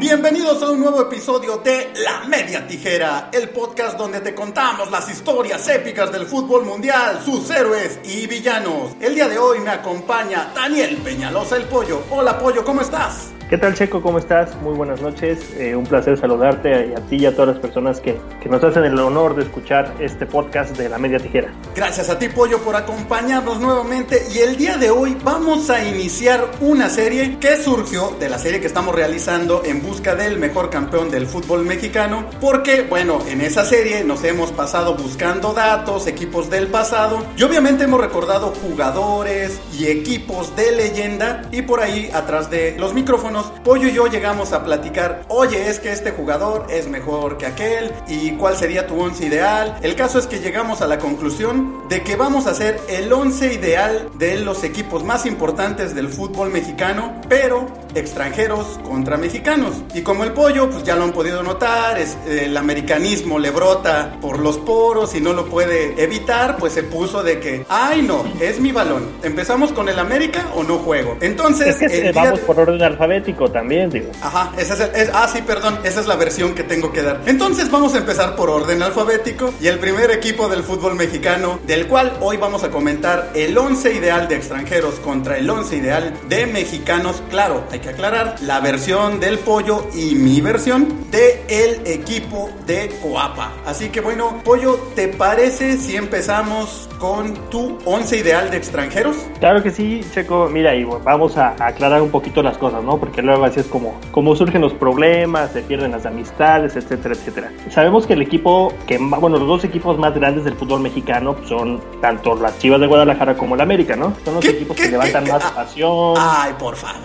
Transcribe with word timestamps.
Bienvenidos 0.00 0.62
a 0.62 0.70
un 0.70 0.80
nuevo 0.80 1.02
episodio 1.02 1.58
de 1.58 1.92
La 2.02 2.26
Media 2.26 2.66
Tijera, 2.66 3.28
el 3.34 3.50
podcast 3.50 3.98
donde 3.98 4.22
te 4.22 4.34
contamos 4.34 4.90
las 4.90 5.10
historias 5.10 5.68
épicas 5.68 6.10
del 6.10 6.24
fútbol 6.24 6.64
mundial, 6.64 7.20
sus 7.22 7.50
héroes 7.50 8.00
y 8.02 8.26
villanos. 8.26 8.92
El 8.98 9.14
día 9.14 9.28
de 9.28 9.36
hoy 9.36 9.58
me 9.58 9.68
acompaña 9.68 10.52
Daniel 10.54 10.96
Peñalosa 11.04 11.58
el 11.58 11.64
Pollo. 11.64 12.02
Hola 12.08 12.38
Pollo, 12.38 12.64
¿cómo 12.64 12.80
estás? 12.80 13.32
¿Qué 13.50 13.58
tal 13.58 13.74
Checo? 13.74 14.00
¿Cómo 14.00 14.18
estás? 14.18 14.54
Muy 14.62 14.76
buenas 14.76 15.02
noches. 15.02 15.40
Eh, 15.58 15.74
un 15.74 15.84
placer 15.84 16.16
saludarte 16.16 16.94
a 16.94 17.00
ti 17.08 17.16
y 17.16 17.26
a 17.26 17.32
todas 17.32 17.48
las 17.48 17.58
personas 17.58 17.98
que, 17.98 18.16
que, 18.40 18.48
nos 18.48 18.62
hacen 18.62 18.84
el 18.84 18.96
honor 19.00 19.34
de 19.34 19.42
escuchar 19.42 19.92
este 19.98 20.24
podcast 20.24 20.78
de 20.78 20.88
La 20.88 20.98
Media 20.98 21.18
Tijera. 21.18 21.52
Gracias 21.74 22.08
a 22.10 22.16
ti 22.16 22.28
Pollo 22.28 22.58
por 22.60 22.76
acompañarnos 22.76 23.58
nuevamente 23.58 24.22
y 24.32 24.38
el 24.38 24.56
día 24.56 24.76
de 24.76 24.90
hoy 24.90 25.16
vamos 25.24 25.68
a 25.68 25.84
iniciar 25.84 26.48
una 26.60 26.88
serie 26.88 27.38
que 27.40 27.56
surgió 27.56 28.14
de 28.20 28.28
la 28.28 28.38
serie 28.38 28.60
que 28.60 28.68
estamos 28.68 28.94
realizando 28.94 29.62
en 29.64 29.82
busca 29.82 30.14
del 30.14 30.38
mejor 30.38 30.70
campeón 30.70 31.10
del 31.10 31.26
fútbol 31.26 31.64
mexicano 31.64 32.26
porque 32.40 32.82
bueno, 32.82 33.18
en 33.26 33.40
esa 33.40 33.64
serie 33.64 34.04
nos 34.04 34.22
hemos 34.22 34.52
pasado 34.52 34.94
buscando 34.94 35.54
datos, 35.54 36.06
equipos 36.06 36.50
del 36.50 36.68
pasado 36.68 37.26
y 37.36 37.42
obviamente 37.42 37.82
hemos 37.82 38.00
recordado 38.00 38.52
jugadores 38.62 39.60
y 39.76 39.86
equipos 39.86 40.54
de 40.54 40.70
leyenda 40.70 41.42
y 41.50 41.62
por 41.62 41.80
ahí 41.80 42.08
atrás 42.14 42.48
de 42.48 42.76
los 42.78 42.94
micrófonos 42.94 43.39
Pollo 43.64 43.88
y 43.88 43.92
yo 43.92 44.06
llegamos 44.06 44.52
a 44.52 44.64
platicar, 44.64 45.22
oye, 45.28 45.68
es 45.68 45.78
que 45.78 45.92
este 45.92 46.10
jugador 46.12 46.66
es 46.70 46.88
mejor 46.88 47.38
que 47.38 47.46
aquel 47.46 47.92
y 48.08 48.32
cuál 48.32 48.56
sería 48.56 48.86
tu 48.86 49.00
once 49.00 49.26
ideal. 49.26 49.78
El 49.82 49.94
caso 49.94 50.18
es 50.18 50.26
que 50.26 50.40
llegamos 50.40 50.80
a 50.82 50.86
la 50.86 50.98
conclusión 50.98 51.88
de 51.88 52.02
que 52.02 52.16
vamos 52.16 52.46
a 52.46 52.50
hacer 52.50 52.80
el 52.88 53.12
once 53.12 53.52
ideal 53.52 54.08
de 54.14 54.38
los 54.38 54.64
equipos 54.64 55.04
más 55.04 55.26
importantes 55.26 55.94
del 55.94 56.08
fútbol 56.08 56.50
mexicano, 56.50 57.20
pero 57.28 57.66
extranjeros 57.94 58.78
contra 58.84 59.16
mexicanos. 59.16 59.74
Y 59.94 60.02
como 60.02 60.24
el 60.24 60.32
pollo, 60.32 60.70
pues 60.70 60.84
ya 60.84 60.96
lo 60.96 61.04
han 61.04 61.12
podido 61.12 61.42
notar, 61.42 61.98
es, 61.98 62.16
el 62.28 62.56
americanismo 62.56 63.38
le 63.38 63.50
brota 63.50 64.16
por 64.20 64.38
los 64.38 64.58
poros 64.58 65.14
y 65.14 65.20
no 65.20 65.32
lo 65.32 65.46
puede 65.46 66.02
evitar, 66.02 66.56
pues 66.58 66.72
se 66.72 66.82
puso 66.82 67.22
de 67.22 67.40
que, 67.40 67.64
ay 67.68 68.02
no, 68.02 68.24
es 68.40 68.60
mi 68.60 68.72
balón. 68.72 69.08
¿Empezamos 69.22 69.72
con 69.72 69.88
el 69.88 69.98
América 69.98 70.46
o 70.54 70.62
no 70.62 70.78
juego? 70.78 71.16
Entonces, 71.20 71.80
es 71.80 71.90
que 71.90 72.12
vamos 72.12 72.40
por 72.40 72.58
orden 72.58 72.82
alfabético 72.82 73.29
también, 73.34 73.90
digo. 73.90 74.10
Ajá, 74.22 74.52
esa 74.58 74.74
es, 74.74 74.80
el, 74.94 75.10
ah, 75.14 75.28
sí, 75.32 75.42
perdón, 75.42 75.78
esa 75.84 76.00
es 76.00 76.06
la 76.06 76.16
versión 76.16 76.54
que 76.54 76.62
tengo 76.62 76.92
que 76.92 77.02
dar. 77.02 77.20
Entonces 77.26 77.70
vamos 77.70 77.94
a 77.94 77.98
empezar 77.98 78.36
por 78.36 78.50
orden 78.50 78.82
alfabético 78.82 79.52
y 79.60 79.66
el 79.66 79.78
primer 79.78 80.10
equipo 80.10 80.48
del 80.48 80.62
fútbol 80.62 80.94
mexicano, 80.94 81.58
del 81.66 81.86
cual 81.86 82.12
hoy 82.20 82.36
vamos 82.36 82.64
a 82.64 82.70
comentar 82.70 83.30
el 83.34 83.56
11 83.56 83.94
ideal 83.94 84.28
de 84.28 84.36
extranjeros 84.36 84.96
contra 84.96 85.38
el 85.38 85.48
11 85.48 85.76
ideal 85.76 86.14
de 86.28 86.46
mexicanos. 86.46 87.22
Claro, 87.30 87.64
hay 87.70 87.80
que 87.80 87.90
aclarar 87.90 88.36
la 88.42 88.60
versión 88.60 89.20
del 89.20 89.38
pollo 89.38 89.88
y 89.94 90.14
mi 90.14 90.40
versión 90.40 91.10
de 91.10 91.44
el 91.48 91.86
equipo 91.86 92.50
de 92.66 92.90
Coapa. 93.02 93.52
Así 93.66 93.90
que 93.90 94.00
bueno, 94.00 94.40
pollo, 94.44 94.74
¿te 94.94 95.08
parece 95.08 95.76
si 95.76 95.96
empezamos 95.96 96.88
con 96.98 97.34
tu 97.50 97.78
11 97.84 98.18
ideal 98.18 98.50
de 98.50 98.56
extranjeros? 98.56 99.16
Claro 99.38 99.62
que 99.62 99.70
sí, 99.70 100.00
Checo. 100.12 100.48
Mira, 100.48 100.74
y 100.74 100.84
vamos 100.84 101.36
a 101.36 101.54
aclarar 101.58 102.02
un 102.02 102.10
poquito 102.10 102.42
las 102.42 102.58
cosas, 102.58 102.82
¿no? 102.82 102.98
Porque 102.98 103.19
luego 103.22 103.44
así 103.44 103.60
es 103.60 103.66
como, 103.66 103.98
como 104.10 104.34
surgen 104.36 104.60
los 104.60 104.72
problemas, 104.74 105.52
se 105.52 105.62
pierden 105.62 105.92
las 105.92 106.06
amistades, 106.06 106.76
etcétera, 106.76 107.14
etcétera. 107.14 107.52
Sabemos 107.70 108.06
que 108.06 108.14
el 108.14 108.22
equipo, 108.22 108.72
que 108.86 108.98
bueno, 108.98 109.38
los 109.38 109.48
dos 109.48 109.64
equipos 109.64 109.98
más 109.98 110.14
grandes 110.14 110.44
del 110.44 110.54
fútbol 110.54 110.80
mexicano 110.80 111.36
son 111.44 111.80
tanto 112.00 112.34
las 112.34 112.58
Chivas 112.58 112.80
de 112.80 112.86
Guadalajara 112.86 113.36
como 113.36 113.54
el 113.54 113.60
América, 113.60 113.96
¿no? 113.96 114.14
Son 114.24 114.34
los 114.34 114.44
equipos 114.46 114.76
que 114.76 114.88
levantan 114.88 115.24
más 115.28 115.44
ah, 115.44 115.52
pasión. 115.54 116.14
Ay, 116.18 116.52
por 116.58 116.76
favor. 116.76 117.00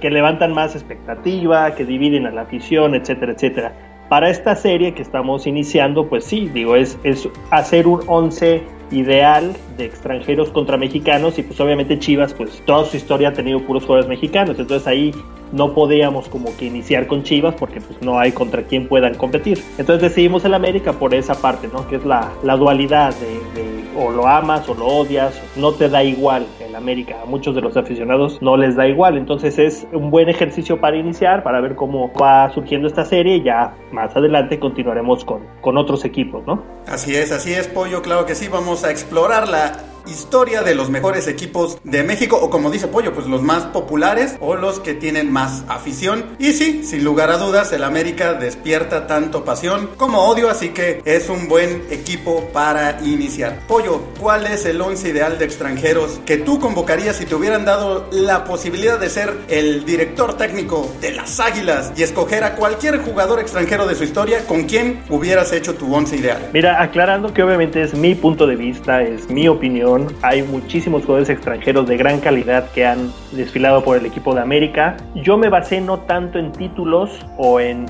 Que 0.00 0.10
levantan 0.10 0.52
más 0.52 0.74
expectativa, 0.74 1.74
que 1.74 1.84
dividen 1.84 2.26
a 2.26 2.30
la 2.30 2.42
afición, 2.42 2.94
etcétera, 2.94 3.32
etcétera. 3.32 3.72
Para 4.08 4.28
esta 4.28 4.54
serie 4.54 4.94
que 4.94 5.02
estamos 5.02 5.46
iniciando, 5.46 6.08
pues 6.08 6.24
sí, 6.24 6.50
digo, 6.52 6.76
es, 6.76 6.98
es 7.04 7.28
hacer 7.50 7.86
un 7.86 8.02
11 8.06 8.62
ideal 8.90 9.56
de 9.76 9.84
extranjeros 9.84 10.50
contra 10.50 10.76
mexicanos 10.76 11.38
y 11.38 11.42
pues 11.42 11.60
obviamente 11.60 11.98
Chivas 11.98 12.34
pues 12.34 12.62
toda 12.64 12.84
su 12.84 12.96
historia 12.96 13.28
ha 13.28 13.32
tenido 13.32 13.60
puros 13.60 13.84
jugadores 13.84 14.08
mexicanos. 14.08 14.58
Entonces 14.58 14.86
ahí 14.86 15.12
no 15.52 15.72
podíamos 15.72 16.28
como 16.28 16.54
que 16.56 16.66
iniciar 16.66 17.06
con 17.06 17.22
Chivas 17.22 17.54
porque 17.54 17.80
pues 17.80 18.00
no 18.02 18.18
hay 18.18 18.32
contra 18.32 18.62
quien 18.62 18.88
puedan 18.88 19.14
competir. 19.14 19.62
Entonces 19.78 20.02
decidimos 20.02 20.44
el 20.44 20.54
América 20.54 20.92
por 20.92 21.14
esa 21.14 21.34
parte 21.34 21.68
no 21.72 21.86
que 21.88 21.96
es 21.96 22.04
la, 22.04 22.32
la 22.42 22.56
dualidad 22.56 23.14
de, 23.14 23.84
o 23.96 24.10
lo 24.10 24.26
amas 24.26 24.68
o 24.68 24.74
lo 24.74 24.86
odias 24.86 25.40
no 25.56 25.72
te 25.72 25.88
da 25.88 26.02
igual 26.02 26.46
el 26.60 26.74
América. 26.74 27.22
A 27.22 27.26
muchos 27.26 27.54
de 27.54 27.60
los 27.60 27.76
aficionados 27.76 28.42
no 28.42 28.56
les 28.56 28.74
da 28.74 28.88
igual. 28.88 29.16
Entonces 29.16 29.58
es 29.58 29.86
un 29.92 30.10
buen 30.10 30.28
ejercicio 30.28 30.80
para 30.80 30.96
iniciar 30.96 31.42
para 31.42 31.60
ver 31.60 31.76
cómo 31.76 32.12
va 32.20 32.52
surgiendo 32.52 32.88
esta 32.88 33.04
serie 33.04 33.42
ya 33.42 33.74
más 33.92 34.14
adelante 34.16 34.58
continuaremos 34.58 35.24
con, 35.24 35.46
con 35.60 35.76
otros 35.76 36.04
equipos 36.04 36.44
no 36.46 36.62
así 36.86 37.14
es 37.14 37.32
así 37.32 37.52
es 37.52 37.68
pollo. 37.68 38.02
Claro 38.02 38.26
que 38.26 38.34
sí 38.34 38.48
vamos 38.48 38.84
a 38.84 38.90
explorar 38.90 39.48
la 39.48 39.63
juga 39.64 39.93
historia 40.06 40.62
de 40.62 40.74
los 40.74 40.90
mejores 40.90 41.26
equipos 41.28 41.78
de 41.84 42.02
México 42.02 42.38
o 42.40 42.50
como 42.50 42.70
dice 42.70 42.88
Pollo, 42.88 43.12
pues 43.12 43.26
los 43.26 43.42
más 43.42 43.64
populares 43.64 44.36
o 44.40 44.54
los 44.54 44.80
que 44.80 44.94
tienen 44.94 45.32
más 45.32 45.64
afición. 45.68 46.24
Y 46.38 46.52
sí, 46.52 46.84
sin 46.84 47.04
lugar 47.04 47.30
a 47.30 47.38
dudas, 47.38 47.72
el 47.72 47.84
América 47.84 48.34
despierta 48.34 49.06
tanto 49.06 49.44
pasión 49.44 49.90
como 49.96 50.22
odio, 50.26 50.50
así 50.50 50.70
que 50.70 51.02
es 51.04 51.28
un 51.28 51.48
buen 51.48 51.82
equipo 51.90 52.48
para 52.52 53.00
iniciar. 53.02 53.60
Pollo, 53.66 54.00
¿cuál 54.20 54.46
es 54.46 54.64
el 54.64 54.80
once 54.80 55.08
ideal 55.08 55.38
de 55.38 55.44
extranjeros 55.44 56.20
que 56.26 56.36
tú 56.36 56.58
convocarías 56.58 57.16
si 57.16 57.26
te 57.26 57.34
hubieran 57.34 57.64
dado 57.64 58.08
la 58.10 58.44
posibilidad 58.44 58.98
de 58.98 59.08
ser 59.08 59.32
el 59.48 59.84
director 59.84 60.36
técnico 60.36 60.90
de 61.00 61.12
las 61.12 61.40
Águilas 61.40 61.92
y 61.96 62.02
escoger 62.02 62.44
a 62.44 62.54
cualquier 62.56 62.98
jugador 62.98 63.40
extranjero 63.40 63.86
de 63.86 63.94
su 63.94 64.04
historia, 64.04 64.46
con 64.46 64.64
quién 64.64 65.02
hubieras 65.08 65.52
hecho 65.52 65.74
tu 65.74 65.94
once 65.94 66.16
ideal? 66.16 66.50
Mira, 66.52 66.82
aclarando 66.82 67.32
que 67.32 67.42
obviamente 67.42 67.82
es 67.82 67.94
mi 67.94 68.14
punto 68.14 68.46
de 68.46 68.56
vista, 68.56 69.02
es 69.02 69.28
mi 69.28 69.48
opinión 69.48 69.93
hay 70.22 70.42
muchísimos 70.42 71.02
jugadores 71.02 71.30
extranjeros 71.30 71.86
de 71.86 71.96
gran 71.96 72.20
calidad 72.20 72.70
que 72.70 72.86
han 72.86 73.12
desfilado 73.32 73.82
por 73.82 73.96
el 73.96 74.06
equipo 74.06 74.34
de 74.34 74.40
América. 74.40 74.96
Yo 75.14 75.36
me 75.36 75.48
basé 75.48 75.80
no 75.80 76.00
tanto 76.00 76.38
en 76.38 76.52
títulos 76.52 77.10
o 77.36 77.60
en, 77.60 77.84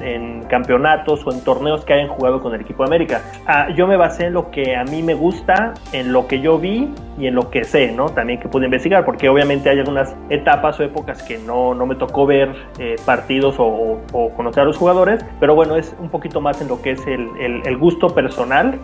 campeonatos 0.48 1.26
o 1.26 1.32
en 1.32 1.40
torneos 1.42 1.84
que 1.84 1.94
hayan 1.94 2.08
jugado 2.08 2.40
con 2.40 2.54
el 2.54 2.60
equipo 2.60 2.82
de 2.82 2.88
América. 2.88 3.22
Ah, 3.46 3.68
yo 3.76 3.86
me 3.86 3.96
basé 3.96 4.26
en 4.26 4.34
lo 4.34 4.50
que 4.50 4.76
a 4.76 4.84
mí 4.84 5.02
me 5.02 5.14
gusta, 5.14 5.74
en 5.92 6.12
lo 6.12 6.26
que 6.26 6.40
yo 6.40 6.58
vi 6.58 6.90
y 7.18 7.26
en 7.26 7.34
lo 7.34 7.50
que 7.50 7.64
sé, 7.64 7.92
¿no? 7.92 8.06
También 8.10 8.40
que 8.40 8.48
pude 8.48 8.66
investigar, 8.66 9.04
porque 9.04 9.28
obviamente 9.28 9.70
hay 9.70 9.78
algunas 9.78 10.14
etapas 10.30 10.78
o 10.80 10.82
épocas 10.82 11.22
que 11.22 11.38
no, 11.38 11.74
no 11.74 11.86
me 11.86 11.94
tocó 11.94 12.26
ver 12.26 12.54
eh, 12.78 12.96
partidos 13.04 13.56
o, 13.58 14.00
conocer 14.36 14.62
a 14.62 14.66
los 14.66 14.76
jugadores, 14.76 15.24
pero 15.40 15.54
bueno, 15.54 15.76
es 15.76 15.94
un 15.98 16.08
poquito 16.08 16.40
más 16.40 16.60
en 16.60 16.68
lo 16.68 16.80
que 16.82 16.92
es 16.92 17.06
el, 17.06 17.28
el 17.38 17.76
gusto 17.76 18.08
personal 18.08 18.78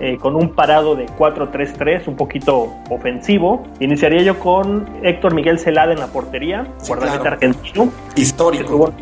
eh, 0.00 0.18
con 0.20 0.36
un 0.36 0.50
parado 0.50 0.96
de 0.96 1.06
4-3-3, 1.06 2.08
un 2.08 2.16
poquito 2.16 2.72
ofensivo. 2.90 3.64
Iniciaría 3.80 4.22
yo 4.22 4.38
con 4.38 4.86
Héctor 5.02 5.34
Miguel 5.34 5.58
Celada 5.58 5.92
en 5.92 6.00
la 6.00 6.08
portería, 6.08 6.66
guardameta 6.86 7.28
argentino. 7.28 7.90
Histórico. 8.16 8.92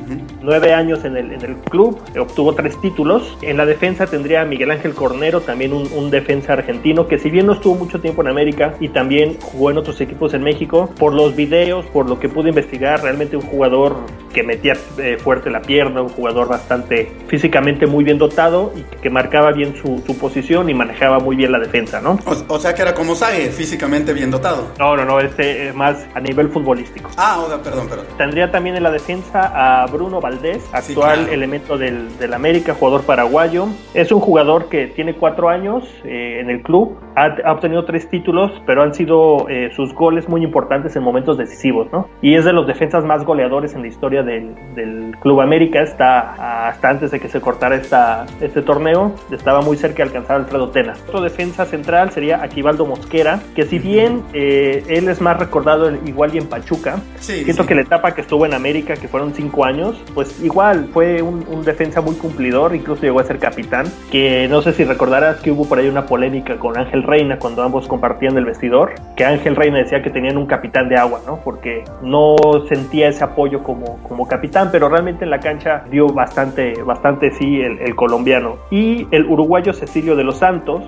nueve 0.43 0.75
años 0.75 1.05
en 1.05 1.17
el, 1.17 1.33
en 1.33 1.43
el 1.43 1.57
club, 1.57 1.99
obtuvo 2.19 2.55
tres 2.55 2.81
títulos. 2.81 3.37
En 3.43 3.57
la 3.57 3.67
defensa 3.67 4.07
tendría 4.07 4.43
a 4.43 4.45
Miguel 4.45 4.71
Ángel 4.71 4.95
Cornero, 4.95 5.41
también 5.41 5.73
un, 5.73 6.11
defensa 6.11 6.53
argentino, 6.53 7.09
que 7.09 7.19
si 7.19 7.31
bien 7.31 7.47
no 7.47 7.55
estuvo 7.55 7.75
mucho 7.75 8.01
tiempo 8.01 8.23
en 8.23 8.29
América 8.29 8.75
y 8.81 8.89
también 8.89 9.37
jugó 9.41 9.71
en 9.71 9.79
otros 9.79 10.01
equipos 10.01 10.35
en 10.35 10.43
México, 10.43 10.91
por 10.99 11.13
los 11.13 11.35
videos, 11.35 11.85
por 11.87 12.09
lo 12.09 12.21
que 12.21 12.29
pude 12.29 12.51
investigar, 12.51 13.03
realmente 13.03 13.37
un 13.37 13.43
jugador 13.43 13.97
que 14.33 14.43
metía 14.43 14.75
eh, 14.99 15.17
fuerte 15.19 15.51
la 15.51 15.63
pierna, 15.63 16.03
un 16.03 16.09
jugador 16.09 16.49
bastante 16.49 17.11
físicamente 17.27 17.87
muy 17.87 18.05
bien 18.05 18.19
dotado 18.19 18.73
y 18.77 18.83
que 19.01 19.11
marcaba 19.11 19.51
bien 19.53 19.75
su, 19.77 20.03
su 20.07 20.17
posición 20.17 20.56
y 20.69 20.75
manejaba 20.75 21.19
muy 21.19 21.37
bien 21.37 21.53
la 21.53 21.59
defensa, 21.59 22.01
¿no? 22.01 22.19
O, 22.49 22.59
sea 22.59 22.75
que 22.75 22.83
era 22.83 22.95
como 22.95 23.15
Sague, 23.15 23.51
físicamente 23.51 24.13
bien 24.13 24.31
dotado. 24.31 24.69
No, 24.79 24.97
no, 24.97 25.05
no, 25.05 25.21
este 25.21 25.69
es 25.69 25.75
más 25.75 26.07
a 26.15 26.21
nivel 26.21 26.49
futbolístico. 26.49 27.11
Ah, 27.17 27.47
perdón, 27.63 27.89
perdón. 27.89 28.07
Tendría 28.17 28.51
también 28.51 28.77
en 28.77 28.83
la 28.83 28.91
defensa 28.91 29.53
a 29.55 29.87
Bruno 29.87 30.21
Valdés, 30.21 30.65
actual 30.73 31.29
elemento 31.29 31.77
del, 31.79 32.17
del, 32.19 32.35
América, 32.35 32.75
jugador 32.75 33.03
paraguayo. 33.03 33.69
Es 33.95 34.11
un 34.13 34.21
jugador 34.21 34.69
que 34.69 34.87
tiene 34.87 35.15
cuatro 35.15 35.49
años 35.49 35.85
eh, 36.05 36.41
en 36.41 36.51
el 36.51 36.63
club, 36.63 36.97
ha, 37.15 37.53
obtenido 37.53 37.85
tres 37.85 38.09
títulos, 38.09 38.51
pero 38.67 38.83
han 38.83 38.95
sido 38.95 39.49
eh, 39.49 39.71
sus 39.75 39.95
goles 39.95 40.29
muy 40.29 40.43
importantes 40.43 40.97
en 40.97 41.03
momentos 41.03 41.39
decisivos, 41.39 41.89
¿no? 41.93 42.09
Y 42.23 42.35
es 42.35 42.45
de 42.45 42.53
los 42.53 42.67
defensas 42.67 43.05
más 43.05 43.25
goleadores 43.25 43.75
en 43.75 43.83
la 43.83 43.89
historia 43.89 44.23
del, 44.23 44.55
del 44.75 45.17
Club 45.21 45.41
América, 45.41 45.83
está 45.83 46.69
hasta 46.69 46.89
antes 46.89 47.11
de 47.11 47.21
que 47.21 47.29
se 47.29 47.41
cortara 47.41 47.77
esta, 47.77 48.27
este 48.41 48.63
torneo, 48.63 49.15
estaba 49.31 49.61
muy 49.61 49.77
cerca 49.77 49.97
de 49.97 50.03
alcanzar 50.05 50.36
Alfredo 50.37 50.71
Tena. 50.71 50.95
Otro 51.09 51.21
defensa 51.21 51.67
central 51.67 52.11
sería 52.11 52.43
Aquivaldo 52.43 52.87
Mosquera, 52.87 53.41
que 53.55 53.65
si 53.65 53.79
bien 53.79 54.23
eh, 54.33 54.85
él 54.89 55.09
es 55.09 55.21
más 55.21 55.39
recordado 55.39 55.91
igual 56.07 56.35
y 56.35 56.39
en 56.39 56.47
Pachuca, 56.47 57.01
siento 57.19 57.67
que 57.67 57.75
la 57.75 57.83
etapa 57.83 58.15
que 58.15 58.21
estuvo 58.21 58.47
en 58.47 58.55
América, 58.55 58.95
que 58.95 59.09
fueron 59.09 59.35
cinco 59.35 59.65
años, 59.65 59.97
pues 60.15 60.43
igual 60.43 60.89
fue 60.93 61.23
un, 61.23 61.45
defensa 61.65 62.01
muy 62.01 62.15
cumplidor, 62.15 62.77
incluso 62.77 63.03
llegó 63.03 63.19
a 63.19 63.25
ser 63.25 63.39
capitán, 63.39 63.87
que 64.11 64.47
no 64.49 64.63
sé 64.63 64.73
si 64.73 64.85
recordarás 64.85 65.41
que 65.41 65.51
hubo 65.51 65.67
por 65.67 65.79
ahí 65.79 65.89
una 65.89 66.07
polémica 66.07 66.59
con 66.59 66.79
Ángel 66.79 67.03
Reina 67.03 67.39
cuando 67.39 67.63
ambos 67.63 67.89
compartían 67.89 68.37
el 68.39 68.45
vestidor, 68.45 68.95
que 69.17 69.25
Ángel 69.25 69.57
Reina 69.57 69.79
decía 69.79 70.03
que 70.03 70.11
tenían 70.11 70.37
un 70.37 70.47
capitán 70.47 70.89
de 70.89 70.97
agua, 70.97 71.23
¿no? 71.27 71.41
Porque 71.43 71.83
no 72.03 72.37
sentía 72.69 73.09
ese 73.09 73.25
apoyo 73.25 73.63
como, 73.63 73.99
como 74.05 74.29
capitán, 74.29 74.69
pero 74.71 74.89
realmente 74.89 75.25
en 75.25 75.31
la 75.31 75.41
cancha 75.41 75.85
dio 75.91 76.07
bastante, 76.09 76.83
bastante 76.83 77.33
sí 77.33 77.61
el, 77.61 77.95
colombiano. 77.95 78.57
Y 78.71 79.07
el 79.11 79.27
uruguayo 79.27 79.73
Cecilio 79.73 80.17
de 80.17 80.25
los 80.27 80.39
Santos, 80.39 80.85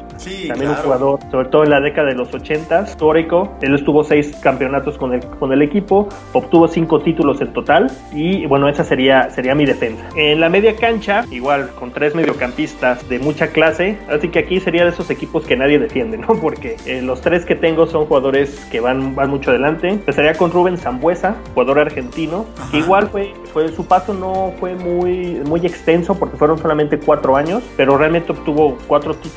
también 0.49 0.71
un 0.71 0.77
jugador, 0.77 1.21
sobre 1.31 1.49
todo 1.49 1.65
en 1.65 1.71
la 1.71 1.81
década 1.81 2.09
de 2.09 2.15
los 2.15 2.33
80, 2.33 2.83
histórico. 2.83 3.57
Él 3.63 3.75
estuvo 3.75 4.05
seis 4.05 4.37
campeonatos 4.43 4.99
con 4.99 5.15
el, 5.15 5.25
con 5.25 5.53
el 5.53 5.63
equipo, 5.63 6.09
obtuvo 6.33 6.69
cinco 6.69 7.01
títulos 7.01 7.41
en 7.41 7.53
total 7.53 7.91
y 8.13 8.47
bueno, 8.47 8.69
esa 8.69 8.85
sería, 8.85 9.31
sería 9.31 9.55
mi 9.55 9.65
defensa. 9.65 10.09
En 10.17 10.41
la 10.41 10.49
media 10.49 10.77
cancha, 10.77 11.25
igual 11.31 11.71
con 11.79 11.93
tres 11.93 12.15
mediocampistas 12.15 13.09
de 13.09 13.19
mucha 13.19 13.49
clase, 13.49 13.99
así 14.09 14.29
que 14.29 14.41
aquí 14.41 14.61
sería 14.61 14.85
de 14.85 14.91
esos 14.91 15.11
equipos 15.11 15.45
que 15.45 15.57
nadie 15.57 15.79
defiende, 15.79 16.19
¿no? 16.19 16.29
Porque 16.41 16.77
eh, 16.87 17.01
los 17.03 17.21
tres 17.21 17.45
que 17.45 17.55
tengo 17.55 17.87
son 17.87 18.07
jugadores 18.07 18.67
que 18.71 18.81
van, 18.81 19.15
van 19.15 19.31
mucho 19.31 19.51
adelante. 19.51 19.89
Empezaría 19.89 20.35
con 20.35 20.51
Rubén 20.51 20.77
Zambuesa, 20.77 21.37
jugador 21.55 21.79
argentino, 21.79 22.47
que 22.71 22.79
igual 22.79 23.09
fue, 23.09 23.33
fue 23.53 23.69
su 23.69 23.87
paso 23.87 24.15
no 24.15 24.53
fue 24.59 24.75
muy, 24.75 25.41
muy 25.45 25.65
extenso 25.65 26.19
porque 26.19 26.37
fueron 26.37 26.59
solamente 26.59 26.99
cuatro 26.99 27.37
años, 27.37 27.63
pero 27.77 27.97
realmente 27.97 28.33
obtuvo 28.33 28.79
cuatro 28.87 29.15
títulos, 29.15 29.28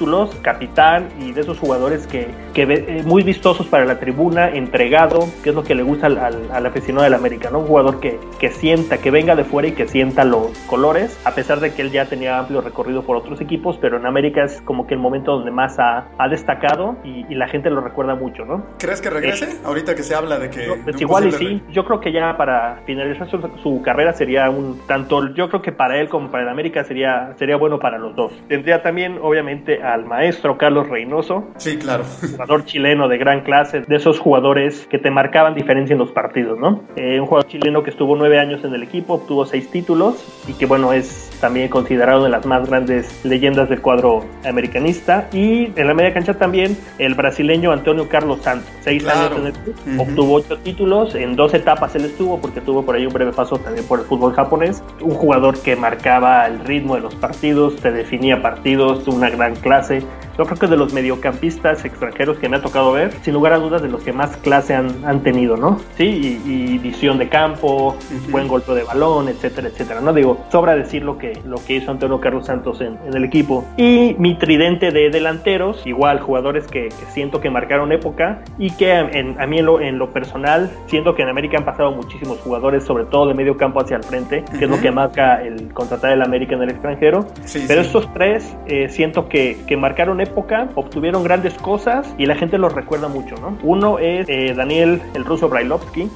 capitán 0.42 1.10
y 1.20 1.32
de 1.32 1.42
esos 1.42 1.60
jugadores 1.60 2.08
que, 2.08 2.28
que 2.54 2.64
eh, 2.64 3.04
muy 3.06 3.24
vistosos 3.24 3.68
para 3.68 3.86
la 3.86 4.00
tribuna, 4.00 4.50
entregado, 4.50 5.28
que 5.44 5.50
es 5.50 5.56
lo 5.56 5.64
que 5.64 5.76
le 5.76 5.84
gusta 5.84 6.08
al, 6.08 6.18
al, 6.18 6.66
aficionado 6.66 7.04
del 7.04 7.14
América, 7.14 7.50
¿no? 7.52 7.60
Un 7.60 7.68
jugador 7.68 8.00
que, 8.00 8.20
que 8.40 8.52
sienta, 8.52 8.98
que 8.98 9.12
venga 9.12 9.36
de 9.36 9.44
fuera 9.44 9.68
y 9.68 9.72
que 9.74 9.88
sienta 9.88 10.24
los 10.24 10.58
colores, 10.68 11.20
a 11.26 11.32
pesar 11.32 11.60
de 11.60 11.74
que 11.74 11.82
él 11.82 11.92
ya 11.92 12.06
tenía 12.06 12.40
amplio 12.40 12.62
recorrido 12.62 13.04
por 13.04 13.18
otros 13.18 13.42
equipos, 13.42 13.78
pero 13.80 13.98
en 13.98 14.06
América 14.06 14.44
es 14.44 14.62
como 14.62 14.88
que 14.88 14.94
el 14.94 15.00
momento 15.00 15.34
donde 15.34 15.52
más 15.52 15.80
ha, 15.80 16.08
ha 16.18 16.28
destacado 16.28 16.98
y, 17.04 17.22
la 17.32 17.48
gente 17.48 17.72
lo 17.72 17.82
recuerda 17.82 18.14
mucho, 18.14 18.46
¿no? 18.46 18.64
¿Crees 18.78 19.02
que 19.02 19.10
regrese? 19.10 19.46
Eh, 19.46 19.58
Ahorita 19.64 19.96
que 19.96 20.04
se 20.04 20.14
habla 20.14 20.38
de 20.38 20.50
que... 20.52 20.68
Pues 20.84 21.02
igual 21.02 21.28
y 21.28 21.32
sí, 21.32 21.64
yo 21.72 21.86
creo 21.86 22.00
que 22.00 22.12
ya 22.12 22.38
para 22.38 22.82
finalizar 22.86 23.28
su, 23.30 23.82
carrera 23.82 24.14
sería 24.14 24.50
un 24.50 24.80
tanto, 24.86 25.34
yo 25.34 25.50
creo 25.50 25.62
que 25.62 25.72
para 25.72 25.98
él 25.98 26.08
como 26.10 26.30
para 26.30 26.44
el 26.44 26.50
América 26.50 26.84
sería, 26.84 27.34
sería 27.38 27.56
bueno 27.56 27.80
para 27.80 27.98
los 27.98 28.16
dos. 28.16 28.32
Tendría 28.48 28.82
también, 28.84 29.18
obviamente, 29.22 29.81
al 29.82 30.06
maestro 30.06 30.58
Carlos 30.58 30.90
Reynoso. 30.90 31.46
Sí, 31.58 31.78
claro. 31.78 32.04
Jugador 32.32 32.66
chileno 32.66 33.08
de 33.08 33.18
gran 33.18 33.42
clase, 33.42 33.82
de 33.82 33.96
esos 33.96 34.20
jugadores 34.20 34.88
que 34.88 34.98
te 34.98 35.12
marcaban 35.12 35.54
diferencia 35.54 35.94
en 35.94 36.00
los 36.00 36.12
partidos, 36.12 36.60
¿no? 36.60 36.84
Eh, 36.96 37.20
un 37.20 37.26
jugador 37.26 37.50
chileno 37.50 37.84
que 37.84 37.90
estuvo 37.90 38.16
nueve 38.16 38.40
años 38.40 38.64
en 38.64 38.74
el 38.74 38.84
equipo, 38.84 39.16
obtuvo 39.16 39.46
seis 39.46 39.70
títulos 39.70 40.24
y 40.48 40.54
que, 40.54 40.66
bueno, 40.66 40.94
es 40.94 41.30
también 41.40 41.70
considerado 41.70 42.20
una 42.20 42.28
de 42.28 42.32
las 42.32 42.46
más 42.46 42.70
grandes 42.70 43.26
leyendas 43.26 43.70
del 43.70 43.82
cuadro 43.82 44.24
americanista. 44.46 45.28
Y 45.34 45.72
en 45.76 45.88
la 45.88 45.94
media 45.94 46.14
cancha 46.14 46.36
también 46.36 46.78
el 47.00 47.16
brasileño 47.16 47.72
Antonio 47.72 48.08
Carlos 48.08 48.42
Santos, 48.42 48.70
seis 48.82 49.06
años 49.08 49.38
en 49.38 49.48
el 49.48 49.54
club, 49.54 49.76
obtuvo 49.98 50.36
ocho 50.36 50.58
títulos, 50.60 51.16
en 51.16 51.36
dos 51.36 51.54
etapas 51.54 51.96
él 51.96 52.06
estuvo 52.06 52.40
porque 52.40 52.62
tuvo 52.62 52.84
por 52.84 52.96
ahí 52.96 53.06
un 53.06 53.14
breve 53.14 53.32
paso 53.32 53.58
también 53.58 53.86
por 53.88 54.00
el 54.00 54.06
fútbol 54.06 54.34
japonés, 54.34 54.84
un 55.02 55.16
jugador 55.16 55.60
que 55.60 55.76
marcaba 55.76 56.46
el 56.48 56.60
ritmo 56.60 56.96
de 56.96 57.02
los 57.02 57.16
partidos, 57.16 57.76
te 57.78 57.92
definía 57.92 58.42
partidos, 58.42 59.08
una 59.08 59.30
gran 59.30 59.56
clase, 59.56 59.71
clase 59.72 60.04
yo 60.42 60.48
creo 60.48 60.58
que 60.58 60.66
de 60.66 60.76
los 60.76 60.92
mediocampistas 60.92 61.86
extranjeros 61.86 62.40
que 62.40 62.50
me 62.50 62.58
ha 62.58 62.62
tocado 62.64 62.94
ver, 62.94 63.12
sin 63.22 63.36
lugar 63.36 63.54
a 63.54 63.60
dudas 63.60 63.84
de 63.84 63.90
los 63.90 64.02
que 64.02 64.12
más 64.12 64.38
clase 64.38 64.74
han, 64.74 65.06
han 65.06 65.22
tenido, 65.22 65.56
¿no? 65.56 65.80
Sí, 65.98 66.42
y, 66.44 66.80
visión 66.80 67.20
de 67.20 67.30
campo, 67.30 67.96
buen 68.32 68.48
golpe 68.48 68.74
de 68.74 68.82
balón, 68.82 69.30
etcétera, 69.30 69.68
etcétera, 69.68 70.02
¿no? 70.02 70.14
Digo, 70.14 70.44
sobra 70.52 70.76
decir 70.76 71.04
lo 71.04 71.20
que, 71.20 71.40
lo 71.46 71.58
que 71.58 71.76
hizo 71.76 71.92
Antonio 71.92 72.20
Carlos 72.20 72.48
Santos 72.48 72.82
en, 72.82 72.98
en 73.06 73.16
el 73.16 73.24
equipo. 73.24 73.64
Y 73.78 74.16
mi 74.18 74.34
tridente 74.34 74.90
de 74.90 75.12
delanteros, 75.12 75.86
igual 75.86 76.20
jugadores 76.20 76.66
que, 76.66 76.90
siento 77.14 77.40
que 77.40 77.52
marcaron 77.52 77.92
época 77.92 78.42
y 78.58 78.72
que 78.72 78.92
en, 78.92 79.40
a 79.40 79.46
mí 79.46 79.60
en 79.60 79.66
lo, 79.68 79.80
en 79.80 80.00
lo, 80.00 80.10
personal 80.10 80.72
siento 80.88 81.14
que 81.14 81.22
en 81.22 81.30
América 81.30 81.60
han 81.60 81.66
pasado 81.66 81.92
muchísimos 81.92 82.40
jugadores, 82.40 82.84
sobre 82.84 83.06
todo 83.06 83.28
de 83.28 83.36
medio 83.36 83.58
campo 83.58 83.80
hacia 83.80 83.98
el 83.98 84.04
frente, 84.04 84.44
que 84.58 84.66
es 84.66 84.72
lo 84.72 84.82
que 84.82 84.90
marca 84.90 85.44
el 85.44 85.72
contratar 85.72 86.14
el 86.14 86.24
América 86.24 86.56
en 86.56 86.64
el 86.64 86.72
extranjero. 86.72 87.28
Pero 87.68 87.82
estos 87.82 88.12
tres 88.14 88.56
eh, 88.66 88.90
siento 88.90 89.30
que, 89.30 89.58
que 89.68 89.78
marcaron 89.78 90.20
época 90.20 90.31
obtuvieron 90.76 91.24
grandes 91.24 91.54
cosas 91.56 92.14
y 92.18 92.26
la 92.26 92.36
gente 92.36 92.58
los 92.58 92.74
recuerda 92.74 93.08
mucho, 93.08 93.36
¿no? 93.36 93.58
Uno 93.64 94.00
es 94.00 94.28
eh, 94.30 94.54
Daniel 94.56 95.02
el 95.14 95.26
ruso 95.26 95.50
Brailovsky, 95.50 96.10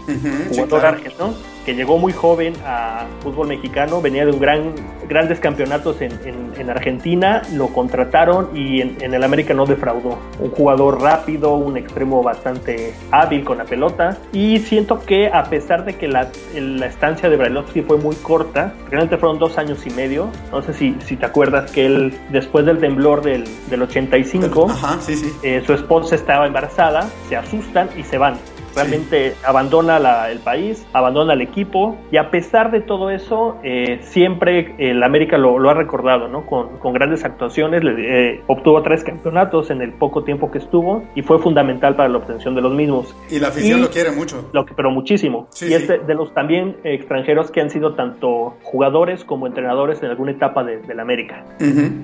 jugador 0.50 0.86
argentino, 0.86 1.34
que 1.66 1.74
llegó 1.74 1.98
muy 1.98 2.14
joven 2.14 2.54
a 2.66 3.06
fútbol 3.22 3.48
mexicano, 3.48 4.02
venía 4.02 4.26
de 4.26 4.32
un 4.32 4.40
gran, 4.40 4.74
grandes 5.10 5.40
campeonatos 5.40 6.02
en, 6.02 6.12
en, 6.24 6.70
Argentina, 6.70 7.42
lo 7.54 7.68
contrataron 7.68 8.50
y 8.56 8.82
en, 8.82 8.98
en, 9.02 9.14
el 9.14 9.24
América 9.24 9.54
no 9.54 9.66
defraudó. 9.66 10.18
Un 10.40 10.52
jugador 10.52 11.02
rápido, 11.02 11.54
un 11.56 11.78
extremo 11.78 12.24
bastante 12.24 12.94
hábil 13.12 13.44
con 13.44 13.58
la 13.58 13.66
pelota 13.66 14.18
y 14.32 14.60
siento 14.60 15.00
que 15.06 15.28
a 15.28 15.46
pesar 15.46 15.86
de 15.86 15.96
que 15.96 16.08
la, 16.08 16.30
la 16.56 16.86
estancia 16.86 17.30
de 17.30 17.38
Brailovsky 17.38 17.82
fue 17.82 17.98
muy 17.98 18.16
corta, 18.16 18.74
realmente 18.90 19.18
fueron 19.18 19.40
dos 19.40 19.58
años 19.58 19.86
y 19.86 19.90
medio, 19.92 20.30
no 20.52 20.62
sé 20.62 20.74
si, 20.74 20.96
si 21.06 21.16
te 21.16 21.26
acuerdas 21.26 21.72
que 21.72 21.86
él 21.86 22.14
después 22.30 22.66
del 22.66 22.80
temblor 22.80 23.22
del, 23.22 23.44
del 23.70 23.82
85, 23.82 24.68
eh, 25.44 25.64
su 25.66 25.74
esposa 25.74 26.16
estaba 26.16 26.48
embarazada, 26.48 27.08
se 27.30 27.36
asustan 27.36 27.90
y 27.98 28.04
se 28.04 28.18
van. 28.18 28.36
Realmente 28.76 29.36
abandona 29.46 30.30
el 30.30 30.40
país, 30.40 30.86
abandona 30.92 31.34
el 31.34 31.42
equipo 31.42 31.96
y 32.12 32.18
a 32.18 32.30
pesar 32.30 32.72
de 32.72 32.82
todo 32.82 33.10
eso, 33.10 33.58
eh, 33.64 34.00
siempre 34.02 34.76
el 34.78 35.02
América 35.02 35.38
lo, 35.38 35.70
ha 35.70 35.74
recordado, 35.74 36.28
¿no? 36.28 36.46
Con, 36.46 36.78
con 36.80 36.94
grandes 36.94 37.24
actuaciones, 37.24 37.82
eh, 37.86 38.42
obtuvo 38.48 38.82
tres 38.84 39.04
campeonatos 39.04 39.70
en 39.70 39.82
el 39.82 39.94
poco 39.94 40.24
tiempo 40.24 40.52
que 40.52 40.58
estuvo 40.58 41.04
y 41.16 41.22
fue 41.22 41.40
fundamental 41.40 41.96
para 41.96 42.10
la 42.10 42.18
obtención 42.18 42.54
de 42.54 42.62
los 42.62 42.74
mismos. 42.74 43.16
Y 43.30 43.40
la 43.40 43.48
afición 43.48 43.82
lo 43.82 43.90
quiere 43.90 44.12
mucho. 44.12 44.50
Lo, 44.52 44.66
pero 44.66 44.92
muchísimo. 44.92 45.48
y 45.62 45.74
es 45.74 45.88
de, 45.88 46.14
los 46.14 46.34
también 46.34 46.76
extranjeros 46.84 47.52
que 47.52 47.62
han 47.62 47.70
sido 47.70 47.94
tanto 47.94 48.58
jugadores 48.64 49.24
como 49.24 49.48
entrenadores 49.48 50.04
en 50.04 50.10
alguna 50.10 50.32
etapa 50.32 50.64
de, 50.64 50.96
la 50.96 51.02
América. 51.02 51.44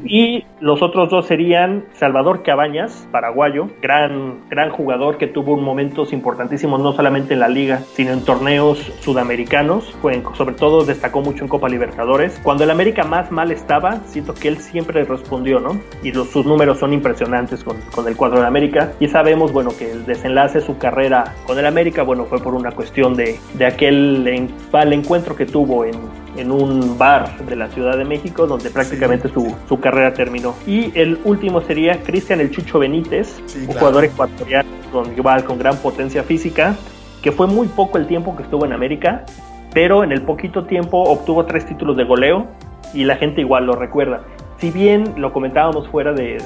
Y 0.06 0.46
los 0.60 0.82
otros 0.82 1.10
dos 1.10 1.26
serían 1.26 1.86
Salvador 1.94 2.44
Cabañas, 2.44 3.08
paraguayo, 3.12 3.68
gran, 3.82 4.42
gran 4.50 4.70
jugador 4.70 5.18
que 5.18 5.28
tuvo 5.28 5.56
momentos 5.58 6.12
importantísimos 6.12 6.61
no 6.68 6.94
solamente 6.94 7.34
en 7.34 7.40
la 7.40 7.50
liga, 7.50 7.82
sino 7.96 8.12
en 8.12 8.24
torneos 8.24 8.80
sudamericanos, 9.02 9.96
sobre 10.34 10.56
todo 10.56 10.84
destacó 10.84 11.22
mucho 11.22 11.44
en 11.44 11.50
Copa 11.50 11.70
Libertadores. 11.70 12.40
Cuando 12.44 12.64
el 12.64 12.72
América 12.72 13.04
más 13.04 13.32
mal 13.32 13.52
estaba, 13.52 14.02
siento 14.08 14.34
que 14.34 14.48
él 14.48 14.58
siempre 14.58 15.04
respondió, 15.04 15.60
¿no? 15.60 15.80
Y 16.04 16.12
sus 16.14 16.46
números 16.46 16.80
son 16.80 16.94
impresionantes 16.94 17.64
con, 17.64 17.78
con 17.94 18.08
el 18.08 18.16
cuadro 18.16 18.42
de 18.42 18.48
América. 18.48 18.94
Y 19.00 19.08
sabemos, 19.08 19.52
bueno, 19.52 19.72
que 19.78 19.92
el 19.92 20.06
desenlace 20.06 20.60
de 20.60 20.66
su 20.66 20.78
carrera 20.78 21.36
con 21.46 21.58
el 21.58 21.66
América, 21.66 22.04
bueno, 22.04 22.26
fue 22.26 22.40
por 22.40 22.54
una 22.54 22.72
cuestión 22.72 23.16
de, 23.16 23.40
de 23.54 23.66
aquel 23.66 24.28
en, 24.28 24.50
encuentro 24.94 25.36
que 25.36 25.46
tuvo 25.46 25.86
en, 25.86 25.96
en 26.38 26.52
un 26.52 26.98
bar 26.98 27.38
de 27.46 27.56
la 27.56 27.68
Ciudad 27.70 27.98
de 27.98 28.06
México 28.06 28.48
donde 28.48 28.70
prácticamente 28.70 29.30
su, 29.30 29.56
su, 29.68 29.80
carrera 29.80 30.14
terminó. 30.14 30.56
Y 30.66 30.98
el 31.00 31.20
último 31.24 31.62
sería 31.62 32.02
Cristian 32.04 32.40
El 32.40 32.52
Chucho 32.52 32.80
Benítez, 32.80 33.42
un 33.68 33.74
jugador 33.74 34.06
ecuatoriano 34.06 34.70
con, 34.92 35.14
igual 35.18 35.44
con 35.44 35.60
gran 35.60 35.78
potencia 35.78 36.24
física, 36.24 36.76
que 37.22 37.32
fue 37.32 37.48
muy 37.48 37.68
poco 37.68 37.98
el 37.98 38.08
tiempo 38.08 38.36
que 38.36 38.44
estuvo 38.44 38.66
en 38.66 38.74
América, 38.74 39.26
pero 39.74 40.04
en 40.04 40.12
el 40.12 40.22
poquito 40.24 40.66
tiempo 40.66 41.04
obtuvo 41.04 41.46
tres 41.46 41.66
títulos 41.66 41.98
de 41.98 42.04
goleo 42.04 42.48
y 42.94 43.04
la 43.04 43.16
gente 43.16 43.42
igual 43.42 43.66
lo 43.66 43.76
recuerda. 43.76 44.24
Si 44.58 44.70
bien 44.70 45.14
lo 45.18 45.34
comentábamos 45.34 45.88
fuera 45.88 46.14
de, 46.14 46.38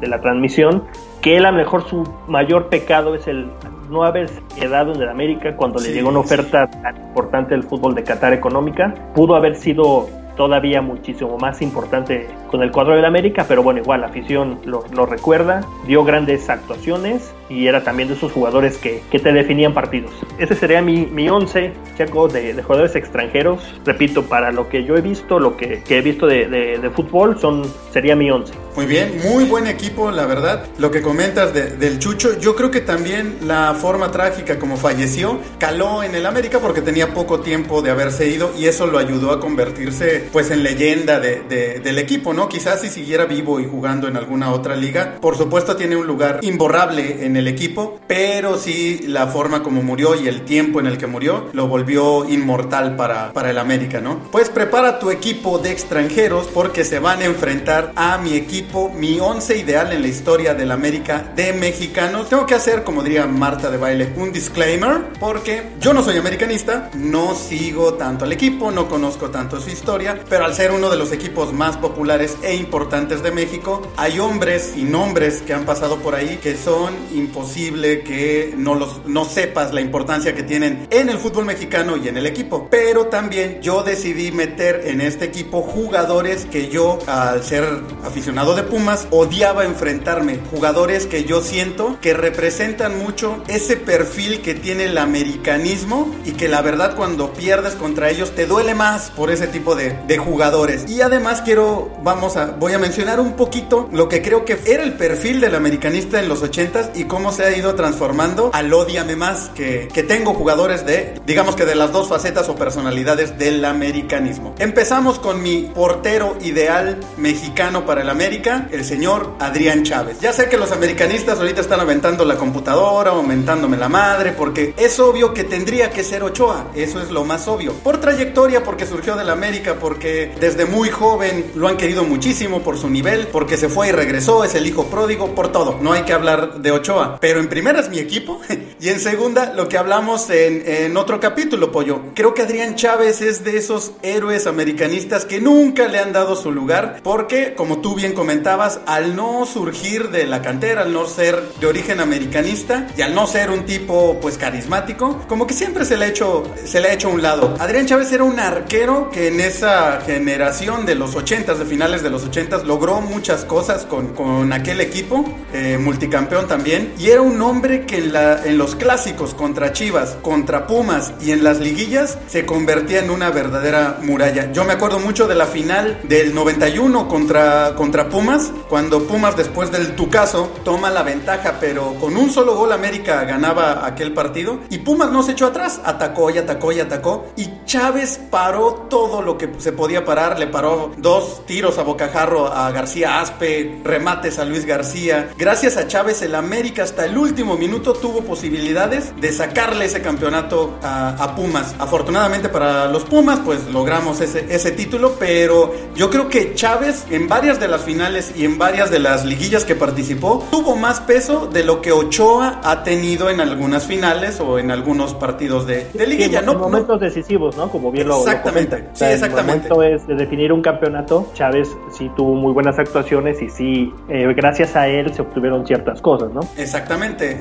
de 0.00 0.06
la 0.06 0.20
transmisión, 0.20 0.84
que 1.20 1.36
él 1.36 1.46
a 1.46 1.50
lo 1.50 1.58
mejor 1.58 1.88
su 1.88 2.04
mayor 2.26 2.68
pecado 2.68 3.14
es 3.14 3.26
el 3.28 3.48
no 3.88 4.04
haber 4.04 4.30
quedado 4.58 4.94
en 4.94 5.02
el 5.02 5.08
América 5.08 5.56
cuando 5.56 5.80
le 5.80 5.92
llegó 5.92 6.08
una 6.08 6.20
oferta 6.20 6.68
tan 6.68 6.96
importante 6.96 7.54
del 7.54 7.64
fútbol 7.64 7.94
de 7.94 8.04
Qatar 8.04 8.32
económica, 8.32 8.94
pudo 9.14 9.34
haber 9.34 9.56
sido 9.56 10.08
todavía 10.36 10.80
muchísimo 10.80 11.36
más 11.36 11.60
importante 11.60 12.28
con 12.50 12.62
el 12.62 12.70
cuadro 12.70 12.94
del 12.94 13.04
América, 13.04 13.44
pero 13.48 13.62
bueno, 13.62 13.80
igual 13.80 14.02
la 14.02 14.06
afición 14.06 14.60
lo, 14.64 15.04
recuerda, 15.04 15.62
dio 15.86 16.04
grandes 16.04 16.48
actuaciones 16.48 17.34
y 17.48 17.66
era 17.66 17.82
también 17.82 18.08
de 18.08 18.14
esos 18.14 18.32
jugadores 18.32 18.76
que, 18.78 19.02
que 19.10 19.18
te 19.18 19.32
definían 19.32 19.74
partidos. 19.74 20.12
Ese 20.38 20.54
sería 20.54 20.82
mi, 20.82 21.06
mi 21.06 21.28
once, 21.28 21.72
Chaco, 21.96 22.28
de, 22.28 22.54
de, 22.54 22.62
jugadores 22.62 22.94
extranjeros. 22.96 23.62
Repito, 23.84 24.24
para 24.24 24.52
lo 24.52 24.68
que 24.68 24.84
yo 24.84 24.96
he 24.96 25.00
visto, 25.00 25.38
lo 25.38 25.56
que, 25.56 25.82
que 25.82 25.98
he 25.98 26.02
visto 26.02 26.26
de, 26.26 26.46
de, 26.48 26.90
fútbol, 26.90 27.38
son, 27.38 27.62
sería 27.92 28.16
mi 28.16 28.30
once. 28.30 28.52
Muy 28.76 28.86
bien, 28.86 29.18
muy 29.24 29.44
buen 29.44 29.66
equipo, 29.66 30.10
la 30.10 30.26
verdad. 30.26 30.66
Lo 30.78 30.90
que 30.90 31.02
comentas 31.02 31.52
del 31.52 31.98
Chucho, 31.98 32.38
yo 32.38 32.54
creo 32.54 32.70
que 32.70 32.80
también 32.80 33.38
la 33.44 33.74
forma 33.74 34.10
trágica 34.10 34.58
como 34.58 34.76
falleció 34.76 35.38
caló 35.58 36.02
en 36.02 36.14
el 36.14 36.26
América 36.26 36.60
porque 36.60 36.80
tenía 36.80 37.12
poco 37.12 37.40
tiempo 37.40 37.82
de 37.82 37.90
haberse 37.90 38.28
ido 38.28 38.52
y 38.56 38.66
eso 38.66 38.86
lo 38.86 38.98
ayudó 38.98 39.32
a 39.32 39.40
convertirse 39.40 40.28
pues 40.32 40.50
en 40.50 40.62
leyenda 40.62 41.18
de, 41.18 41.80
del 41.82 41.98
equipo, 41.98 42.32
¿no? 42.32 42.48
Quizás 42.48 42.82
si 42.82 42.88
siguiera 42.88 43.24
vivo 43.24 43.60
y 43.60 43.66
jugando 43.66 44.06
en 44.06 44.16
alguna 44.16 44.52
otra 44.52 44.76
liga, 44.76 45.16
por 45.20 45.36
supuesto 45.36 45.76
tiene 45.76 45.96
un 45.96 46.06
lugar 46.06 46.38
imborrable 46.42 47.24
en 47.24 47.36
el 47.38 47.48
equipo, 47.48 47.98
pero 48.06 48.58
sí 48.58 49.00
la 49.06 49.28
forma 49.28 49.62
como 49.62 49.82
murió 49.82 50.14
y 50.14 50.28
el 50.28 50.42
tiempo 50.42 50.80
en 50.80 50.86
el 50.86 50.98
que 50.98 51.06
murió 51.06 51.46
lo 51.52 51.68
volvió 51.68 52.28
inmortal 52.28 52.96
para, 52.96 53.32
para 53.32 53.50
el 53.50 53.58
América, 53.58 54.00
¿no? 54.00 54.20
Pues 54.30 54.48
prepara 54.48 54.98
tu 54.98 55.10
equipo 55.10 55.58
de 55.58 55.70
extranjeros 55.70 56.48
porque 56.52 56.84
se 56.84 56.98
van 56.98 57.20
a 57.22 57.24
enfrentar 57.24 57.92
a 57.96 58.18
mi 58.18 58.34
equipo, 58.34 58.90
mi 58.90 59.20
once 59.20 59.56
ideal 59.56 59.92
en 59.92 60.02
la 60.02 60.08
historia 60.08 60.54
del 60.54 60.70
América 60.70 61.32
de 61.34 61.52
mexicanos. 61.52 62.28
Tengo 62.28 62.46
que 62.46 62.54
hacer, 62.54 62.84
como 62.84 63.02
diría 63.02 63.26
Marta 63.26 63.70
de 63.70 63.76
Baile, 63.76 64.12
un 64.16 64.32
disclaimer 64.32 65.12
porque 65.20 65.70
yo 65.80 65.92
no 65.92 66.02
soy 66.02 66.16
americanista, 66.16 66.90
no 66.94 67.34
sigo 67.34 67.94
tanto 67.94 68.24
al 68.24 68.32
equipo, 68.32 68.70
no 68.70 68.88
conozco 68.88 69.30
tanto 69.30 69.60
su 69.60 69.70
historia, 69.70 70.18
pero 70.28 70.44
al 70.44 70.54
ser 70.54 70.72
uno 70.72 70.90
de 70.90 70.96
los 70.96 71.12
equipos 71.12 71.52
más 71.52 71.76
populares 71.76 72.36
e 72.42 72.54
importantes 72.54 73.22
de 73.22 73.30
México, 73.30 73.82
hay 73.96 74.18
hombres 74.18 74.74
y 74.76 74.82
nombres 74.82 75.42
que 75.42 75.54
han 75.54 75.64
pasado 75.64 75.96
por 75.98 76.14
ahí 76.14 76.38
que 76.42 76.56
son 76.56 76.94
imposible 77.28 78.00
que 78.00 78.54
no 78.56 78.74
los 78.74 79.06
no 79.06 79.24
sepas 79.24 79.74
la 79.74 79.80
importancia 79.80 80.34
que 80.34 80.42
tienen 80.42 80.86
en 80.90 81.10
el 81.10 81.18
fútbol 81.18 81.44
mexicano 81.44 81.96
y 81.96 82.08
en 82.08 82.16
el 82.16 82.26
equipo. 82.26 82.68
Pero 82.70 83.06
también 83.06 83.60
yo 83.60 83.82
decidí 83.82 84.32
meter 84.32 84.82
en 84.86 85.00
este 85.00 85.26
equipo 85.26 85.62
jugadores 85.62 86.46
que 86.46 86.68
yo 86.68 86.98
al 87.06 87.44
ser 87.44 87.64
aficionado 88.04 88.54
de 88.54 88.62
Pumas 88.62 89.06
odiaba 89.10 89.64
enfrentarme, 89.64 90.40
jugadores 90.50 91.06
que 91.06 91.24
yo 91.24 91.42
siento 91.42 91.98
que 92.00 92.14
representan 92.14 92.98
mucho 92.98 93.42
ese 93.48 93.76
perfil 93.76 94.40
que 94.40 94.54
tiene 94.54 94.84
el 94.84 94.98
americanismo 94.98 96.14
y 96.24 96.32
que 96.32 96.48
la 96.48 96.62
verdad 96.62 96.96
cuando 96.96 97.32
pierdes 97.34 97.74
contra 97.74 98.10
ellos 98.10 98.34
te 98.34 98.46
duele 98.46 98.74
más 98.74 99.10
por 99.10 99.30
ese 99.30 99.46
tipo 99.46 99.74
de, 99.74 99.98
de 100.06 100.18
jugadores. 100.18 100.88
Y 100.88 101.02
además 101.02 101.42
quiero, 101.42 101.90
vamos 102.02 102.36
a, 102.36 102.46
voy 102.46 102.72
a 102.72 102.78
mencionar 102.78 103.20
un 103.20 103.34
poquito 103.34 103.88
lo 103.92 104.08
que 104.08 104.22
creo 104.22 104.44
que 104.44 104.58
era 104.66 104.82
el 104.82 104.94
perfil 104.94 105.40
del 105.40 105.54
americanista 105.54 106.20
en 106.20 106.28
los 106.28 106.42
80s 106.42 106.90
y 106.94 107.04
cómo 107.18 107.32
se 107.32 107.44
ha 107.44 107.56
ido 107.56 107.74
transformando 107.74 108.50
al 108.52 108.72
odiame 108.72 109.16
más, 109.16 109.50
que, 109.52 109.88
que 109.92 110.04
tengo 110.04 110.34
jugadores 110.34 110.86
de, 110.86 111.20
digamos 111.26 111.56
que 111.56 111.64
de 111.64 111.74
las 111.74 111.90
dos 111.90 112.06
facetas 112.06 112.48
o 112.48 112.54
personalidades 112.54 113.36
del 113.36 113.64
americanismo. 113.64 114.54
Empezamos 114.60 115.18
con 115.18 115.42
mi 115.42 115.62
portero 115.74 116.36
ideal 116.42 117.00
mexicano 117.16 117.84
para 117.84 118.02
el 118.02 118.08
América, 118.08 118.68
el 118.70 118.84
señor 118.84 119.32
Adrián 119.40 119.82
Chávez. 119.82 120.20
Ya 120.20 120.32
sé 120.32 120.48
que 120.48 120.56
los 120.56 120.70
americanistas 120.70 121.40
ahorita 121.40 121.60
están 121.60 121.80
aventando 121.80 122.24
la 122.24 122.36
computadora, 122.36 123.10
aumentándome 123.10 123.76
la 123.76 123.88
madre, 123.88 124.30
porque 124.30 124.72
es 124.76 125.00
obvio 125.00 125.34
que 125.34 125.42
tendría 125.42 125.90
que 125.90 126.04
ser 126.04 126.22
Ochoa, 126.22 126.68
eso 126.76 127.02
es 127.02 127.10
lo 127.10 127.24
más 127.24 127.48
obvio. 127.48 127.72
Por 127.72 127.98
trayectoria, 127.98 128.62
porque 128.62 128.86
surgió 128.86 129.16
del 129.16 129.30
América, 129.30 129.74
porque 129.80 130.32
desde 130.38 130.66
muy 130.66 130.90
joven 130.90 131.50
lo 131.56 131.66
han 131.66 131.78
querido 131.78 132.04
muchísimo 132.04 132.60
por 132.60 132.78
su 132.78 132.88
nivel, 132.88 133.26
porque 133.26 133.56
se 133.56 133.68
fue 133.68 133.88
y 133.88 133.90
regresó, 133.90 134.44
es 134.44 134.54
el 134.54 134.68
hijo 134.68 134.84
pródigo, 134.84 135.34
por 135.34 135.50
todo. 135.50 135.78
No 135.82 135.94
hay 135.94 136.02
que 136.02 136.12
hablar 136.12 136.60
de 136.60 136.70
Ochoa. 136.70 137.07
Pero 137.20 137.40
en 137.40 137.48
primera 137.48 137.80
es 137.80 137.88
mi 137.88 137.98
equipo 137.98 138.40
y 138.80 138.88
en 138.88 139.00
segunda 139.00 139.52
lo 139.54 139.68
que 139.68 139.78
hablamos 139.78 140.30
en, 140.30 140.62
en 140.66 140.96
otro 140.96 141.20
capítulo, 141.20 141.72
pollo. 141.72 142.00
Creo 142.14 142.34
que 142.34 142.42
Adrián 142.42 142.74
Chávez 142.74 143.20
es 143.22 143.44
de 143.44 143.56
esos 143.56 143.92
héroes 144.02 144.46
americanistas 144.46 145.24
que 145.24 145.40
nunca 145.40 145.88
le 145.88 145.98
han 145.98 146.12
dado 146.12 146.36
su 146.36 146.52
lugar 146.52 147.00
porque, 147.02 147.54
como 147.54 147.78
tú 147.78 147.94
bien 147.94 148.12
comentabas, 148.12 148.80
al 148.86 149.16
no 149.16 149.46
surgir 149.46 150.10
de 150.10 150.26
la 150.26 150.42
cantera, 150.42 150.82
al 150.82 150.92
no 150.92 151.06
ser 151.06 151.40
de 151.60 151.66
origen 151.66 152.00
americanista 152.00 152.88
y 152.96 153.02
al 153.02 153.14
no 153.14 153.26
ser 153.26 153.50
un 153.50 153.64
tipo 153.64 154.18
pues 154.20 154.38
carismático, 154.38 155.24
como 155.28 155.46
que 155.46 155.54
siempre 155.54 155.84
se 155.84 155.96
le 155.96 156.06
ha 156.06 156.08
hecho, 156.08 156.44
se 156.64 156.80
le 156.80 156.88
ha 156.88 156.92
hecho 156.92 157.08
un 157.08 157.22
lado. 157.22 157.56
Adrián 157.58 157.86
Chávez 157.86 158.12
era 158.12 158.24
un 158.24 158.38
arquero 158.38 159.10
que 159.10 159.28
en 159.28 159.40
esa 159.40 160.00
generación 160.02 160.86
de 160.86 160.94
los 160.94 161.14
80s, 161.14 161.56
de 161.56 161.64
finales 161.64 162.02
de 162.02 162.10
los 162.10 162.28
80s, 162.28 162.64
logró 162.64 163.00
muchas 163.00 163.44
cosas 163.44 163.84
con, 163.84 164.08
con 164.14 164.52
aquel 164.52 164.80
equipo, 164.80 165.24
eh, 165.52 165.78
multicampeón 165.78 166.46
también, 166.46 166.92
y 166.98 167.10
era 167.10 167.22
un 167.22 167.40
hombre 167.42 167.86
que 167.86 167.98
en, 167.98 168.58
los 168.58 168.74
clásicos 168.74 169.34
contra 169.34 169.72
Chivas, 169.72 170.16
contra 170.22 170.66
Pumas 170.66 171.12
y 171.20 171.30
en 171.30 171.44
las 171.44 171.60
liguillas 171.60 172.18
se 172.26 172.44
convertía 172.44 173.00
en 173.00 173.10
una 173.10 173.30
verdadera 173.30 173.98
muralla. 174.02 174.52
Yo 174.52 174.64
me 174.64 174.72
acuerdo 174.72 174.98
mucho 174.98 175.28
de 175.28 175.34
la 175.34 175.46
final 175.46 176.00
del 176.04 176.34
91 176.34 177.08
contra, 177.08 177.74
contra 177.76 178.08
Pumas, 178.08 178.50
cuando 178.68 179.04
Pumas 179.04 179.36
después 179.36 179.70
del 179.70 179.94
Tucaso 179.94 180.50
toma 180.64 180.90
la 180.90 181.02
ventaja, 181.02 181.58
pero 181.60 181.94
con 181.94 182.16
un 182.16 182.30
solo 182.30 182.56
gol 182.56 182.72
América 182.72 183.24
ganaba 183.24 183.86
aquel 183.86 184.12
partido 184.12 184.60
y 184.70 184.78
Pumas 184.78 185.10
no 185.10 185.22
se 185.22 185.32
echó 185.32 185.46
atrás, 185.46 185.80
atacó 185.84 186.30
y 186.30 186.38
atacó 186.38 186.72
y 186.72 186.80
atacó 186.80 187.26
y 187.36 187.48
Chávez 187.64 188.18
paró 188.30 188.86
todo 188.88 189.22
lo 189.22 189.38
que 189.38 189.48
se 189.58 189.72
podía 189.72 190.04
parar, 190.04 190.38
le 190.38 190.48
paró 190.48 190.92
dos 190.98 191.46
tiros 191.46 191.78
a 191.78 191.82
bocajarro 191.82 192.52
a 192.52 192.70
García 192.72 193.20
Aspe, 193.20 193.80
remates 193.84 194.38
a 194.38 194.44
Luis 194.44 194.64
García. 194.64 195.30
Gracias 195.38 195.76
a 195.76 195.86
Chávez 195.86 196.22
el 196.22 196.34
América 196.34 196.77
hasta 196.80 197.04
el 197.04 197.16
último 197.16 197.56
minuto 197.56 197.92
tuvo 197.92 198.20
posibilidades 198.22 199.12
de 199.20 199.32
sacarle 199.32 199.86
ese 199.86 200.02
campeonato 200.02 200.78
a, 200.82 201.10
a 201.22 201.34
Pumas. 201.34 201.74
Afortunadamente 201.78 202.48
para 202.48 202.88
los 202.88 203.04
Pumas 203.04 203.40
pues 203.44 203.66
logramos 203.68 204.20
ese, 204.20 204.46
ese 204.48 204.72
título, 204.72 205.16
pero 205.18 205.74
yo 205.94 206.10
creo 206.10 206.28
que 206.28 206.54
Chávez 206.54 207.06
en 207.10 207.28
varias 207.28 207.60
de 207.60 207.68
las 207.68 207.82
finales 207.82 208.32
y 208.36 208.44
en 208.44 208.58
varias 208.58 208.90
de 208.90 208.98
las 208.98 209.24
liguillas 209.24 209.64
que 209.64 209.74
participó 209.74 210.44
tuvo 210.50 210.76
más 210.76 211.00
peso 211.00 211.46
de 211.46 211.64
lo 211.64 211.80
que 211.80 211.92
Ochoa 211.92 212.60
ha 212.62 212.82
tenido 212.82 213.30
en 213.30 213.40
algunas 213.40 213.86
finales 213.86 214.40
o 214.40 214.58
en 214.58 214.70
algunos 214.70 215.14
partidos 215.14 215.66
de, 215.66 215.90
de 215.92 216.06
liguilla. 216.06 216.40
Sí, 216.40 216.46
no, 216.46 216.52
en 216.52 216.58
momentos 216.58 217.00
decisivos, 217.00 217.56
¿no? 217.56 217.70
Como 217.70 217.90
bien 217.90 218.08
lo, 218.08 218.18
exactamente, 218.18 218.76
lo 218.76 218.82
comentan. 218.84 218.96
sí, 218.96 219.04
exactamente. 219.04 219.68
El 219.68 219.74
momento 219.74 219.82
es 219.96 220.06
de 220.06 220.14
definir 220.14 220.52
un 220.52 220.62
campeonato. 220.62 221.30
Chávez 221.34 221.68
sí 221.90 222.10
tuvo 222.16 222.34
muy 222.34 222.52
buenas 222.52 222.78
actuaciones 222.78 223.40
y 223.42 223.48
sí, 223.48 223.92
eh, 224.08 224.32
gracias 224.34 224.76
a 224.76 224.88
él 224.88 225.12
se 225.14 225.22
obtuvieron 225.22 225.66
ciertas 225.66 226.00
cosas, 226.00 226.32
¿no? 226.32 226.40
Exactamente. 226.56 226.67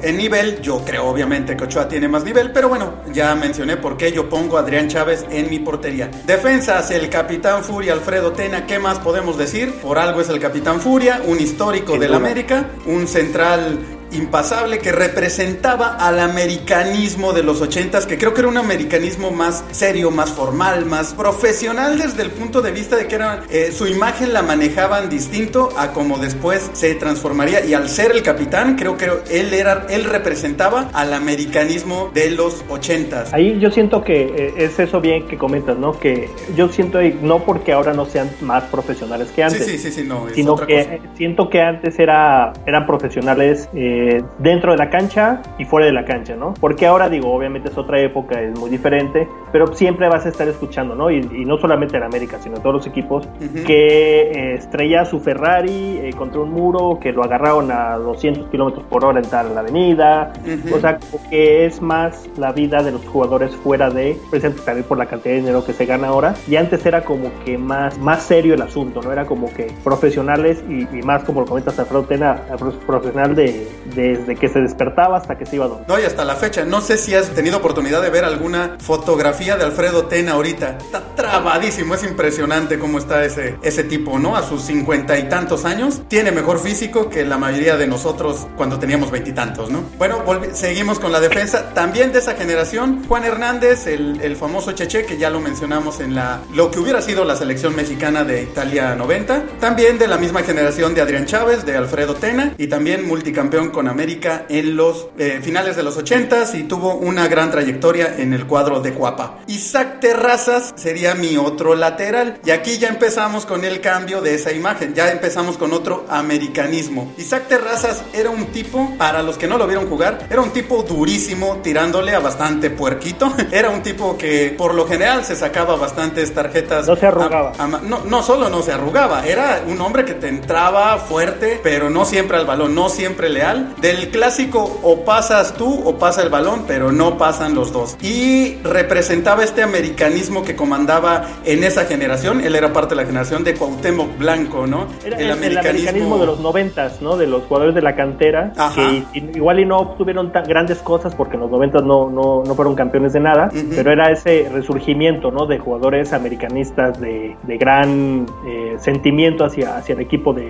En 0.04 0.18
nivel, 0.18 0.62
yo 0.62 0.84
creo 0.86 1.06
obviamente 1.06 1.56
que 1.56 1.64
Ochoa 1.64 1.88
tiene 1.88 2.08
más 2.08 2.24
nivel, 2.24 2.52
pero 2.52 2.70
bueno, 2.70 2.96
ya 3.14 3.36
mencioné 3.36 3.78
por 3.78 3.98
qué 3.98 4.12
yo 4.12 4.30
pongo 4.30 4.58
a 4.58 4.62
Adrián 4.62 4.88
Chávez 4.88 5.26
en 5.30 5.50
mi 5.50 5.60
portería. 5.60 6.10
Defensas, 6.26 6.92
el 6.92 7.10
Capitán 7.10 7.64
Furia 7.64 7.94
Alfredo 7.94 8.32
Tena, 8.32 8.66
¿qué 8.66 8.80
más 8.80 9.00
podemos 9.00 9.38
decir? 9.38 9.74
Por 9.82 10.00
algo 10.00 10.22
es 10.22 10.30
el 10.30 10.40
Capitán 10.40 10.82
Furia, 10.82 11.22
un 11.26 11.40
histórico 11.40 11.98
del. 11.98 12.14
América, 12.14 12.72
un 12.86 13.08
central 13.08 13.97
impasable 14.12 14.80
que 14.80 14.92
representaba 14.92 15.96
al 15.96 16.20
americanismo 16.20 17.34
de 17.34 17.44
los 17.44 17.62
ochentas, 17.62 18.06
que 18.06 18.18
creo 18.18 18.34
que 18.34 18.42
era 18.42 18.48
un 18.50 18.58
americanismo 18.58 19.32
más 19.32 19.64
serio, 19.72 20.12
más 20.12 20.32
formal, 20.32 20.86
más 20.86 21.14
profesional 21.14 21.98
desde 21.98 22.24
el 22.24 22.32
punto 22.32 22.62
de 22.62 22.72
vista 22.72 22.96
de 22.96 23.08
que 23.08 23.16
era, 23.16 23.44
eh, 23.50 23.72
su 23.72 23.88
imagen 23.88 24.34
la 24.34 24.42
manejaban 24.42 25.10
distinto 25.10 25.70
a 25.78 25.92
como 25.94 26.18
después 26.18 26.70
se 26.74 26.96
transformaría 26.96 27.66
y 27.66 27.74
al 27.74 27.90
ser 27.90 28.12
el 28.12 28.24
capitán 28.24 28.76
creo 28.76 28.98
que 28.98 29.10
él 29.30 29.54
era 29.54 29.86
él 29.90 30.06
representaba 30.06 30.90
al 30.94 31.14
americanismo 31.14 32.10
de 32.14 32.32
los 32.32 32.64
ochentas. 32.70 33.34
Ahí 33.34 33.60
yo 33.60 33.72
siento 33.72 34.04
que 34.04 34.24
eh, 34.24 34.54
es 34.58 34.80
eso 34.80 35.02
bien 35.02 35.28
que 35.28 35.38
comentas, 35.38 35.78
¿no? 35.78 36.00
Que 36.00 36.30
yo 36.56 36.70
siento, 36.70 37.00
no 37.22 37.44
porque 37.44 37.74
ahora 37.74 37.94
no 37.94 38.06
sean 38.06 38.30
más 38.42 38.64
profesionales 38.66 39.28
que 39.30 39.36
Sí, 39.36 39.42
antes, 39.42 39.66
sí, 39.66 39.78
sí, 39.78 39.92
sí, 39.92 40.04
no, 40.04 40.28
es 40.28 40.36
sino 40.36 40.54
otra 40.54 40.66
que 40.68 40.84
cosa. 40.84 41.16
siento 41.16 41.50
que 41.50 41.62
antes 41.62 42.00
era, 42.00 42.54
eran 42.66 42.86
profesionales 42.86 43.70
eh, 43.74 43.97
dentro 44.40 44.72
de 44.72 44.78
la 44.78 44.90
cancha 44.90 45.42
y 45.58 45.66
fuera 45.66 45.86
de 45.88 45.94
la 45.94 46.06
cancha, 46.06 46.36
¿no? 46.36 46.54
Porque 46.60 46.86
ahora 46.86 47.10
digo, 47.10 47.32
obviamente 47.34 47.70
es 47.70 47.78
otra 47.78 48.00
época, 48.00 48.42
es 48.42 48.58
muy 48.58 48.70
diferente, 48.70 49.28
pero 49.52 49.68
siempre 49.74 50.08
vas 50.10 50.26
a 50.26 50.30
estar 50.30 50.48
escuchando, 50.48 50.96
¿no? 50.96 51.10
Y, 51.12 51.18
y 51.18 51.46
no 51.46 51.58
solamente 51.58 51.98
en 51.98 52.04
América, 52.04 52.38
sino 52.42 52.58
en 52.58 52.62
todos 52.62 52.76
los 52.76 52.88
equipos, 52.88 53.28
Ujú. 53.40 53.64
que 53.66 54.32
eh, 54.32 54.54
estrella 54.56 55.06
su 55.06 55.20
Ferrari 55.20 56.00
eh, 56.04 56.12
contra 56.18 56.42
un 56.42 56.52
muro, 56.52 57.00
que 57.02 57.12
lo 57.12 57.24
agarraron 57.24 57.72
a 57.72 57.98
200 57.98 58.50
kilómetros 58.50 58.84
por 58.86 59.06
hora 59.06 59.20
en 59.20 59.30
tal 59.30 59.58
avenida, 59.58 60.34
Ujú. 60.44 60.76
o 60.76 60.80
sea, 60.80 60.98
que 61.30 61.66
es 61.66 61.82
más 61.82 62.30
la 62.38 62.52
vida 62.52 62.84
de 62.84 62.92
los 62.92 63.06
jugadores 63.08 63.56
fuera 63.56 63.90
de, 63.90 64.18
precisamente 64.30 64.64
también 64.66 64.86
por 64.88 64.98
la 64.98 65.06
cantidad 65.06 65.34
de 65.36 65.40
dinero 65.42 65.66
que 65.66 65.74
se 65.74 65.86
gana 65.86 66.08
ahora, 66.08 66.34
y 66.48 66.56
antes 66.56 66.86
era 66.86 67.02
como 67.02 67.30
que 67.46 67.58
más, 67.58 67.98
más 68.00 68.24
serio 68.24 68.54
el 68.54 68.62
asunto, 68.62 69.02
¿no? 69.02 69.12
Era 69.12 69.26
como 69.26 69.52
que 69.54 69.68
profesionales 69.84 70.64
y, 70.70 70.88
y 70.98 71.02
más 71.04 71.24
como 71.24 71.42
lo 71.42 71.48
comentas 71.48 71.78
Alfredo 71.80 72.04
Tena, 72.04 72.38
profesional 72.86 73.36
de, 73.36 73.68
desde 73.96 74.36
que 74.36 74.50
se 74.50 74.60
despertaba 74.60 75.18
hasta 75.18 75.38
que 75.38 75.46
se 75.46 75.56
iba 75.56 75.66
a 75.66 75.68
dormir. 75.70 75.86
No, 75.88 76.00
y 76.00 76.04
hasta 76.04 76.26
la 76.26 76.36
fecha, 76.36 76.66
no 76.66 76.82
sé 76.82 76.98
si 76.98 77.16
has 77.16 77.30
tenido 77.30 77.58
oportunidad 77.58 78.02
de 78.02 78.10
ver 78.10 78.26
alguna 78.26 78.78
fotografía 78.80 79.58
de 79.58 79.64
Alfredo 79.64 80.06
Tena 80.06 80.34
ahorita. 80.34 80.78
Está 80.80 81.16
trabadísimo, 81.16 81.96
es 81.96 82.04
impresionante 82.04 82.80
cómo 82.80 82.98
está 82.98 83.26
ese, 83.26 83.58
ese 83.62 83.84
tipo, 83.84 84.20
¿no? 84.20 84.36
A 84.36 84.44
sus 84.44 84.62
cincuenta 84.62 85.18
y 85.18 85.30
tantos 85.30 85.66
años, 85.66 86.02
tiene 86.08 86.32
mejor 86.32 86.60
físico 86.60 87.10
que 87.10 87.26
la 87.26 87.38
mayoría 87.38 87.78
de 87.78 87.88
nosotros 87.88 88.48
cuando 88.56 88.80
teníamos 88.80 89.12
veintitantos, 89.12 89.70
¿no? 89.70 89.84
Bueno, 89.98 90.24
seguimos 90.54 91.00
con 91.00 91.12
la 91.12 91.20
defensa. 91.20 91.74
También 91.74 92.12
de 92.12 92.20
esa 92.20 92.36
generación, 92.36 93.04
Juan 93.08 93.24
Hernández, 93.24 93.88
el, 93.88 94.22
el 94.22 94.36
famoso 94.36 94.72
Cheche, 94.72 95.06
que 95.06 95.18
ya 95.18 95.30
lo 95.30 95.40
mencionamos 95.40 96.00
en 96.00 96.16
la 96.16 96.42
lo 96.54 96.72
que 96.72 96.80
hubiera 96.80 97.02
sido 97.02 97.26
la 97.26 97.36
selección 97.36 97.76
mexicana 97.76 98.24
de 98.24 98.44
Italia 98.44 98.96
90. 98.96 99.44
También 99.60 99.98
de 99.98 100.08
la 100.08 100.18
misma 100.18 100.44
generación 100.44 100.94
de 100.94 101.02
Adrián 101.02 101.26
Chávez, 101.26 101.66
de 101.66 101.76
Alfredo 101.78 102.16
Tena, 102.16 102.54
y 102.58 102.68
también 102.68 103.08
multicampeón 103.08 103.70
con 103.78 103.88
América 103.88 104.48
en 104.50 104.76
los 104.76 105.10
eh, 105.20 105.40
finales 105.44 105.76
de 105.76 105.84
los 105.84 106.00
80s 106.00 106.56
y 106.56 106.64
tuvo 106.64 106.96
una 106.96 107.28
gran 107.28 107.52
trayectoria 107.52 108.16
en 108.18 108.34
el 108.34 108.48
cuadro 108.48 108.80
de 108.80 108.92
Cuapa. 108.92 109.38
Isaac 109.46 110.00
Terrazas 110.00 110.74
sería 110.76 111.14
mi 111.14 111.38
otro 111.38 111.76
lateral 111.76 112.40
y 112.44 112.50
aquí 112.50 112.80
ya 112.80 112.88
empezamos 112.88 113.46
con 113.46 113.64
el 113.64 113.80
cambio 113.80 114.20
de 114.22 114.34
esa 114.34 114.52
imagen, 114.52 114.96
ya 114.96 115.12
empezamos 115.12 115.60
con 115.60 115.74
otro 115.74 116.08
americanismo. 116.10 117.14
Isaac 117.20 117.50
Terrazas 117.50 118.02
era 118.14 118.32
un 118.32 118.48
tipo, 118.48 118.96
para 118.98 119.22
los 119.22 119.38
que 119.38 119.48
no 119.48 119.60
lo 119.60 119.68
vieron 119.68 119.88
jugar, 119.88 120.26
era 120.28 120.42
un 120.42 120.50
tipo 120.50 120.82
durísimo, 120.82 121.58
tirándole 121.62 122.16
a 122.16 122.20
bastante 122.20 122.72
puerquito. 122.72 123.32
Era 123.52 123.70
un 123.70 123.84
tipo 123.84 124.18
que 124.18 124.56
por 124.58 124.74
lo 124.74 124.88
general 124.88 125.24
se 125.24 125.36
sacaba 125.36 125.76
bastantes 125.76 126.34
tarjetas. 126.34 126.88
No 126.88 126.96
se 126.96 127.06
arrugaba. 127.06 127.54
no, 127.84 128.04
no 128.04 128.24
solo 128.24 128.50
no 128.50 128.64
se 128.64 128.72
arrugaba, 128.72 129.26
era 129.26 129.62
un 129.68 129.80
hombre 129.82 130.04
que 130.04 130.14
te 130.14 130.28
entraba 130.28 130.98
fuerte, 130.98 131.60
pero 131.62 131.90
no 131.90 132.06
siempre 132.06 132.38
al 132.38 132.46
balón, 132.46 132.74
no 132.74 132.90
siempre 132.90 133.30
leal. 133.30 133.67
Del 133.82 134.10
clásico 134.10 134.80
o 134.84 135.04
pasas 135.06 135.54
tú 135.54 135.82
o 135.86 135.98
pasa 135.98 136.24
el 136.24 136.30
balón, 136.30 136.64
pero 136.68 136.92
no 136.92 137.18
pasan 137.18 137.56
los 137.56 137.72
dos. 137.72 137.98
Y 138.02 138.56
representaba 138.64 139.44
este 139.44 139.64
americanismo 139.64 140.44
que 140.44 140.56
comandaba 140.56 141.28
en 141.46 141.64
esa 141.64 141.86
generación. 141.86 142.42
Él 142.42 142.56
era 142.56 142.74
parte 142.74 142.96
de 142.96 143.02
la 143.02 143.08
generación 143.08 143.44
de 143.44 143.54
Cuauhtémoc 143.54 144.18
Blanco, 144.18 144.68
¿no? 144.68 144.88
el, 145.06 145.32
americanismo... 145.32 146.18
de 146.18 146.26
los 146.26 146.40
noventas, 146.40 147.02
¿no? 147.02 147.18
De 147.18 147.28
los 147.28 147.44
jugadores 147.44 147.76
de 147.76 147.82
la 147.82 147.96
cantera, 147.96 148.54
que 148.76 149.04
igual 149.36 149.60
y 149.60 149.66
no 149.66 149.78
obtuvieron 149.78 150.32
tan 150.32 150.44
grandes 150.46 150.80
cosas 150.80 151.16
porque 151.16 151.36
en 151.36 151.42
los 151.42 151.52
noventas 151.52 151.84
no, 151.84 152.10
no, 152.10 152.44
no 152.46 152.56
fueron 152.56 152.76
campeones 152.76 153.14
de 153.14 153.20
nada, 153.20 153.50
pero 153.76 153.92
era 153.92 154.12
ese 154.12 154.50
resurgimiento, 154.52 155.32
¿no? 155.32 155.46
De 155.46 155.60
jugadores 155.60 156.14
americanistas 156.14 157.00
de, 157.00 157.36
de 157.44 157.58
gran 157.58 158.26
eh, 158.48 158.76
sentimiento 158.80 159.46
hacia, 159.46 159.78
hacia 159.78 159.94
el 159.94 160.02
equipo 160.02 160.34
de, 160.34 160.48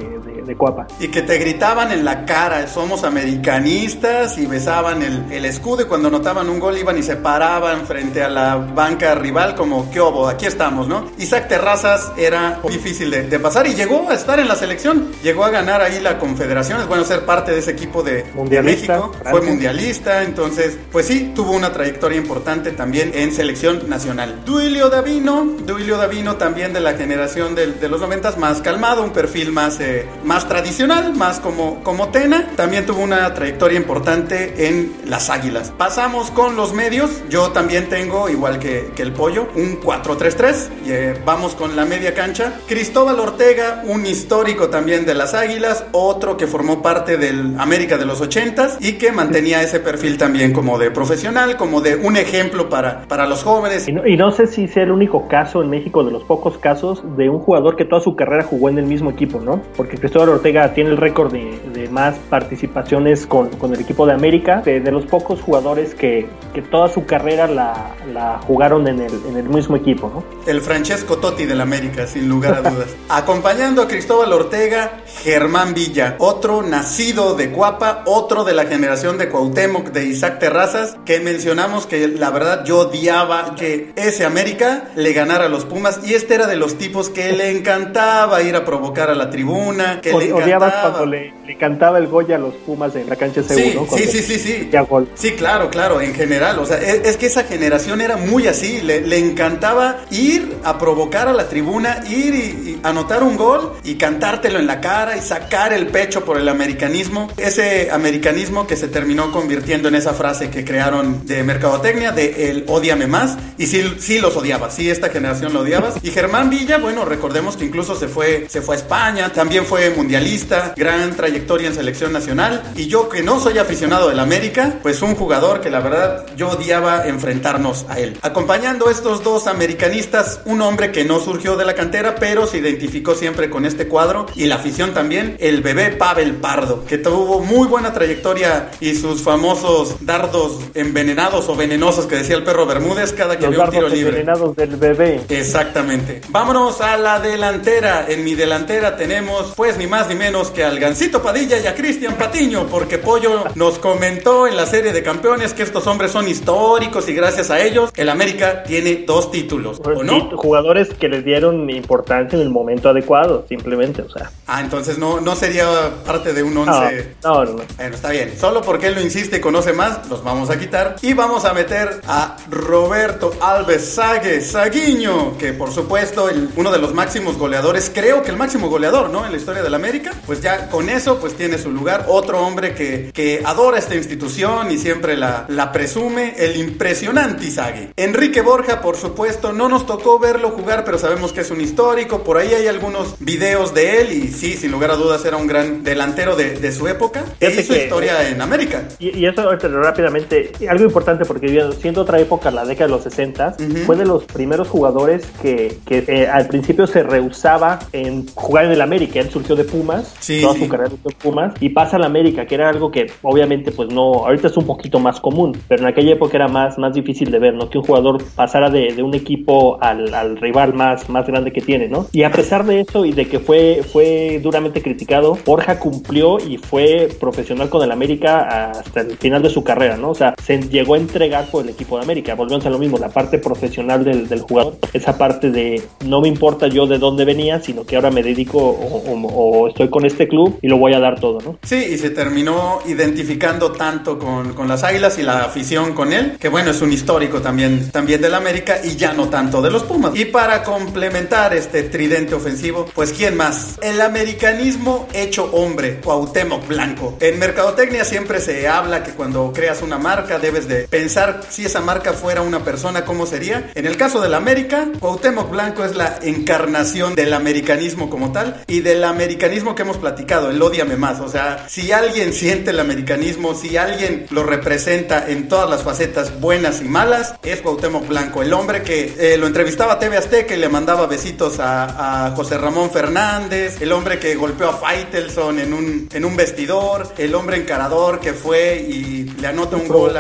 de, 0.48 0.56
Cuapa. 0.56 0.88
Y 1.00 1.10
que 1.10 1.22
te 1.22 1.38
gritaban 1.38 1.92
en 1.92 2.04
la 2.04 2.25
cara, 2.25 2.68
somos 2.68 3.04
americanistas, 3.04 4.38
y 4.38 4.46
besaban 4.46 5.04
el, 5.04 5.32
el 5.32 5.46
escudo, 5.46 5.84
y 5.84 5.86
cuando 5.86 6.10
notaban 6.10 6.50
un 6.50 6.60
gol 6.60 6.77
iban 6.77 6.98
y 6.98 7.04
se 7.04 7.16
paraban 7.18 7.86
frente 7.86 8.24
a 8.24 8.30
la 8.30 8.56
banca 8.56 9.13
rival 9.16 9.56
como, 9.56 9.92
¿qué 9.92 10.00
obo? 10.00 10.27
Aquí 10.27 10.46
estamos, 10.46 10.88
¿no? 10.88 11.06
Isaac 11.18 11.48
Terrazas 11.48 12.12
era 12.18 12.60
difícil 12.68 13.12
de, 13.12 13.24
de 13.24 13.39
pasar 13.39 13.68
y 13.68 13.75
llegó 13.75 14.10
a 14.10 14.13
estar 14.13 14.39
en 14.39 14.48
la 14.48 14.56
selección, 14.56 15.12
llegó 15.24 15.46
a 15.46 15.50
ganar 15.50 15.82
ahí 15.82 16.00
la 16.00 16.18
confederación, 16.20 16.82
es 16.82 16.88
bueno 16.88 17.04
ser 17.04 17.25
parte 17.25 17.51
de 17.51 17.60
ese 17.60 17.72
equipo 17.72 18.04
de, 18.04 18.25
México, 18.63 19.12
fue 19.30 19.42
mundialista, 19.42 20.24
entonces, 20.24 20.77
pues 20.92 21.06
sí, 21.08 21.32
tuvo 21.36 21.51
una 21.51 21.72
trayectoria 21.72 22.18
importante 22.18 22.72
también 22.72 23.12
en 23.13 23.32
selección 23.32 23.89
nacional. 23.89 24.42
Duilio 24.46 24.89
Davino, 24.89 25.46
Duilio 25.66 25.98
Davino 25.98 26.36
también 26.36 26.74
de 26.74 26.80
la 26.80 26.94
generación 26.94 27.56
de, 27.56 27.74
de 27.74 27.89
los 27.89 28.01
noventas, 28.01 28.38
más 28.38 28.62
calmado, 28.62 29.04
un 29.04 29.12
perfil 29.12 29.51
más, 29.51 29.80
eh, 29.80 30.08
más 30.24 30.37
tradicional, 30.46 31.15
más 31.15 31.39
como, 31.39 31.84
como 31.84 32.10
Tena, 32.10 32.51
también 32.56 32.86
tuvo 32.86 33.01
una 33.01 33.34
trayectoria 33.34 33.77
importante 33.77 34.67
en 34.67 34.94
las 35.06 35.29
Águilas. 35.29 35.74
Pasamos 35.77 36.32
con 36.32 36.56
los 36.56 36.74
medios, 36.74 37.24
yo 37.29 37.51
también 37.51 37.89
tengo, 37.89 38.29
igual 38.29 38.60
que, 38.60 38.91
el 38.98 39.13
pollo, 39.13 39.48
un 39.56 39.79
4-3-3, 39.79 40.70
eh, 40.88 41.22
vamos 41.25 41.56
con 41.56 41.75
la 41.75 41.86
media 41.86 42.13
cancha. 42.13 42.53
Cristóbal 42.67 43.20
Ortega, 43.20 43.84
un 43.88 44.06
histórico 44.06 44.70
también 44.70 45.06
de 45.06 45.13
las 45.13 45.34
Águilas, 45.34 45.86
otro 45.91 46.36
que 46.36 46.48
formó 46.48 46.82
parte 46.82 47.17
del 47.17 47.56
América 47.60 47.98
de 47.98 48.06
los 48.06 48.22
80s 48.22 48.77
y 48.79 48.94
que 48.94 49.12
mantenía 49.12 49.62
ese 49.62 49.79
perfil 49.79 50.17
también 50.17 50.51
como 50.51 50.77
de 50.77 50.91
profesional, 50.91 51.58
como 51.58 51.82
de 51.82 51.96
un 51.96 52.17
ejemplo 52.17 52.70
para, 52.70 53.03
para 53.08 53.27
los 53.27 53.44
jóvenes. 53.44 53.88
Y 53.88 54.17
no, 54.17 54.32
sé 54.32 54.48
si 54.48 54.67
sea 54.67 54.84
el 54.84 54.91
único 54.91 55.27
caso 55.27 55.62
en 55.62 55.70
México, 55.70 56.03
de 56.03 56.12
los 56.12 56.24
pocos 56.24 56.58
casos, 56.58 57.03
de 57.15 57.29
un 57.29 57.39
jugador 57.39 57.75
que 57.75 57.86
toda 57.86 58.01
su 58.01 58.15
carrera 58.15 58.44
jugó 58.44 58.70
en 58.70 58.77
el 58.77 58.86
mismo 58.86 59.10
equipo, 59.10 59.39
¿no? 59.39 59.62
Porque 59.75 59.98
Cristóbal 59.98 60.26
Ortega 60.29 60.74
tiene 60.74 60.91
el 60.91 60.98
récord 60.98 61.31
de, 61.31 61.60
de, 61.74 61.89
más 61.89 62.15
participaciones 62.29 63.25
con, 63.25 63.50
con, 63.50 63.74
el 63.74 63.79
equipo 63.79 64.05
de 64.05 64.13
América, 64.13 64.62
de, 64.63 64.79
de 64.79 64.91
los 64.91 65.05
pocos 65.05 65.41
jugadores 65.41 65.96
que, 65.96 66.27
que, 66.53 66.62
toda 66.62 66.89
su 66.89 67.05
carrera 67.05 67.48
la, 67.48 67.96
la 68.13 68.39
jugaron 68.39 68.88
en 68.88 69.01
el, 69.01 69.13
en 69.27 69.38
el 69.38 69.50
mismo 69.50 69.75
equipo, 69.75 70.12
¿no? 70.13 70.24
El 70.51 70.62
Francesco 70.62 71.17
Totti 71.17 71.46
del 71.46 71.62
América, 71.62 72.07
sin 72.07 72.27
lugar 72.27 72.55
a 72.55 72.69
dudas. 72.69 72.89
Acompañando 73.10 73.81
a 73.81 73.88
Cristóbal 73.88 74.34
Ortega, 74.34 75.03
Germán 75.24 75.74
Villa, 75.74 76.15
otro 76.19 76.62
nacido 76.63 77.36
de 77.36 77.51
Cuapa, 77.51 78.03
otro 78.05 78.43
de 78.43 78.53
la 78.53 78.65
generación 78.65 79.17
de 79.17 79.29
Cuauhtémoc, 79.29 79.91
de 79.91 80.05
Isaac 80.05 80.39
Terrazas, 80.39 80.98
que 81.05 81.19
mencionamos 81.19 81.86
que 81.86 82.07
la 82.07 82.29
verdad 82.29 82.65
yo 82.65 82.79
odiaba 82.79 83.55
que 83.55 83.91
ese 83.96 84.25
América 84.25 84.89
le 84.96 85.13
ganara 85.13 85.46
a 85.46 85.50
los 85.50 85.65
Pumas 85.65 86.01
y 86.05 86.13
este 86.13 86.36
era 86.36 86.48
de 86.48 86.55
los 86.55 86.77
tipos 86.77 87.10
que 87.10 87.31
le 87.31 87.51
encantaba 87.51 88.41
ir 88.41 88.55
a 88.55 88.65
provocar 88.65 89.10
a 89.10 89.15
la 89.15 89.29
tribuna, 89.29 90.01
que 90.01 90.12
encantaba... 90.21 90.81
cuando 90.81 91.05
le, 91.05 91.33
le, 91.45 91.57
cantaba 91.57 91.97
el 91.97 92.07
Goya 92.07 92.36
a 92.36 92.39
los 92.39 92.53
Pumas 92.55 92.95
en 92.95 93.09
la 93.09 93.15
cancha 93.15 93.41
de 93.41 93.55
sí, 93.55 93.74
¿no? 93.75 93.88
Sí, 93.95 94.05
sí, 94.05 94.21
sí, 94.21 94.39
sí. 94.39 94.69
Sí, 95.15 95.31
claro, 95.31 95.69
claro, 95.69 96.01
en 96.01 96.13
general, 96.13 96.59
o 96.59 96.65
sea, 96.65 96.77
es, 96.77 97.05
es 97.05 97.17
que 97.17 97.27
esa 97.27 97.43
generación 97.43 98.01
era 98.01 98.17
muy 98.17 98.47
así, 98.47 98.81
le, 98.81 99.01
le, 99.01 99.17
encantaba 99.17 99.97
ir 100.12 100.57
a 100.63 100.77
provocar 100.77 101.27
a 101.27 101.33
la 101.33 101.47
tribuna, 101.47 102.03
ir 102.09 102.35
y, 102.35 102.37
y 102.37 102.79
anotar 102.83 103.24
un 103.24 103.37
gol 103.37 103.74
y 103.83 103.96
cantártelo 103.96 104.59
en 104.59 104.68
la 104.68 104.81
cara 104.81 105.18
y 105.18 105.22
sacar 105.22 105.74
el 105.74 105.87
pecho 105.87 106.24
por 106.24 106.37
el 106.37 106.48
americanismo, 106.50 107.29
ese 107.37 107.89
americanismo 107.92 108.68
que 108.68 108.75
se 108.75 108.87
terminó 108.87 109.31
convirtiendo 109.31 109.87
en 109.87 109.96
esa 109.96 110.13
frase 110.13 110.50
que 110.50 110.63
crearon 110.63 111.25
de 111.25 111.44
mercadotecnia, 111.44 112.11
de 112.11 112.50
el 112.50 112.65
odiame 112.68 113.07
más, 113.07 113.37
y 113.57 113.68
sí, 113.68 113.96
sí 114.00 114.20
los 114.20 114.35
odiaba, 114.35 114.70
sí 114.70 114.89
esta 114.89 115.09
generación 115.09 115.53
lo 115.53 115.61
odiaba. 115.61 115.94
Y 116.01 116.11
Germán 116.11 116.50
Villa, 116.50 116.77
bueno, 116.77 117.05
recordemos 117.05 117.57
que 117.57 117.65
incluso 117.65 117.96
se 117.96 118.07
fue, 118.07 118.46
se 118.50 118.61
fue 118.61 118.75
a 118.75 118.79
España, 118.79 119.31
también 119.33 119.65
fue 119.65 119.94
mundialista, 119.98 120.74
gran 120.77 121.16
trayectoria 121.16 121.68
en 121.68 121.74
selección 121.74 122.14
nacional, 122.14 122.64
y 122.75 122.88
yo 122.88 123.10
que 123.10 123.24
no 123.24 123.40
soy 123.40 123.57
aficionado 123.57 124.10
del 124.10 124.20
América, 124.20 124.75
pues 124.83 125.01
un 125.01 125.16
jugador 125.16 125.60
que 125.60 125.70
la 125.70 125.79
verdad 125.79 126.25
yo 126.38 126.50
odiaba 126.50 127.07
enfrentarnos 127.07 127.86
a 127.90 128.00
él. 128.00 128.18
Acompañando 128.22 128.88
a 128.88 128.92
estos 128.92 129.24
dos 129.24 129.48
americanistas, 129.48 130.40
un 130.46 130.62
hombre 130.62 130.92
que 130.92 131.03
no 131.03 131.20
surgió 131.20 131.57
de 131.57 131.66
la 131.66 131.74
cantera, 131.74 132.16
pero 132.16 132.46
se 132.48 132.60
identificó 132.60 133.16
siempre 133.16 133.50
con 133.50 133.66
este 133.66 133.88
cuadro, 133.88 134.27
y 134.36 134.46
la 134.46 134.55
afición 134.55 134.94
también, 134.94 135.36
el 135.40 135.62
bebé 135.62 135.90
Pavel 135.92 136.36
Pardo, 136.36 136.86
que 136.86 136.98
tuvo 137.00 137.40
muy 137.40 137.68
buena 137.68 137.92
trayectoria 137.94 138.70
y 138.79 138.96
sus 138.96 139.24
famosos 139.24 139.96
dardos 140.01 140.60
envenenados 140.75 141.50
o 141.50 141.55
venenosos 141.55 142.05
que 142.05 142.18
decía 142.18 142.36
el 142.36 142.44
perro 142.44 142.66
Bermúdez 142.68 143.14
cada 143.14 143.38
que 143.38 143.48
Los 143.48 143.51
vio 143.55 143.64
un 143.64 143.70
tiro 143.72 143.90
libre. 143.90 144.20
envenenados 144.20 144.55
del 144.55 144.75
bebé. 144.75 145.22
Exactamente. 145.29 146.22
Vámonos 146.29 146.81
a 146.81 146.98
la 146.98 147.20
delantera. 147.20 148.05
En 148.07 148.24
mi 148.24 148.36
delantera 148.36 148.96
tenemos 148.96 149.53
pues 149.55 149.77
ni 149.77 149.86
más 149.87 150.07
ni 150.07 150.15
menos 150.15 150.51
que 150.51 150.63
al 150.63 150.79
Gancito 150.79 151.21
Padilla 151.21 151.57
y 151.59 151.67
a 151.67 151.75
Cristian 151.75 152.15
Patiño, 152.15 152.67
porque 152.67 152.97
Pollo 152.97 153.45
nos 153.55 153.79
comentó 153.79 154.47
en 154.47 154.55
la 154.55 154.65
serie 154.65 154.93
de 154.93 155.03
campeones 155.03 155.53
que 155.53 155.63
estos 155.63 155.87
hombres 155.87 156.11
son 156.11 156.27
históricos 156.27 157.07
y 157.09 157.13
gracias 157.13 157.50
a 157.50 157.59
ellos 157.59 157.91
el 157.95 158.09
América 158.09 158.63
tiene 158.63 159.03
dos 159.05 159.31
títulos, 159.31 159.81
¿o 159.83 160.03
no? 160.03 160.29
Jugadores 160.37 160.89
que 160.93 161.07
les 161.07 161.23
dieron 161.23 161.69
importancia 161.69 162.37
en 162.37 162.43
el 162.43 162.50
momento 162.50 162.89
adecuado, 162.89 163.45
simplemente, 163.47 164.01
o 164.01 164.09
sea. 164.09 164.31
Ah, 164.47 164.61
entonces 164.61 164.97
no, 164.97 165.21
no 165.21 165.35
sería 165.35 165.67
parte 166.05 166.33
de 166.33 166.43
un 166.43 166.57
once. 166.57 167.15
No, 167.23 167.45
no, 167.45 167.53
no. 167.53 167.63
Bueno, 167.77 167.95
está 167.95 168.09
bien. 168.09 168.33
Solo 168.37 168.61
porque 168.61 168.87
él 168.87 168.95
lo 168.95 169.01
insiste 169.01 169.37
y 169.37 169.39
conoce 169.39 169.73
más, 169.73 170.07
los 170.09 170.23
vamos 170.23 170.50
a 170.50 170.59
quitar. 170.59 170.95
Y 171.01 171.13
vamos 171.13 171.45
a 171.45 171.53
meter 171.53 172.01
a 172.07 172.37
Roberto 172.50 173.33
Alves 173.41 173.93
Sague, 173.93 174.41
Saguiño, 174.41 175.37
que 175.37 175.53
por 175.53 175.71
supuesto, 175.71 176.29
el, 176.29 176.50
uno 176.55 176.71
de 176.71 176.79
los 176.79 176.93
máximos 176.93 177.37
goleadores, 177.37 177.91
creo 177.93 178.23
que 178.23 178.31
el 178.31 178.37
máximo 178.37 178.69
goleador, 178.69 179.09
¿no? 179.09 179.25
En 179.25 179.31
la 179.31 179.37
historia 179.37 179.63
del 179.63 179.73
América. 179.77 180.11
Pues 180.25 180.42
ya 180.42 180.70
con 180.70 180.90
eso, 180.90 181.20
pues 181.20 181.35
tiene 181.35 181.57
su 181.57 181.72
lugar. 181.72 182.05
Otro 182.09 182.42
hombre 182.46 182.75
que, 182.75 183.11
que 183.13 183.42
adora 183.46 183.77
esta 183.79 183.96
institución 183.96 184.70
y 184.72 184.77
siempre 184.77 185.16
la, 185.16 185.46
la 185.48 185.72
presume, 185.72 186.35
el 186.37 186.57
impresionante 186.57 187.48
Sague. 187.51 187.94
Enrique 187.96 188.42
Borja, 188.42 188.81
por 188.81 188.98
supuesto, 188.98 189.53
no 189.53 189.70
nos 189.70 189.85
tocó 189.85 190.20
verlo 190.20 190.51
jugar, 190.51 190.83
pero 190.83 190.98
sabemos 190.98 191.33
que 191.33 191.42
es 191.42 191.51
un 191.51 191.61
histórico. 191.61 192.24
Por 192.24 192.37
ahí 192.37 192.53
hay 192.53 192.68
algunos 192.68 193.16
videos 193.20 193.74
de 193.74 194.01
él 194.01 194.11
y 194.11 194.27
sí, 194.29 194.53
sin 194.53 194.72
lugar 194.72 194.92
a 194.92 194.96
dudas, 194.96 195.24
era 195.25 195.37
un 195.37 195.48
gran 195.48 195.83
delantero 195.83 196.35
de, 196.35 196.59
de 196.59 196.72
su 196.72 196.87
época. 196.87 197.24
E 197.40 197.51
hizo 197.51 197.74
que, 197.74 197.83
historia 197.83 198.27
en 198.29 198.42
América. 198.42 198.87
Y, 199.00 199.18
y 199.18 199.25
eso 199.25 199.50
rápidamente, 199.55 200.51
algo 200.70 200.83
importante 200.83 201.25
porque 201.25 201.48
siendo 201.79 202.01
otra 202.01 202.20
época, 202.20 202.51
la 202.51 202.66
década 202.66 202.87
de 202.87 202.92
los 202.92 203.03
60, 203.03 203.55
uh 203.59 203.61
-huh. 203.61 203.85
fue 203.85 203.96
de 203.96 204.05
los 204.05 204.25
primeros 204.25 204.68
jugadores 204.68 205.25
que, 205.42 205.77
que 205.85 206.03
eh, 206.07 206.27
al 206.27 206.48
principio 206.48 206.87
se 206.87 207.03
rehusaba 207.03 207.79
en 207.94 208.27
jugar 208.35 208.66
en 208.66 208.72
el 208.72 208.81
América. 208.81 209.20
Él 209.20 209.29
surgió 209.29 209.55
de 209.55 209.63
Pumas, 209.72 210.16
sí, 210.20 210.42
toda 210.42 210.53
sí. 210.53 210.62
su 210.62 210.70
carrera 210.70 210.90
de 210.90 211.16
Pumas, 211.16 211.53
y 211.60 211.70
pasa 211.70 211.98
al 211.98 212.03
América, 212.03 212.46
que 212.46 212.56
era 212.56 212.70
algo 212.70 212.92
que 212.92 213.08
obviamente 213.22 213.72
pues 213.72 213.90
no, 213.90 214.25
ahorita 214.25 214.48
es 214.48 214.58
un 214.58 214.66
poquito 214.66 215.00
más 215.00 215.20
común, 215.20 215.58
pero 215.68 215.82
en 215.82 215.88
aquella 215.88 216.14
época 216.14 216.38
era 216.38 216.48
más, 216.48 216.77
más 216.77 216.94
difícil 216.94 217.32
de 217.32 217.40
ver, 217.40 217.53
¿no? 217.53 217.70
Que 217.70 217.77
un 217.77 217.84
jugador 217.84 218.24
pasara 218.36 218.70
de, 218.70 218.94
de 218.94 219.03
un 219.03 219.14
equipo 219.14 219.77
al, 219.82 220.14
al, 220.14 220.38
rival 220.38 220.74
más, 220.74 221.10
más 221.10 221.25
grande 221.27 221.51
que 221.51 221.62
tiene, 221.62 221.88
¿no? 221.88 222.08
Y 222.12 222.24
a 222.24 222.32
pesar 222.32 222.66
de 222.66 222.82
eso 222.82 223.06
y 223.06 223.12
de 223.12 223.27
que 223.27 223.40
fue, 223.40 223.82
fue 223.84 224.40
duramente 224.42 224.82
criticado, 224.82 225.38
Borja 225.46 225.80
cumplió 225.80 226.38
y 226.40 226.58
fue 226.58 227.10
profesional 227.20 227.70
con 227.70 227.84
el 227.84 227.92
América 227.92 228.72
hasta 228.72 229.01
el 229.01 229.18
final 229.18 229.42
de 229.42 229.50
su 229.50 229.64
carrera, 229.64 229.98
¿no? 229.98 230.10
O 230.12 230.16
sea, 230.16 230.36
se 230.42 230.62
llegó 230.62 230.96
a 230.96 230.98
entregar 230.98 231.46
por 231.50 231.64
el 231.64 231.70
equipo 231.70 231.98
de 231.98 232.03
América. 232.03 232.36
Volvemos 232.36 232.66
a 232.66 232.70
lo 232.70 232.80
mismo, 232.80 232.98
la 232.98 233.10
parte 233.10 233.40
profesional 233.40 234.03
del, 234.03 234.27
del 234.27 234.42
jugador, 234.42 234.77
esa 234.94 235.18
parte 235.18 235.51
de 235.51 235.82
no 236.06 236.22
me 236.22 236.27
importa 236.27 236.68
yo 236.68 236.88
de 236.88 236.98
dónde 236.98 237.25
venía, 237.25 237.60
sino 237.60 237.86
que 237.86 237.96
ahora 237.96 238.12
me 238.12 238.24
dedico 238.24 238.58
o, 238.58 239.01
o, 239.08 239.27
o 239.27 239.56
estoy 239.65 239.89
con 239.89 240.05
este 240.05 240.27
club 240.27 240.59
y 240.61 240.67
lo 240.67 240.77
voy 240.77 240.93
a 240.93 241.00
dar 241.00 241.20
todo, 241.20 241.39
¿no? 241.41 241.57
Sí, 241.63 241.75
y 241.75 241.98
se 241.98 242.11
terminó 242.11 242.79
identificando 242.85 243.72
tanto 243.72 244.20
con, 244.20 244.53
con 244.53 244.67
las 244.67 244.83
Águilas 244.83 245.17
y 245.17 245.24
la 245.24 245.46
afición 245.46 245.93
con 245.93 246.13
él, 246.13 246.37
que 246.39 246.50
bueno, 246.50 246.72
es 246.72 246.81
un 246.81 246.93
histórico 246.93 247.41
también, 247.41 247.89
también 247.91 248.22
del 248.22 248.33
América 248.33 248.79
y 248.83 248.96
ya 248.96 249.13
no 249.13 249.29
tanto 249.29 249.61
de 249.61 249.72
los 249.72 249.83
Pumas. 249.83 250.15
Y 250.15 250.25
para 250.25 250.63
complementar 250.63 251.53
este 251.53 251.83
tridente 251.83 252.35
ofensivo, 252.35 252.85
pues 252.93 253.13
¿quién 253.13 253.35
más? 253.37 253.79
El 253.81 254.01
americanismo 254.01 255.07
hecho 255.13 255.50
hombre, 255.53 256.00
Cuauhtémoc 256.03 256.67
Blanco. 256.67 257.17
En 257.20 257.39
mercadotecnia 257.39 258.03
siempre 258.03 258.39
se 258.39 258.67
habla 258.67 259.03
que 259.03 259.11
cuando 259.11 259.53
creas 259.53 259.81
una 259.81 259.98
marca 259.98 260.39
debes 260.39 260.67
de 260.67 260.87
pensar 260.87 261.41
si 261.50 261.65
esa 261.65 261.81
marca 261.81 262.13
fuera 262.13 262.41
una 262.41 262.63
persona, 262.63 263.05
¿cómo 263.05 263.25
sería? 263.25 263.72
En 263.75 263.85
el 263.85 263.98
caso 263.98 264.22
del 264.22 264.33
América, 264.33 264.89
Cuauhtémoc 265.00 265.50
Blanco 265.50 265.85
es 265.85 265.96
la 265.96 266.20
encarnación 266.22 267.15
del 267.15 267.33
americanismo 267.33 268.09
como 268.09 268.31
tal 268.31 268.63
y 268.67 268.81
del 268.81 269.03
americanismo 269.03 269.47
que 269.48 269.81
hemos 269.81 269.98
platicado, 269.98 270.50
el 270.50 270.62
odiame 270.62 270.98
más. 270.98 271.20
O 271.20 271.29
sea, 271.29 271.66
si 271.68 271.92
alguien 271.92 272.33
siente 272.33 272.72
el 272.72 272.79
americanismo, 272.79 273.55
si 273.55 273.77
alguien 273.77 274.25
lo 274.29 274.44
representa 274.44 275.29
en 275.29 275.48
todas 275.48 275.70
las 275.70 275.83
facetas 275.83 276.40
buenas 276.40 276.81
y 276.81 276.86
malas, 276.86 277.36
es 277.44 277.62
Cuauhtémoc 277.62 278.07
Blanco, 278.07 278.42
el 278.42 278.53
hombre 278.53 278.83
que 278.83 279.16
eh, 279.18 279.38
lo 279.38 279.48
entrevistaba 279.48 279.94
a 279.94 280.00
TV 280.00 280.18
Azteca 280.18 280.53
y 280.53 280.57
le 280.57 280.70
mandaba 280.70 281.07
besitos 281.07 281.60
a, 281.60 282.27
a, 282.27 282.31
José 282.31 282.57
Ramón 282.57 282.92
Fernández, 282.92 283.81
el 283.81 283.92
hombre 283.92 284.20
que 284.20 284.36
golpeó 284.36 284.70
a 284.70 284.74
Faitelson 284.74 285.60
en 285.60 285.74
un, 285.74 286.10
en 286.12 286.25
un 286.25 286.36
vestidor, 286.36 287.14
el 287.18 287.33
hombre 287.33 287.57
encarador 287.57 288.20
que 288.20 288.33
fue 288.33 288.86
y 288.88 289.24
le 289.40 289.48
anota 289.48 289.77
un 289.77 289.88
gol. 289.88 290.14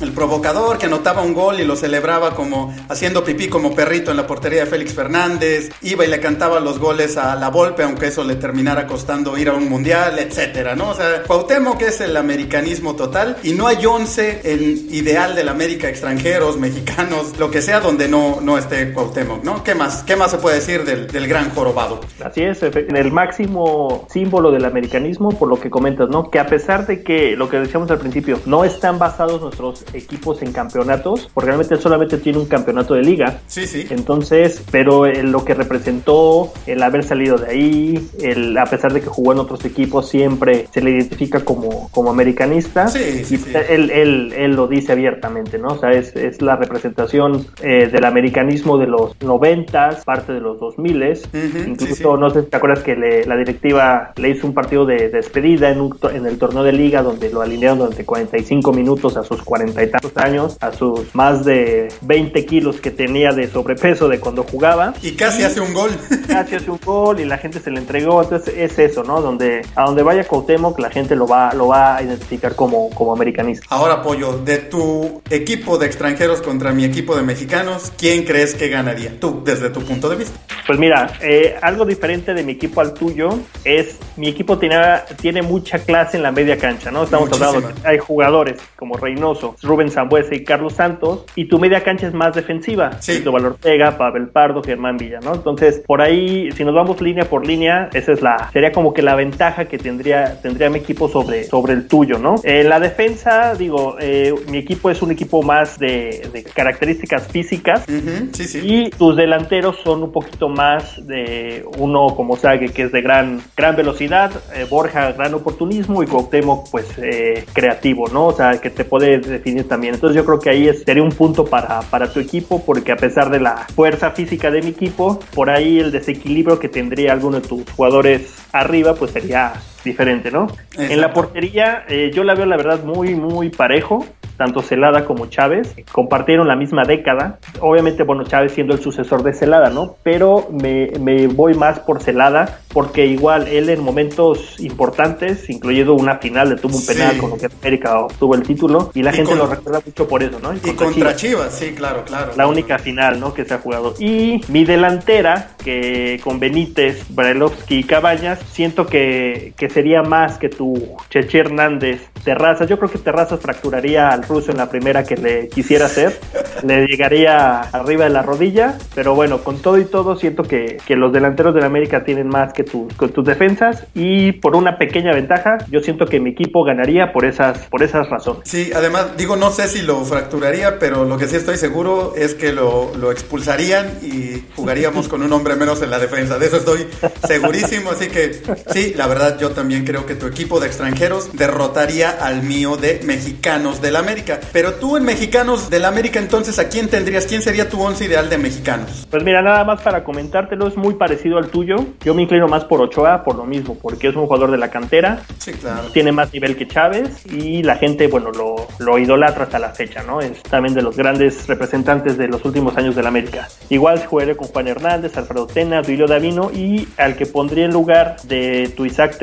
el 0.00 0.12
provocador 0.12 0.78
que 0.78 0.86
anotaba 0.86 1.22
un 1.22 1.34
gol 1.34 1.60
y 1.60 1.64
lo 1.64 1.76
celebraba 1.76 2.34
como 2.34 2.74
haciendo 2.88 3.24
pipí 3.24 3.48
como 3.48 3.74
perrito 3.74 4.10
en 4.10 4.16
la 4.16 4.26
portería 4.26 4.64
de 4.64 4.70
Félix 4.70 4.94
Fernández, 4.94 5.70
iba 5.82 6.04
y 6.04 6.08
le 6.08 6.20
cantaba 6.20 6.60
los 6.60 6.78
goles 6.78 7.16
a 7.16 7.34
la 7.36 7.50
Volpe, 7.50 7.82
aunque 7.82 8.08
eso 8.08 8.24
le 8.24 8.36
terminara 8.54 8.86
costando 8.86 9.36
ir 9.36 9.48
a 9.48 9.52
un 9.54 9.68
mundial, 9.68 10.16
etcétera, 10.16 10.76
¿no? 10.76 10.90
O 10.90 10.94
sea, 10.94 11.24
Cuauhtémoc 11.26 11.82
es 11.82 12.00
el 12.00 12.16
americanismo 12.16 12.94
total 12.94 13.36
y 13.42 13.52
no 13.52 13.66
hay 13.66 13.84
once 13.84 14.42
en 14.44 14.60
ideal 14.94 15.34
del 15.34 15.48
América, 15.48 15.88
extranjeros, 15.88 16.56
mexicanos, 16.56 17.36
lo 17.36 17.50
que 17.50 17.60
sea 17.60 17.80
donde 17.80 18.06
no, 18.06 18.40
no 18.40 18.56
esté 18.56 18.92
Cuauhtémoc, 18.92 19.42
¿no? 19.42 19.64
¿Qué 19.64 19.74
más? 19.74 20.04
¿Qué 20.04 20.14
más 20.14 20.30
se 20.30 20.36
puede 20.38 20.60
decir 20.60 20.84
del, 20.84 21.08
del 21.08 21.26
gran 21.26 21.50
jorobado? 21.50 21.98
Así 22.24 22.44
es, 22.44 22.62
en 22.62 22.96
el 22.96 23.10
máximo 23.10 24.06
símbolo 24.08 24.52
del 24.52 24.64
americanismo, 24.66 25.30
por 25.30 25.48
lo 25.48 25.58
que 25.58 25.68
comentas, 25.68 26.08
¿no? 26.08 26.30
Que 26.30 26.38
a 26.38 26.46
pesar 26.46 26.86
de 26.86 27.02
que 27.02 27.34
lo 27.34 27.48
que 27.48 27.58
decíamos 27.58 27.90
al 27.90 27.98
principio, 27.98 28.38
no 28.46 28.64
están 28.64 29.00
basados 29.00 29.40
nuestros 29.40 29.84
equipos 29.94 30.42
en 30.42 30.52
campeonatos, 30.52 31.28
porque 31.34 31.48
realmente 31.48 31.76
solamente 31.76 32.18
tiene 32.18 32.38
un 32.38 32.46
campeonato 32.46 32.94
de 32.94 33.02
liga. 33.02 33.40
Sí, 33.48 33.66
sí. 33.66 33.88
Entonces, 33.90 34.62
pero 34.70 35.06
lo 35.06 35.44
que 35.44 35.54
representó, 35.54 36.52
el 36.68 36.80
haber 36.84 37.02
salido 37.02 37.36
de 37.36 37.50
ahí, 37.50 38.10
el, 38.22 38.43
a 38.56 38.66
pesar 38.66 38.92
de 38.92 39.00
que 39.00 39.08
jugó 39.08 39.32
en 39.32 39.38
otros 39.38 39.64
equipos, 39.64 40.08
siempre 40.08 40.66
se 40.72 40.80
le 40.80 40.90
identifica 40.90 41.40
como, 41.40 41.88
como 41.90 42.10
americanista. 42.10 42.88
Sí, 42.88 43.24
sí, 43.24 43.36
sí. 43.36 43.52
Él, 43.68 43.90
él, 43.90 44.32
él, 44.36 44.52
lo 44.52 44.66
dice 44.66 44.92
abiertamente, 44.92 45.58
¿no? 45.58 45.68
O 45.68 45.78
sea, 45.78 45.90
es, 45.90 46.14
es 46.16 46.40
la 46.42 46.56
representación 46.56 47.46
eh, 47.62 47.88
del 47.90 48.04
americanismo 48.04 48.78
de 48.78 48.86
los 48.86 49.20
noventas, 49.22 50.04
parte 50.04 50.32
de 50.32 50.40
los 50.40 50.58
dos 50.60 50.78
miles. 50.78 51.28
Incluso, 51.66 52.16
no 52.16 52.30
sé 52.30 52.42
si 52.42 52.46
te 52.48 52.56
acuerdas 52.56 52.82
que 52.82 52.96
le, 52.96 53.24
la 53.24 53.36
directiva 53.36 54.12
le 54.16 54.30
hizo 54.30 54.46
un 54.46 54.54
partido 54.54 54.86
de, 54.86 55.08
despedida 55.08 55.70
en, 55.70 55.80
un, 55.80 55.96
en 56.12 56.26
el 56.26 56.38
torneo 56.38 56.62
de 56.62 56.72
liga 56.72 57.02
donde 57.02 57.30
lo 57.30 57.40
alinearon 57.42 57.78
durante 57.78 58.04
45 58.04 58.72
minutos 58.72 59.16
a 59.16 59.24
sus 59.24 59.42
cuarenta 59.42 59.82
y 59.82 59.88
tantos 59.88 60.16
años, 60.16 60.56
a 60.60 60.72
sus 60.72 61.14
más 61.14 61.44
de 61.44 61.88
20 62.02 62.46
kilos 62.46 62.80
que 62.80 62.90
tenía 62.90 63.32
de 63.32 63.48
sobrepeso 63.48 64.08
de 64.08 64.20
cuando 64.20 64.44
jugaba. 64.44 64.94
Y 65.02 65.12
casi 65.12 65.42
hace 65.42 65.60
un 65.60 65.72
gol. 65.72 65.90
Casi 66.26 66.56
hace 66.56 66.70
un 66.70 66.80
gol 66.84 67.20
y 67.20 67.24
la 67.24 67.38
gente 67.38 67.60
se 67.60 67.70
le 67.70 67.78
entregó. 67.80 68.23
Es 68.32 68.78
eso, 68.78 69.04
¿no? 69.04 69.20
Donde 69.20 69.62
a 69.74 69.84
donde 69.84 70.02
vaya 70.02 70.24
Cuauhtémoc 70.24 70.78
la 70.78 70.90
gente 70.90 71.16
lo 71.16 71.26
va, 71.26 71.52
lo 71.52 71.68
va 71.68 71.96
a 71.96 72.02
identificar 72.02 72.54
como, 72.54 72.90
como 72.90 73.12
americanista. 73.12 73.66
Ahora, 73.70 74.02
Pollo, 74.02 74.38
de 74.38 74.58
tu 74.58 75.22
equipo 75.30 75.78
de 75.78 75.86
extranjeros 75.86 76.40
contra 76.40 76.72
mi 76.72 76.84
equipo 76.84 77.16
de 77.16 77.22
mexicanos, 77.22 77.92
¿quién 77.98 78.24
crees 78.24 78.54
que 78.54 78.68
ganaría? 78.68 79.18
Tú, 79.20 79.42
desde 79.44 79.70
tu 79.70 79.82
punto 79.82 80.08
de 80.08 80.16
vista. 80.16 80.38
Pues 80.66 80.78
mira, 80.78 81.12
eh, 81.20 81.56
algo 81.60 81.84
diferente 81.84 82.32
de 82.32 82.42
mi 82.42 82.52
equipo 82.52 82.80
al 82.80 82.94
tuyo 82.94 83.38
es 83.64 83.98
mi 84.16 84.28
equipo 84.28 84.58
tiene, 84.58 84.76
tiene 85.20 85.42
mucha 85.42 85.78
clase 85.80 86.16
en 86.16 86.22
la 86.22 86.32
media 86.32 86.56
cancha, 86.56 86.90
¿no? 86.90 87.04
Estamos 87.04 87.30
hablando, 87.32 87.72
hay 87.84 87.98
jugadores 87.98 88.60
como 88.76 88.96
Reynoso, 88.96 89.56
Rubén 89.62 89.90
Zambuesa 89.90 90.34
y 90.34 90.44
Carlos 90.44 90.74
Santos, 90.74 91.24
y 91.34 91.46
tu 91.46 91.58
media 91.58 91.82
cancha 91.82 92.06
es 92.06 92.14
más 92.14 92.34
defensiva. 92.34 93.00
Sí. 93.00 93.22
Valor 93.34 93.52
Ortega, 93.52 93.98
Pavel 93.98 94.28
Pardo, 94.28 94.62
Germán 94.62 94.96
Villa, 94.96 95.20
¿no? 95.20 95.34
Entonces, 95.34 95.82
por 95.86 96.00
ahí, 96.00 96.50
si 96.52 96.64
nos 96.64 96.74
vamos 96.74 97.00
línea 97.00 97.24
por 97.24 97.46
línea, 97.46 97.90
esa 97.92 98.12
es 98.14 98.22
la, 98.22 98.50
sería 98.52 98.72
como 98.72 98.92
que 98.92 99.02
la 99.02 99.14
ventaja 99.14 99.66
que 99.66 99.78
tendría, 99.78 100.40
tendría 100.40 100.70
mi 100.70 100.78
equipo 100.78 101.08
sobre, 101.08 101.44
sobre 101.44 101.74
el 101.74 101.86
tuyo, 101.86 102.18
¿no? 102.18 102.36
En 102.42 102.68
la 102.68 102.80
defensa, 102.80 103.54
digo, 103.54 103.96
eh, 104.00 104.34
mi 104.48 104.58
equipo 104.58 104.90
es 104.90 105.02
un 105.02 105.10
equipo 105.10 105.42
más 105.42 105.78
de, 105.78 106.28
de 106.32 106.42
características 106.44 107.26
físicas 107.28 107.84
uh 107.88 107.92
-huh. 107.92 108.28
sí, 108.32 108.44
sí. 108.44 108.60
y 108.62 108.90
tus 108.90 109.16
delanteros 109.16 109.76
son 109.82 110.02
un 110.02 110.12
poquito 110.12 110.48
más 110.48 111.06
de 111.06 111.64
uno 111.78 112.14
como 112.16 112.36
Sague, 112.36 112.68
que 112.68 112.84
es 112.84 112.92
de 112.92 113.02
gran, 113.02 113.40
gran 113.56 113.76
velocidad, 113.76 114.30
eh, 114.54 114.66
Borja, 114.68 115.12
gran 115.12 115.34
oportunismo 115.34 116.02
y 116.02 116.06
Cuauhtémoc, 116.06 116.70
pues 116.70 116.86
eh, 116.98 117.44
creativo, 117.52 118.08
¿no? 118.08 118.26
O 118.26 118.32
sea, 118.32 118.60
que 118.60 118.70
te 118.70 118.84
puede 118.84 119.18
definir 119.18 119.68
también. 119.68 119.94
Entonces 119.94 120.16
yo 120.16 120.24
creo 120.24 120.38
que 120.38 120.50
ahí 120.50 120.68
es, 120.68 120.82
sería 120.82 121.02
un 121.02 121.10
punto 121.10 121.44
para, 121.44 121.80
para 121.82 122.12
tu 122.12 122.20
equipo, 122.20 122.62
porque 122.64 122.92
a 122.92 122.96
pesar 122.96 123.30
de 123.30 123.40
la 123.40 123.66
fuerza 123.74 124.10
física 124.10 124.50
de 124.50 124.62
mi 124.62 124.68
equipo, 124.70 125.20
por 125.34 125.50
ahí 125.50 125.78
el 125.78 125.90
desequilibrio 125.92 126.58
que 126.58 126.68
tendría 126.68 127.12
alguno 127.12 127.40
de 127.40 127.48
tus 127.48 127.70
jugadores 127.70 128.03
arriba, 128.52 128.94
pues 128.94 129.12
sería 129.12 129.54
diferente, 129.84 130.30
¿no? 130.30 130.44
Exacto. 130.46 130.82
En 130.92 131.00
la 131.00 131.12
portería, 131.12 131.84
eh, 131.88 132.10
yo 132.14 132.24
la 132.24 132.34
veo 132.34 132.46
la 132.46 132.56
verdad 132.56 132.82
muy, 132.84 133.14
muy 133.14 133.50
parejo 133.50 134.04
tanto 134.36 134.62
Celada 134.62 135.04
como 135.04 135.26
Chávez 135.26 135.76
compartieron 135.92 136.48
la 136.48 136.56
misma 136.56 136.82
década. 136.82 137.38
Obviamente, 137.60 138.02
bueno, 138.02 138.24
Chávez 138.24 138.50
siendo 138.50 138.74
el 138.74 138.80
sucesor 138.80 139.22
de 139.22 139.32
Celada, 139.32 139.70
¿no? 139.70 139.94
Pero 140.02 140.48
me, 140.50 140.90
me, 140.98 141.28
voy 141.28 141.54
más 141.54 141.78
por 141.78 142.02
Celada 142.02 142.58
porque 142.72 143.06
igual 143.06 143.46
él 143.46 143.70
en 143.70 143.80
momentos 143.80 144.58
importantes, 144.58 145.48
incluyendo 145.48 145.94
una 145.94 146.16
final, 146.18 146.48
le 146.50 146.56
tuvo 146.56 146.76
un 146.76 146.84
penal 146.84 147.12
Sí. 147.12 147.18
con 147.18 147.30
lo 147.30 147.36
que 147.36 147.46
América 147.62 148.00
obtuvo 148.00 148.34
el 148.34 148.42
título 148.42 148.90
y 148.92 149.04
la 149.04 149.10
Y 149.12 149.14
gente 149.14 149.30
con- 149.30 149.38
lo 149.38 149.46
recuerda 149.46 149.80
mucho 149.86 150.08
por 150.08 150.20
eso, 150.24 150.40
¿no? 150.40 150.52
Y 150.52 150.58
contra 150.74 151.14
Chivas, 151.14 151.54
sí, 151.54 151.72
claro, 151.76 152.02
claro. 152.04 152.32
la 152.36 152.48
única 152.48 152.78
final 152.80 153.20
¿no? 153.20 153.32
que 153.34 153.44
se 153.44 153.54
ha 153.54 153.58
jugado. 153.58 153.94
Y 154.00 154.40
mi 154.48 154.64
delantera, 154.64 155.50
que 155.62 156.20
con 156.24 156.40
Benítez, 156.40 157.04
Brailovsky 157.10 157.76
y 157.76 157.84
Cabañas, 157.84 158.40
siento 158.50 158.86
que, 158.86 159.52
que 159.56 159.68
sería 159.74 160.02
más 160.02 160.38
que 160.38 160.48
tu 160.48 160.96
Cheche 161.10 161.40
Hernández 161.40 162.00
Terrazas. 162.24 162.68
Yo 162.68 162.78
creo 162.78 162.90
que 162.90 162.98
Terrazas 162.98 163.40
fracturaría 163.40 164.08
al 164.08 164.22
ruso 164.22 164.50
en 164.50 164.56
la 164.56 164.70
primera 164.70 165.04
que 165.04 165.16
le 165.16 165.48
quisiera 165.48 165.86
hacer. 165.86 166.18
le 166.62 166.86
llegaría 166.86 167.60
arriba 167.60 168.04
de 168.04 168.10
la 168.10 168.22
rodilla. 168.22 168.78
Pero 168.94 169.14
bueno, 169.14 169.42
con 169.42 169.60
todo 169.60 169.78
y 169.78 169.84
todo, 169.84 170.16
siento 170.16 170.44
que, 170.44 170.78
que 170.86 170.96
los 170.96 171.12
delanteros 171.12 171.54
de 171.54 171.60
la 171.60 171.66
América 171.66 172.04
tienen 172.04 172.28
más 172.28 172.52
que, 172.54 172.64
tu- 172.64 172.88
que 172.88 173.08
tus 173.08 173.24
defensas. 173.26 173.84
Y 173.94 174.32
por 174.32 174.56
una 174.56 174.78
pequeña 174.78 175.12
ventaja, 175.12 175.58
yo 175.70 175.80
siento 175.80 176.06
que 176.06 176.20
mi 176.20 176.30
equipo 176.30 176.64
ganaría 176.64 177.12
por 177.12 177.24
esas, 177.24 177.58
por 177.68 177.82
esas 177.82 178.08
razones. 178.08 178.42
Sí, 178.48 178.70
además, 178.74 179.16
digo, 179.18 179.36
no 179.36 179.50
sé 179.50 179.68
si 179.68 179.82
lo 179.82 180.04
fracturaría, 180.04 180.78
pero 180.78 181.04
lo 181.04 181.18
que 181.18 181.26
sí 181.26 181.36
estoy 181.36 181.56
seguro 181.56 182.14
es 182.16 182.34
que 182.34 182.52
lo, 182.52 182.92
lo 182.96 183.10
expulsarían 183.10 183.86
y 184.02 184.44
jugaríamos 184.56 185.08
con 185.08 185.22
un 185.22 185.32
hombre 185.32 185.56
menos 185.56 185.82
en 185.82 185.90
la 185.90 185.98
defensa. 185.98 186.38
De 186.38 186.46
eso 186.46 186.56
estoy 186.58 186.86
segurísimo. 187.26 187.90
Así 187.90 188.08
que 188.08 188.40
sí, 188.72 188.94
la 188.96 189.06
verdad, 189.06 189.38
yo 189.38 189.50
también 189.50 189.63
creo 189.84 190.06
que 190.06 190.14
tu 190.14 190.26
equipo 190.26 190.60
de 190.60 190.66
extranjeros 190.66 191.30
derrotaría 191.32 192.10
al 192.10 192.42
mío 192.42 192.76
de 192.76 193.00
mexicanos 193.04 193.80
del 193.80 193.96
América. 193.96 194.40
Pero 194.52 194.74
tú 194.74 194.96
en 194.96 195.04
mexicanos 195.04 195.70
del 195.70 195.84
América, 195.84 196.18
entonces, 196.18 196.58
¿a 196.58 196.68
quién 196.68 196.88
tendrías? 196.88 197.26
¿Quién 197.26 197.42
sería 197.42 197.68
tu 197.68 197.80
once 197.82 198.04
ideal 198.04 198.28
de 198.28 198.38
mexicanos? 198.38 199.06
Pues 199.10 199.22
mira, 199.24 199.42
nada 199.42 199.64
más 199.64 199.80
para 199.80 200.04
comentártelo, 200.04 200.66
es 200.68 200.76
muy 200.76 200.94
parecido 200.94 201.38
al 201.38 201.48
tuyo. 201.48 201.76
Yo 202.04 202.14
me 202.14 202.22
inclino 202.22 202.48
más 202.48 202.64
por 202.64 202.80
Ochoa 202.80 203.24
por 203.24 203.36
lo 203.36 203.44
mismo, 203.44 203.76
porque 203.80 204.08
es 204.08 204.16
un 204.16 204.26
jugador 204.26 204.50
de 204.50 204.58
la 204.58 204.70
cantera, 204.70 205.22
Sí, 205.38 205.52
claro. 205.52 205.88
tiene 205.92 206.12
más 206.12 206.32
nivel 206.32 206.56
que 206.56 206.66
Chávez 206.68 207.24
y 207.26 207.62
la 207.62 207.76
gente, 207.76 208.06
bueno, 208.08 208.30
lo, 208.30 208.66
lo 208.78 208.98
idolatra 208.98 209.44
hasta 209.44 209.58
la 209.58 209.70
fecha, 209.70 210.02
¿no? 210.02 210.20
Es 210.20 210.42
también 210.44 210.74
de 210.74 210.82
los 210.82 210.96
grandes 210.96 211.46
representantes 211.46 212.16
de 212.18 212.28
los 212.28 212.44
últimos 212.44 212.76
años 212.76 212.94
del 212.94 213.06
América. 213.06 213.48
Igual 213.70 214.04
jugaré 214.06 214.36
con 214.36 214.48
Juan 214.48 214.68
Hernández, 214.68 215.16
Alfredo 215.16 215.46
Tena, 215.46 215.82
Duilio 215.82 216.06
Davino 216.06 216.50
y 216.52 216.88
al 216.96 217.16
que 217.16 217.26
pondría 217.26 217.64
en 217.64 217.72
lugar 217.72 218.16
de 218.24 218.72
tu 218.76 218.84
Isaac 218.84 219.16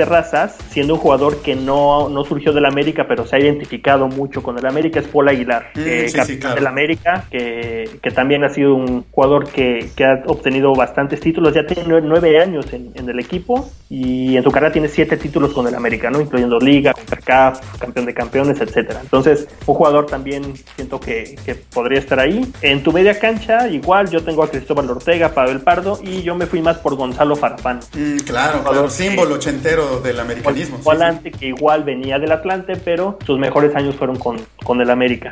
Siendo 0.69 0.93
un 0.93 0.99
jugador 0.99 1.41
que 1.41 1.55
no, 1.55 2.09
no 2.09 2.23
surgió 2.23 2.53
del 2.53 2.65
América, 2.65 3.05
pero 3.07 3.25
se 3.25 3.35
ha 3.35 3.39
identificado 3.39 4.07
mucho 4.07 4.41
con 4.41 4.57
el 4.57 4.65
América 4.65 4.99
es 4.99 5.07
Paul 5.07 5.27
Aguilar, 5.27 5.71
mm, 5.75 6.11
capitán 6.15 6.55
del 6.55 6.67
América, 6.67 7.25
que, 7.29 7.89
que, 8.01 8.11
también 8.11 8.43
ha 8.43 8.49
sido 8.49 8.75
un 8.75 9.03
jugador 9.11 9.49
que, 9.49 9.89
que, 9.95 10.05
ha 10.05 10.23
obtenido 10.27 10.73
bastantes 10.73 11.19
títulos, 11.19 11.53
ya 11.53 11.65
tiene 11.65 12.01
nueve 12.01 12.41
años 12.41 12.71
en, 12.71 12.91
en, 12.95 13.09
el 13.09 13.19
equipo 13.19 13.69
y 13.89 14.37
en 14.37 14.43
su 14.43 14.51
carrera 14.51 14.71
tiene 14.71 14.87
siete 14.87 15.17
títulos 15.17 15.53
con 15.53 15.67
el 15.67 15.75
América, 15.75 16.09
¿no? 16.09 16.21
incluyendo 16.21 16.59
Liga, 16.59 16.93
CONCACAF, 16.93 17.77
campeón 17.77 18.05
de 18.05 18.13
campeones, 18.13 18.61
etcétera. 18.61 19.01
Entonces, 19.01 19.47
un 19.65 19.75
jugador 19.75 20.05
también 20.05 20.53
siento 20.75 20.99
que, 20.99 21.35
que 21.45 21.55
podría 21.55 21.99
estar 21.99 22.19
ahí. 22.19 22.49
En 22.61 22.83
tu 22.83 22.93
media 22.93 23.19
cancha, 23.19 23.67
igual, 23.67 24.09
yo 24.09 24.23
tengo 24.23 24.43
a 24.43 24.49
Cristóbal 24.49 24.89
Ortega, 24.89 25.33
Pavel 25.33 25.59
Pardo 25.61 25.99
y 26.01 26.21
yo 26.21 26.35
me 26.35 26.45
fui 26.45 26.61
más 26.61 26.77
por 26.77 26.95
Gonzalo 26.95 27.35
Farfán. 27.35 27.79
Mm, 27.93 28.17
claro, 28.19 28.63
claro, 28.63 28.89
símbolo 28.89 29.35
ochentero 29.35 29.99
del 29.99 30.19
americanismo. 30.21 30.77
Volante 30.79 31.31
que 31.31 31.47
igual 31.47 31.84
venía 31.84 32.19
del 32.19 32.31
Atlante, 32.31 32.75
pero 32.75 33.17
sus 33.25 33.39
mejores 33.39 33.75
años 33.75 33.95
fueron 33.95 34.17
con, 34.17 34.38
con 34.63 34.81
el 34.81 34.89
América. 34.89 35.31